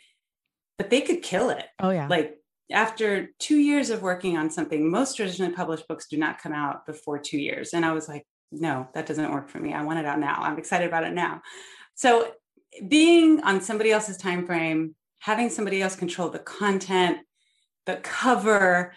but 0.78 0.90
they 0.90 1.00
could 1.00 1.22
kill 1.22 1.50
it. 1.50 1.66
Oh, 1.80 1.90
yeah. 1.90 2.08
Like 2.08 2.36
after 2.70 3.28
two 3.38 3.58
years 3.58 3.90
of 3.90 4.02
working 4.02 4.36
on 4.36 4.50
something, 4.50 4.90
most 4.90 5.16
traditionally 5.16 5.52
published 5.52 5.88
books 5.88 6.06
do 6.08 6.16
not 6.16 6.40
come 6.40 6.52
out 6.52 6.86
before 6.86 7.18
two 7.18 7.38
years. 7.38 7.74
And 7.74 7.84
I 7.84 7.92
was 7.92 8.08
like, 8.08 8.26
no, 8.50 8.88
that 8.94 9.06
doesn't 9.06 9.32
work 9.32 9.48
for 9.48 9.58
me. 9.58 9.72
I 9.72 9.84
want 9.84 9.98
it 9.98 10.04
out 10.04 10.18
now. 10.18 10.38
I'm 10.40 10.58
excited 10.58 10.86
about 10.86 11.04
it 11.04 11.14
now. 11.14 11.40
So 11.94 12.32
being 12.88 13.42
on 13.42 13.60
somebody 13.60 13.90
else's 13.90 14.16
time 14.16 14.46
frame, 14.46 14.94
having 15.20 15.50
somebody 15.50 15.82
else 15.82 15.96
control 15.96 16.28
the 16.28 16.38
content, 16.38 17.18
the 17.86 17.96
cover, 17.96 18.94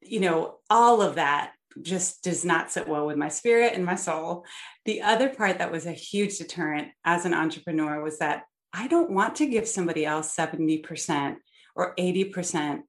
you 0.00 0.20
know, 0.20 0.58
all 0.70 1.02
of 1.02 1.16
that 1.16 1.52
just 1.82 2.22
does 2.22 2.44
not 2.44 2.70
sit 2.70 2.88
well 2.88 3.06
with 3.06 3.16
my 3.16 3.28
spirit 3.28 3.74
and 3.74 3.84
my 3.84 3.94
soul. 3.94 4.44
The 4.84 5.02
other 5.02 5.28
part 5.28 5.58
that 5.58 5.72
was 5.72 5.86
a 5.86 5.92
huge 5.92 6.38
deterrent 6.38 6.88
as 7.04 7.24
an 7.24 7.34
entrepreneur 7.34 8.02
was 8.02 8.18
that 8.18 8.44
I 8.72 8.86
don't 8.86 9.10
want 9.10 9.36
to 9.36 9.46
give 9.46 9.66
somebody 9.66 10.04
else 10.04 10.34
70% 10.36 11.36
or 11.74 11.94
80% 11.96 12.80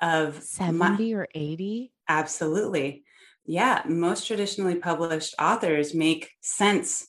of 0.00 0.42
70 0.42 0.78
my, 0.78 1.18
or 1.18 1.28
80 1.34 1.92
absolutely. 2.08 3.04
Yeah 3.44 3.82
most 3.86 4.26
traditionally 4.26 4.76
published 4.76 5.34
authors 5.40 5.94
make 5.94 6.30
cents 6.40 7.08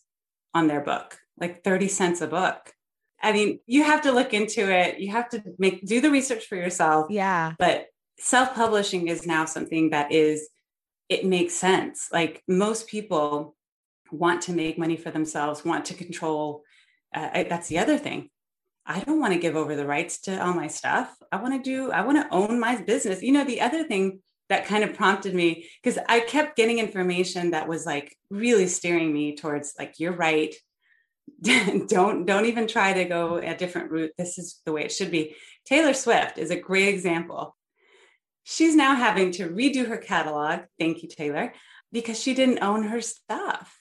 on 0.54 0.68
their 0.68 0.82
book 0.82 1.18
like 1.40 1.64
30 1.64 1.88
cents 1.88 2.22
a 2.22 2.28
book. 2.28 2.74
I 3.22 3.34
mean 3.34 3.60
you 3.66 3.84
have 3.84 4.02
to 4.04 4.12
look 4.12 4.34
into 4.34 4.72
it. 4.72 5.00
You 5.00 5.12
have 5.12 5.30
to 5.30 5.44
make 5.58 5.86
do 5.86 6.02
the 6.02 6.12
research 6.12 6.46
for 6.46 6.56
yourself. 6.56 7.08
Yeah. 7.10 7.54
But 7.60 7.88
self-publishing 8.20 9.08
is 9.08 9.26
now 9.26 9.46
something 9.46 9.92
that 9.92 10.12
is 10.12 10.50
it 11.10 11.26
makes 11.26 11.54
sense 11.54 12.10
like 12.12 12.44
most 12.48 12.88
people 12.88 13.56
want 14.12 14.42
to 14.42 14.54
make 14.54 14.78
money 14.78 14.98
for 14.98 15.12
themselves 15.12 15.66
want 15.66 15.86
to 15.86 15.94
control 15.94 16.64
uh, 17.16 17.44
that's 17.50 17.68
the 17.68 17.80
other 17.80 17.98
thing 17.98 18.30
I 18.88 19.02
don't 19.02 19.20
want 19.20 19.34
to 19.34 19.40
give 19.40 19.58
over 19.58 19.76
the 19.76 19.86
rights 19.86 20.20
to 20.22 20.44
all 20.44 20.54
my 20.54 20.68
stuff. 20.68 21.14
I 21.30 21.42
want 21.42 21.62
to 21.62 21.70
do, 21.70 21.92
I 21.92 22.02
want 22.06 22.18
to 22.18 22.34
own 22.34 22.58
my 22.58 22.82
business. 22.82 23.22
You 23.22 23.34
know, 23.34 23.44
the 23.44 23.60
other 23.60 23.84
thing 23.84 24.22
that 24.48 24.66
kind 24.66 24.86
of 24.86 24.94
prompted 24.94 25.36
me, 25.36 25.68
because 25.84 26.00
I 26.08 26.22
kept 26.22 26.56
getting 26.56 26.80
information 26.80 27.52
that 27.52 27.68
was 27.68 27.86
like 27.86 28.16
really 28.30 28.68
steering 28.68 29.12
me 29.12 29.36
towards 29.36 29.74
like, 29.78 29.96
you're 30.00 30.16
right. 30.16 30.56
don't 31.42 32.26
don't 32.26 32.46
even 32.46 32.68
try 32.68 32.94
to 32.94 33.04
go 33.04 33.36
a 33.36 33.54
different 33.54 33.92
route. 33.92 34.12
This 34.18 34.38
is 34.38 34.62
the 34.66 34.72
way 34.72 34.86
it 34.86 34.94
should 34.94 35.12
be. 35.12 35.36
Taylor 35.66 35.94
Swift 35.94 36.38
is 36.38 36.50
a 36.50 36.60
great 36.60 36.88
example. 36.88 37.57
She's 38.50 38.78
now 38.78 38.96
having 38.96 39.32
to 39.34 39.50
redo 39.50 39.86
her 39.88 39.98
catalog. 39.98 40.62
Thank 40.80 41.04
you, 41.04 41.10
Taylor, 41.10 41.54
because 41.92 42.18
she 42.18 42.34
didn't 42.34 42.64
own 42.64 42.84
her 42.84 43.02
stuff. 43.02 43.78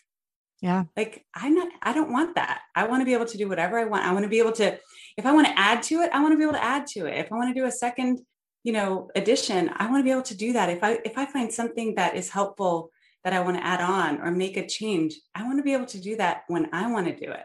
Yeah. 0.61 0.85
Like 0.97 1.25
I'm 1.33 1.55
not, 1.55 1.69
I 1.83 1.93
don't 1.93 2.11
want 2.11 2.35
that. 2.35 2.63
I 2.75 2.89
want 2.89 3.01
to 3.01 3.05
be 3.05 3.13
able 3.13 3.27
to 3.27 3.39
do 3.39 3.49
whatever 3.49 3.79
I 3.79 3.85
want. 3.85 4.05
I 4.05 4.13
want 4.13 4.25
to 4.25 4.29
be 4.29 4.41
able 4.41 4.51
to, 4.53 4.77
if 5.17 5.25
I 5.25 5.33
want 5.33 5.47
to 5.47 5.57
add 5.57 5.85
to 5.85 6.01
it, 6.01 6.11
I 6.13 6.21
want 6.21 6.33
to 6.33 6.37
be 6.37 6.43
able 6.43 6.55
to 6.55 6.65
add 6.65 6.89
to 6.89 7.07
it. 7.07 7.17
If 7.17 7.31
I 7.31 7.37
want 7.37 7.55
to 7.55 7.61
do 7.61 7.67
a 7.67 7.71
second, 7.71 8.19
you 8.65 8.73
know, 8.73 9.09
addition, 9.15 9.71
I 9.77 9.89
want 9.89 10.01
to 10.01 10.05
be 10.05 10.11
able 10.11 10.23
to 10.23 10.37
do 10.37 10.55
that. 10.55 10.69
If 10.69 10.83
I 10.83 10.99
if 11.05 11.17
I 11.17 11.27
find 11.27 11.53
something 11.53 11.95
that 11.95 12.17
is 12.17 12.31
helpful 12.31 12.91
that 13.23 13.33
I 13.33 13.41
want 13.43 13.59
to 13.59 13.65
add 13.65 13.81
on 13.81 14.21
or 14.21 14.33
make 14.33 14.57
a 14.57 14.67
change, 14.67 15.15
I 15.33 15.45
want 15.45 15.61
to 15.61 15.63
be 15.63 15.75
able 15.75 15.87
to 15.87 16.01
do 16.01 16.17
that 16.17 16.43
when 16.49 16.71
I 16.73 16.91
want 16.91 17.07
to 17.07 17.15
do 17.15 17.31
it. 17.31 17.45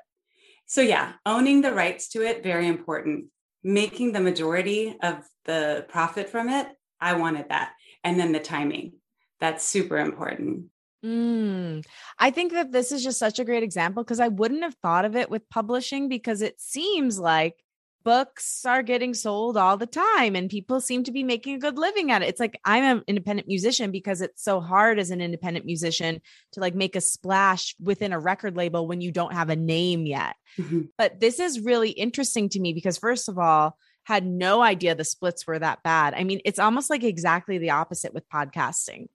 So 0.65 0.82
yeah, 0.82 1.13
owning 1.24 1.61
the 1.61 1.74
rights 1.74 2.09
to 2.13 2.24
it 2.24 2.41
very 2.41 2.67
important. 2.67 3.26
Making 3.63 4.11
the 4.11 4.22
majority 4.22 4.97
of 5.03 5.24
the 5.45 5.86
profit 5.88 6.30
from 6.30 6.49
it, 6.49 6.67
I 7.02 7.14
wanted 7.14 7.49
that. 7.49 7.74
And 8.04 8.20
then 8.20 8.32
the 8.32 8.39
timing. 8.39 8.93
That's 9.39 9.68
super 9.68 9.97
important. 9.97 10.66
Mm, 11.04 11.84
I 12.20 12.30
think 12.30 12.54
that 12.54 12.72
this 12.72 12.91
is 12.91 13.04
just 13.04 13.18
such 13.18 13.39
a 13.39 13.45
great 13.45 13.64
example 13.64 14.04
because 14.04 14.20
I 14.20 14.28
wouldn't 14.28 14.62
have 14.62 14.76
thought 14.76 15.06
of 15.06 15.16
it 15.16 15.32
with 15.32 15.49
publishing 15.49 16.10
because 16.10 16.43
it 16.43 16.62
seems 16.62 17.18
like 17.20 17.56
books 18.04 18.66
are 18.66 18.84
getting 18.84 19.14
sold 19.14 19.58
all 19.58 19.78
the 19.78 19.86
time 19.86 20.36
and 20.36 20.49
people 20.49 20.82
seem 20.82 21.04
to 21.04 21.12
be 21.12 21.24
making 21.24 21.56
a 21.56 21.60
good 21.60 21.78
living 21.78 22.12
at 22.12 22.22
it. 22.22 22.30
It's 22.30 22.39
like 22.39 22.60
I'm 22.66 22.84
an 22.84 23.04
independent 23.08 23.47
musician 23.47 23.91
because 23.91 24.22
it's 24.22 24.43
so 24.43 24.60
hard 24.60 24.99
as 24.99 25.12
an 25.12 25.22
independent 25.22 25.66
musician 25.66 26.22
to 26.54 26.60
like 26.60 26.76
make 26.76 26.95
a 26.95 27.02
splash 27.02 27.76
within 27.80 28.14
a 28.14 28.20
record 28.20 28.56
label 28.56 28.88
when 28.88 29.02
you 29.02 29.12
don't 29.12 29.34
have 29.34 29.49
a 29.49 29.56
name 29.56 30.06
yet. 30.06 30.36
Mm-hmm. 30.58 30.82
But 30.97 31.20
this 31.20 31.39
is 31.39 31.60
really 31.60 31.91
interesting 31.91 32.49
to 32.49 32.60
me 32.60 32.74
because 32.74 32.97
first 32.97 33.30
of 33.30 33.38
all, 33.38 33.78
had 34.04 34.26
no 34.26 34.62
idea 34.62 34.95
the 34.95 35.04
splits 35.04 35.45
were 35.45 35.60
that 35.60 35.84
bad. 35.84 36.14
I 36.14 36.24
mean, 36.24 36.41
it's 36.45 36.60
almost 36.60 36.89
like 36.89 37.04
exactly 37.04 37.58
the 37.58 37.72
opposite 37.72 38.14
with 38.14 38.28
podcasting 38.30 39.08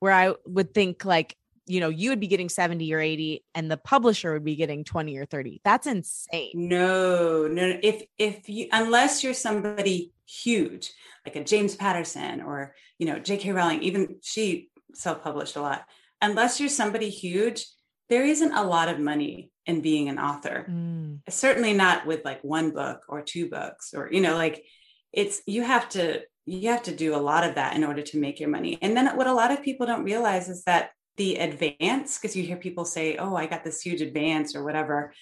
where 0.00 0.12
I 0.12 0.34
would 0.46 0.74
think 0.74 1.04
like, 1.04 1.36
you 1.66 1.78
know, 1.78 1.88
you 1.88 2.10
would 2.10 2.18
be 2.18 2.26
getting 2.26 2.48
70 2.48 2.92
or 2.92 2.98
80 2.98 3.44
and 3.54 3.70
the 3.70 3.76
publisher 3.76 4.32
would 4.32 4.44
be 4.44 4.56
getting 4.56 4.82
20 4.82 5.16
or 5.16 5.26
30. 5.26 5.60
That's 5.64 5.86
insane. 5.86 6.50
No, 6.54 7.46
no. 7.46 7.78
If 7.82 8.02
if 8.18 8.48
you 8.48 8.66
unless 8.72 9.22
you're 9.22 9.32
somebody 9.32 10.12
huge, 10.26 10.90
like 11.24 11.36
a 11.36 11.44
James 11.44 11.76
Patterson 11.76 12.40
or, 12.40 12.74
you 12.98 13.06
know, 13.06 13.20
J.K. 13.20 13.52
Rowling, 13.52 13.82
even 13.82 14.16
she 14.22 14.70
self-published 14.94 15.56
a 15.56 15.62
lot. 15.62 15.84
Unless 16.20 16.58
you're 16.58 16.68
somebody 16.68 17.08
huge, 17.08 17.66
there 18.08 18.24
isn't 18.24 18.52
a 18.52 18.64
lot 18.64 18.88
of 18.88 18.98
money 18.98 19.50
in 19.66 19.80
being 19.80 20.08
an 20.08 20.18
author. 20.18 20.66
Mm. 20.68 21.20
Certainly 21.28 21.74
not 21.74 22.06
with 22.06 22.24
like 22.24 22.42
one 22.42 22.70
book 22.70 23.02
or 23.08 23.22
two 23.22 23.48
books 23.48 23.94
or, 23.94 24.08
you 24.12 24.20
know, 24.20 24.34
like 24.34 24.64
it's 25.12 25.42
you 25.46 25.62
have 25.62 25.88
to 25.90 26.22
you 26.44 26.70
have 26.70 26.82
to 26.82 26.94
do 26.94 27.14
a 27.14 27.18
lot 27.18 27.44
of 27.44 27.54
that 27.54 27.76
in 27.76 27.84
order 27.84 28.02
to 28.02 28.18
make 28.18 28.40
your 28.40 28.48
money. 28.48 28.78
And 28.82 28.96
then 28.96 29.16
what 29.16 29.28
a 29.28 29.32
lot 29.32 29.52
of 29.52 29.62
people 29.62 29.86
don't 29.86 30.04
realize 30.04 30.48
is 30.48 30.64
that 30.64 30.90
the 31.16 31.36
advance, 31.36 32.18
because 32.18 32.34
you 32.34 32.42
hear 32.42 32.56
people 32.56 32.84
say, 32.84 33.16
oh, 33.16 33.36
I 33.36 33.46
got 33.46 33.62
this 33.62 33.80
huge 33.80 34.00
advance 34.00 34.56
or 34.56 34.64
whatever. 34.64 35.12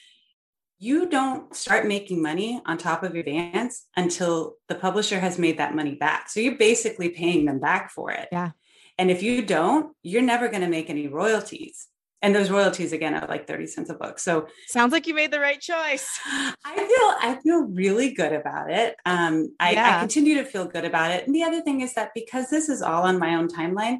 You 0.78 1.10
don't 1.10 1.54
start 1.54 1.86
making 1.86 2.22
money 2.22 2.62
on 2.64 2.78
top 2.78 3.02
of 3.02 3.14
your 3.14 3.20
advance 3.20 3.86
until 3.96 4.54
the 4.68 4.76
publisher 4.76 5.20
has 5.20 5.38
made 5.38 5.58
that 5.58 5.74
money 5.74 5.94
back. 5.94 6.30
So 6.30 6.40
you're 6.40 6.56
basically 6.56 7.10
paying 7.10 7.44
them 7.44 7.60
back 7.60 7.90
for 7.90 8.10
it. 8.12 8.28
Yeah. 8.32 8.52
And 8.96 9.10
if 9.10 9.22
you 9.22 9.42
don't, 9.42 9.94
you're 10.02 10.22
never 10.22 10.48
going 10.48 10.62
to 10.62 10.68
make 10.68 10.88
any 10.88 11.06
royalties 11.06 11.86
and 12.22 12.34
those 12.34 12.50
royalties 12.50 12.92
again 12.92 13.14
are 13.14 13.26
like 13.26 13.46
30 13.46 13.66
cents 13.66 13.90
a 13.90 13.94
book. 13.94 14.18
So 14.18 14.48
sounds 14.66 14.92
like 14.92 15.06
you 15.06 15.14
made 15.14 15.30
the 15.30 15.40
right 15.40 15.60
choice. 15.60 16.08
I 16.26 16.76
feel 16.76 17.30
i 17.30 17.38
feel 17.42 17.62
really 17.64 18.12
good 18.12 18.32
about 18.32 18.70
it. 18.70 18.96
Um 19.06 19.54
I, 19.58 19.72
yeah. 19.72 19.96
I 19.96 20.00
continue 20.00 20.34
to 20.36 20.44
feel 20.44 20.66
good 20.66 20.84
about 20.84 21.10
it. 21.10 21.26
And 21.26 21.34
the 21.34 21.42
other 21.42 21.62
thing 21.62 21.80
is 21.80 21.94
that 21.94 22.10
because 22.14 22.50
this 22.50 22.68
is 22.68 22.82
all 22.82 23.04
on 23.04 23.18
my 23.18 23.34
own 23.34 23.48
timeline 23.48 23.98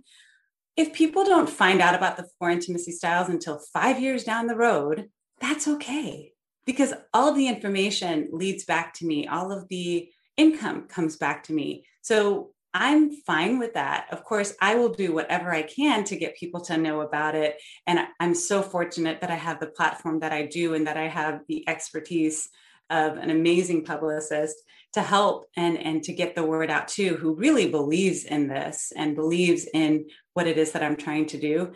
if 0.76 0.92
people 0.92 1.24
don't 1.24 1.50
find 1.50 1.80
out 1.80 1.94
about 1.94 2.16
the 2.16 2.26
four 2.38 2.50
intimacy 2.50 2.92
styles 2.92 3.28
until 3.28 3.60
five 3.72 4.00
years 4.00 4.24
down 4.24 4.46
the 4.46 4.56
road 4.56 5.08
that's 5.40 5.66
okay. 5.66 6.32
Because 6.66 6.92
all 7.14 7.28
of 7.28 7.36
the 7.36 7.48
information 7.48 8.28
leads 8.30 8.64
back 8.64 8.94
to 8.94 9.06
me. 9.06 9.26
All 9.26 9.50
of 9.50 9.66
the 9.68 10.08
income 10.36 10.86
comes 10.86 11.16
back 11.16 11.44
to 11.44 11.52
me. 11.52 11.84
So 12.02 12.50
I'm 12.72 13.10
fine 13.10 13.58
with 13.58 13.74
that. 13.74 14.06
Of 14.12 14.22
course, 14.24 14.54
I 14.60 14.76
will 14.76 14.90
do 14.90 15.12
whatever 15.12 15.52
I 15.52 15.62
can 15.62 16.04
to 16.04 16.16
get 16.16 16.36
people 16.36 16.60
to 16.62 16.76
know 16.76 17.00
about 17.00 17.34
it. 17.34 17.56
And 17.86 18.00
I'm 18.20 18.34
so 18.34 18.62
fortunate 18.62 19.20
that 19.20 19.30
I 19.30 19.34
have 19.34 19.58
the 19.58 19.66
platform 19.66 20.20
that 20.20 20.32
I 20.32 20.46
do 20.46 20.74
and 20.74 20.86
that 20.86 20.96
I 20.96 21.08
have 21.08 21.40
the 21.48 21.68
expertise 21.68 22.48
of 22.88 23.16
an 23.16 23.30
amazing 23.30 23.84
publicist 23.84 24.56
to 24.92 25.02
help 25.02 25.46
and, 25.56 25.78
and 25.78 26.02
to 26.04 26.12
get 26.12 26.34
the 26.34 26.44
word 26.44 26.70
out 26.70 26.88
too, 26.88 27.16
who 27.16 27.34
really 27.34 27.68
believes 27.70 28.24
in 28.24 28.48
this 28.48 28.92
and 28.96 29.14
believes 29.14 29.66
in 29.72 30.06
what 30.34 30.46
it 30.46 30.58
is 30.58 30.72
that 30.72 30.82
I'm 30.82 30.96
trying 30.96 31.26
to 31.26 31.38
do. 31.38 31.72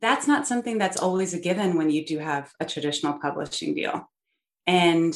That's 0.00 0.26
not 0.26 0.46
something 0.46 0.78
that's 0.78 0.96
always 0.96 1.34
a 1.34 1.40
given 1.40 1.76
when 1.76 1.90
you 1.90 2.06
do 2.06 2.18
have 2.18 2.52
a 2.60 2.64
traditional 2.64 3.18
publishing 3.18 3.74
deal. 3.74 4.08
And 4.66 5.14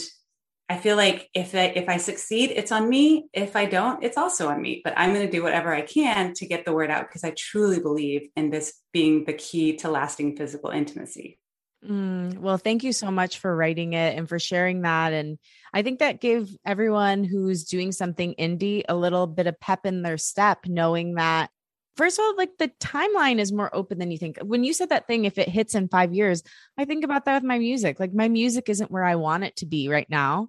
I 0.68 0.78
feel 0.78 0.96
like 0.96 1.28
if 1.34 1.54
I, 1.54 1.72
if 1.76 1.88
I 1.88 1.98
succeed, 1.98 2.50
it's 2.50 2.72
on 2.72 2.88
me. 2.88 3.26
If 3.34 3.54
I 3.54 3.66
don't, 3.66 4.02
it's 4.02 4.16
also 4.16 4.48
on 4.48 4.62
me. 4.62 4.80
But 4.82 4.94
I'm 4.96 5.12
going 5.12 5.26
to 5.26 5.30
do 5.30 5.42
whatever 5.42 5.74
I 5.74 5.82
can 5.82 6.32
to 6.34 6.46
get 6.46 6.64
the 6.64 6.72
word 6.72 6.90
out 6.90 7.06
because 7.06 7.22
I 7.22 7.34
truly 7.36 7.80
believe 7.80 8.28
in 8.34 8.50
this 8.50 8.80
being 8.92 9.24
the 9.24 9.34
key 9.34 9.76
to 9.76 9.90
lasting 9.90 10.36
physical 10.36 10.70
intimacy. 10.70 11.38
Mm, 11.86 12.38
well, 12.38 12.56
thank 12.56 12.82
you 12.82 12.92
so 12.92 13.10
much 13.10 13.38
for 13.40 13.54
writing 13.54 13.92
it 13.92 14.16
and 14.16 14.26
for 14.26 14.38
sharing 14.38 14.82
that. 14.82 15.12
And 15.12 15.38
I 15.74 15.82
think 15.82 15.98
that 15.98 16.20
gave 16.20 16.48
everyone 16.64 17.24
who's 17.24 17.64
doing 17.64 17.92
something 17.92 18.34
indie 18.38 18.84
a 18.88 18.96
little 18.96 19.26
bit 19.26 19.46
of 19.46 19.60
pep 19.60 19.84
in 19.84 20.00
their 20.00 20.16
step, 20.16 20.60
knowing 20.66 21.16
that 21.16 21.50
first 21.96 22.18
of 22.18 22.22
all, 22.22 22.36
like 22.36 22.56
the 22.58 22.72
timeline 22.80 23.38
is 23.38 23.52
more 23.52 23.74
open 23.74 23.98
than 23.98 24.10
you 24.10 24.16
think. 24.16 24.38
When 24.38 24.64
you 24.64 24.72
said 24.72 24.88
that 24.88 25.06
thing, 25.06 25.26
if 25.26 25.36
it 25.36 25.48
hits 25.48 25.74
in 25.74 25.88
five 25.88 26.14
years, 26.14 26.42
I 26.78 26.86
think 26.86 27.04
about 27.04 27.26
that 27.26 27.34
with 27.34 27.48
my 27.48 27.58
music. 27.58 28.00
Like 28.00 28.14
my 28.14 28.28
music 28.28 28.70
isn't 28.70 28.90
where 28.90 29.04
I 29.04 29.16
want 29.16 29.44
it 29.44 29.56
to 29.56 29.66
be 29.66 29.90
right 29.90 30.08
now 30.08 30.48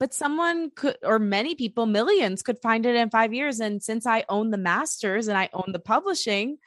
but 0.00 0.14
someone 0.14 0.70
could 0.74 0.96
or 1.02 1.18
many 1.18 1.54
people 1.54 1.86
millions 1.86 2.42
could 2.42 2.58
find 2.60 2.86
it 2.86 2.96
in 2.96 3.10
5 3.10 3.34
years 3.34 3.60
and 3.60 3.82
since 3.82 4.06
I 4.06 4.24
own 4.28 4.50
the 4.50 4.58
masters 4.58 5.28
and 5.28 5.38
I 5.38 5.48
own 5.52 5.72
the 5.72 5.78
publishing 5.78 6.58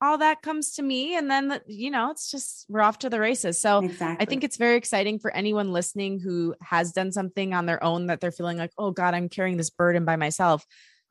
all 0.00 0.18
that 0.18 0.42
comes 0.42 0.74
to 0.74 0.82
me 0.82 1.16
and 1.16 1.30
then 1.30 1.48
the, 1.48 1.62
you 1.66 1.90
know 1.90 2.10
it's 2.10 2.30
just 2.30 2.66
we're 2.68 2.80
off 2.80 3.00
to 3.00 3.10
the 3.10 3.20
races. 3.20 3.60
So 3.60 3.80
exactly. 3.80 4.24
i 4.24 4.28
think 4.28 4.44
it's 4.44 4.56
very 4.56 4.76
exciting 4.76 5.18
for 5.18 5.30
anyone 5.32 5.72
listening 5.72 6.20
who 6.20 6.54
has 6.62 6.92
done 6.92 7.12
something 7.12 7.52
on 7.54 7.66
their 7.66 7.82
own 7.82 8.06
that 8.06 8.20
they're 8.20 8.30
feeling 8.30 8.58
like 8.58 8.72
oh 8.78 8.90
god 8.90 9.14
i'm 9.14 9.28
carrying 9.28 9.56
this 9.56 9.70
burden 9.70 10.04
by 10.04 10.16
myself. 10.16 10.64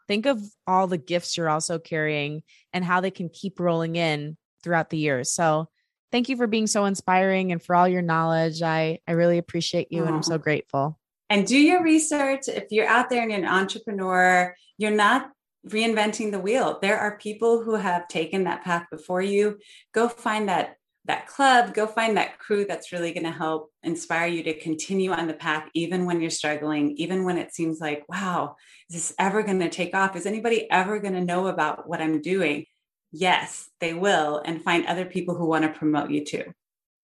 Think 0.08 0.26
of 0.26 0.42
all 0.66 0.88
the 0.88 0.98
gifts 0.98 1.36
you're 1.36 1.50
also 1.50 1.80
carrying 1.80 2.44
and 2.72 2.86
how 2.86 3.02
they 3.02 3.12
can 3.12 3.28
keep 3.28 3.60
rolling 3.60 3.98
in 3.98 4.38
throughout 4.64 4.90
the 4.90 4.98
years. 4.98 5.34
So 5.34 5.68
thank 6.14 6.30
you 6.30 6.38
for 6.38 6.48
being 6.48 6.68
so 6.68 6.86
inspiring 6.86 7.52
and 7.52 7.62
for 7.62 7.76
all 7.76 7.90
your 7.90 8.02
knowledge. 8.02 8.62
I 8.62 9.00
i 9.06 9.12
really 9.12 9.38
appreciate 9.38 9.92
you 9.92 10.06
and 10.06 10.16
i'm 10.16 10.24
so 10.24 10.38
grateful 10.38 10.98
and 11.30 11.46
do 11.46 11.58
your 11.58 11.84
research 11.84 12.48
if 12.48 12.66
you're 12.72 12.88
out 12.88 13.10
there 13.10 13.22
and 13.22 13.32
you're 13.32 13.40
an 13.40 13.46
entrepreneur 13.46 14.56
you're 14.78 14.92
not 14.92 15.32
reinventing 15.68 16.32
the 16.32 16.40
wheel. 16.40 16.80
There 16.82 16.98
are 16.98 17.18
people 17.18 17.64
who 17.64 17.76
have 17.76 18.08
taken 18.08 18.46
that 18.46 18.64
path 18.64 18.86
before 18.92 19.22
you. 19.22 19.58
Go 19.94 20.08
find 20.08 20.50
that 20.50 20.76
that 21.06 21.26
club, 21.26 21.74
go 21.74 21.88
find 21.88 22.18
that 22.18 22.38
crew 22.38 22.66
that's 22.66 22.92
really 22.92 23.14
going 23.14 23.24
to 23.24 23.32
help 23.32 23.72
inspire 23.82 24.28
you 24.28 24.44
to 24.44 24.60
continue 24.60 25.14
on 25.14 25.26
the 25.26 25.34
path 25.34 25.66
even 25.74 26.06
when 26.06 26.20
you're 26.20 26.30
struggling, 26.30 26.98
even 26.98 27.24
when 27.24 27.38
it 27.38 27.56
seems 27.56 27.80
like, 27.80 28.04
wow, 28.10 28.58
is 28.90 28.96
this 28.96 29.14
ever 29.18 29.42
going 29.42 29.62
to 29.62 29.70
take 29.70 29.96
off? 29.96 30.18
Is 30.18 30.26
anybody 30.26 30.70
ever 30.70 31.00
going 31.00 31.14
to 31.14 31.24
know 31.24 31.48
about 31.48 31.88
what 31.88 32.02
I'm 32.02 32.22
doing? 32.22 32.66
Yes, 33.14 33.70
they 33.80 33.94
will 33.94 34.42
and 34.44 34.62
find 34.62 34.86
other 34.86 35.06
people 35.06 35.36
who 35.36 35.46
want 35.46 35.64
to 35.64 35.80
promote 35.80 36.12
you 36.12 36.26
too. 36.26 36.44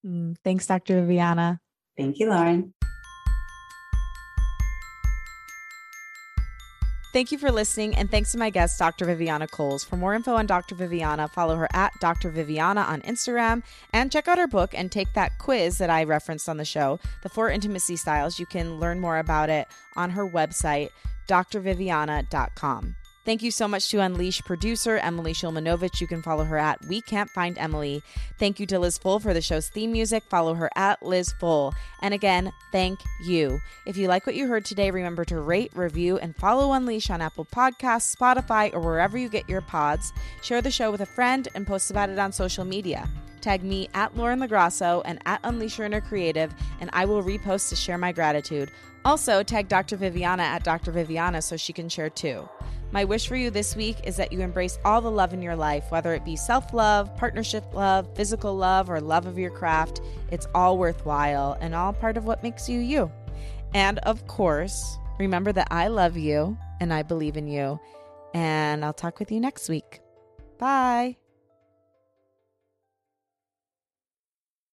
Mm, 0.05 0.35
thanks, 0.43 0.67
Dr. 0.67 0.99
Viviana. 0.99 1.61
Thank 1.95 2.19
you, 2.19 2.29
Lauren. 2.29 2.73
Thank 7.13 7.31
you 7.31 7.37
for 7.37 7.51
listening, 7.51 7.95
and 7.95 8.09
thanks 8.09 8.31
to 8.31 8.39
my 8.39 8.49
guest, 8.49 8.79
Dr. 8.79 9.05
Viviana 9.05 9.47
Coles. 9.47 9.83
For 9.83 9.97
more 9.97 10.15
info 10.15 10.33
on 10.33 10.47
Dr. 10.47 10.73
Viviana, 10.73 11.27
follow 11.27 11.55
her 11.57 11.67
at 11.71 11.93
Dr. 11.99 12.31
Viviana 12.31 12.81
on 12.81 13.01
Instagram 13.01 13.61
and 13.93 14.11
check 14.11 14.27
out 14.27 14.39
her 14.39 14.47
book 14.47 14.71
and 14.73 14.91
take 14.91 15.13
that 15.13 15.37
quiz 15.37 15.77
that 15.77 15.91
I 15.91 16.05
referenced 16.05 16.49
on 16.49 16.57
the 16.57 16.65
show, 16.65 16.99
The 17.21 17.29
Four 17.29 17.51
Intimacy 17.51 17.97
Styles. 17.97 18.39
You 18.39 18.47
can 18.47 18.79
learn 18.79 18.99
more 18.99 19.19
about 19.19 19.51
it 19.51 19.67
on 19.95 20.09
her 20.09 20.27
website, 20.27 20.89
drviviana.com. 21.27 22.95
Thank 23.25 23.41
you 23.41 23.51
so 23.51 23.69
much 23.69 23.89
to 23.89 24.01
Unleash 24.01 24.41
producer 24.41 24.97
Emily 24.97 25.33
Shulmanovich. 25.33 26.01
You 26.01 26.07
can 26.07 26.21
follow 26.21 26.43
her 26.43 26.57
at 26.57 26.83
We 26.87 26.99
Can't 26.99 27.29
Find 27.29 27.57
Emily. 27.57 28.03
Thank 28.37 28.59
you 28.59 28.65
to 28.65 28.79
Liz 28.79 28.97
Full 28.97 29.21
for 29.21 29.33
the 29.33 29.39
show's 29.41 29.69
theme 29.69 29.93
music. 29.93 30.23
Follow 30.29 30.55
her 30.55 30.69
at 30.75 31.01
Liz 31.01 31.31
Full. 31.39 31.73
And 32.01 32.13
again, 32.13 32.51
thank 32.73 32.99
you. 33.23 33.61
If 33.85 33.95
you 33.95 34.09
like 34.09 34.25
what 34.25 34.35
you 34.35 34.47
heard 34.47 34.65
today, 34.65 34.91
remember 34.91 35.23
to 35.25 35.39
rate, 35.39 35.71
review, 35.73 36.17
and 36.17 36.35
follow 36.35 36.73
Unleash 36.73 37.09
on 37.09 37.21
Apple 37.21 37.45
Podcasts, 37.45 38.13
Spotify, 38.13 38.73
or 38.73 38.81
wherever 38.81 39.17
you 39.17 39.29
get 39.29 39.47
your 39.47 39.61
pods. 39.61 40.11
Share 40.41 40.61
the 40.61 40.69
show 40.69 40.91
with 40.91 40.99
a 40.99 41.05
friend 41.05 41.47
and 41.55 41.65
post 41.65 41.91
about 41.91 42.09
it 42.09 42.19
on 42.19 42.33
social 42.33 42.65
media. 42.65 43.07
Tag 43.39 43.63
me 43.63 43.87
at 43.93 44.17
Lauren 44.17 44.41
LoGrasso 44.41 45.01
and 45.05 45.19
at 45.25 45.39
Unleash 45.45 45.77
Your 45.77 45.85
Inner 45.85 46.01
Creative, 46.01 46.53
and 46.81 46.89
I 46.91 47.05
will 47.05 47.23
repost 47.23 47.69
to 47.69 47.77
share 47.77 47.97
my 47.97 48.11
gratitude. 48.11 48.69
Also, 49.05 49.43
tag 49.43 49.69
Dr. 49.69 49.95
Viviana 49.95 50.43
at 50.43 50.65
Dr. 50.65 50.91
Viviana 50.91 51.41
so 51.41 51.55
she 51.55 51.71
can 51.71 51.87
share 51.87 52.09
too. 52.09 52.49
My 52.93 53.05
wish 53.05 53.27
for 53.27 53.35
you 53.35 53.49
this 53.49 53.75
week 53.75 53.97
is 54.03 54.17
that 54.17 54.31
you 54.31 54.41
embrace 54.41 54.77
all 54.85 55.01
the 55.01 55.09
love 55.09 55.33
in 55.33 55.41
your 55.41 55.55
life, 55.55 55.89
whether 55.89 56.13
it 56.13 56.23
be 56.23 56.35
self 56.35 56.75
love, 56.75 57.17
partnership 57.17 57.65
love, 57.73 58.07
physical 58.15 58.55
love, 58.55 58.87
or 58.87 59.01
love 59.01 59.25
of 59.25 59.39
your 59.39 59.49
craft. 59.49 59.99
It's 60.31 60.47
all 60.53 60.77
worthwhile 60.77 61.57
and 61.59 61.73
all 61.73 61.91
part 61.91 62.17
of 62.17 62.25
what 62.25 62.43
makes 62.43 62.69
you 62.69 62.79
you. 62.79 63.11
And 63.73 63.97
of 63.99 64.27
course, 64.27 64.99
remember 65.17 65.51
that 65.53 65.69
I 65.71 65.87
love 65.87 66.17
you 66.17 66.55
and 66.79 66.93
I 66.93 67.01
believe 67.01 67.35
in 67.35 67.47
you. 67.47 67.79
And 68.35 68.85
I'll 68.85 68.93
talk 68.93 69.17
with 69.17 69.31
you 69.31 69.39
next 69.39 69.69
week. 69.69 69.99
Bye. 70.59 71.17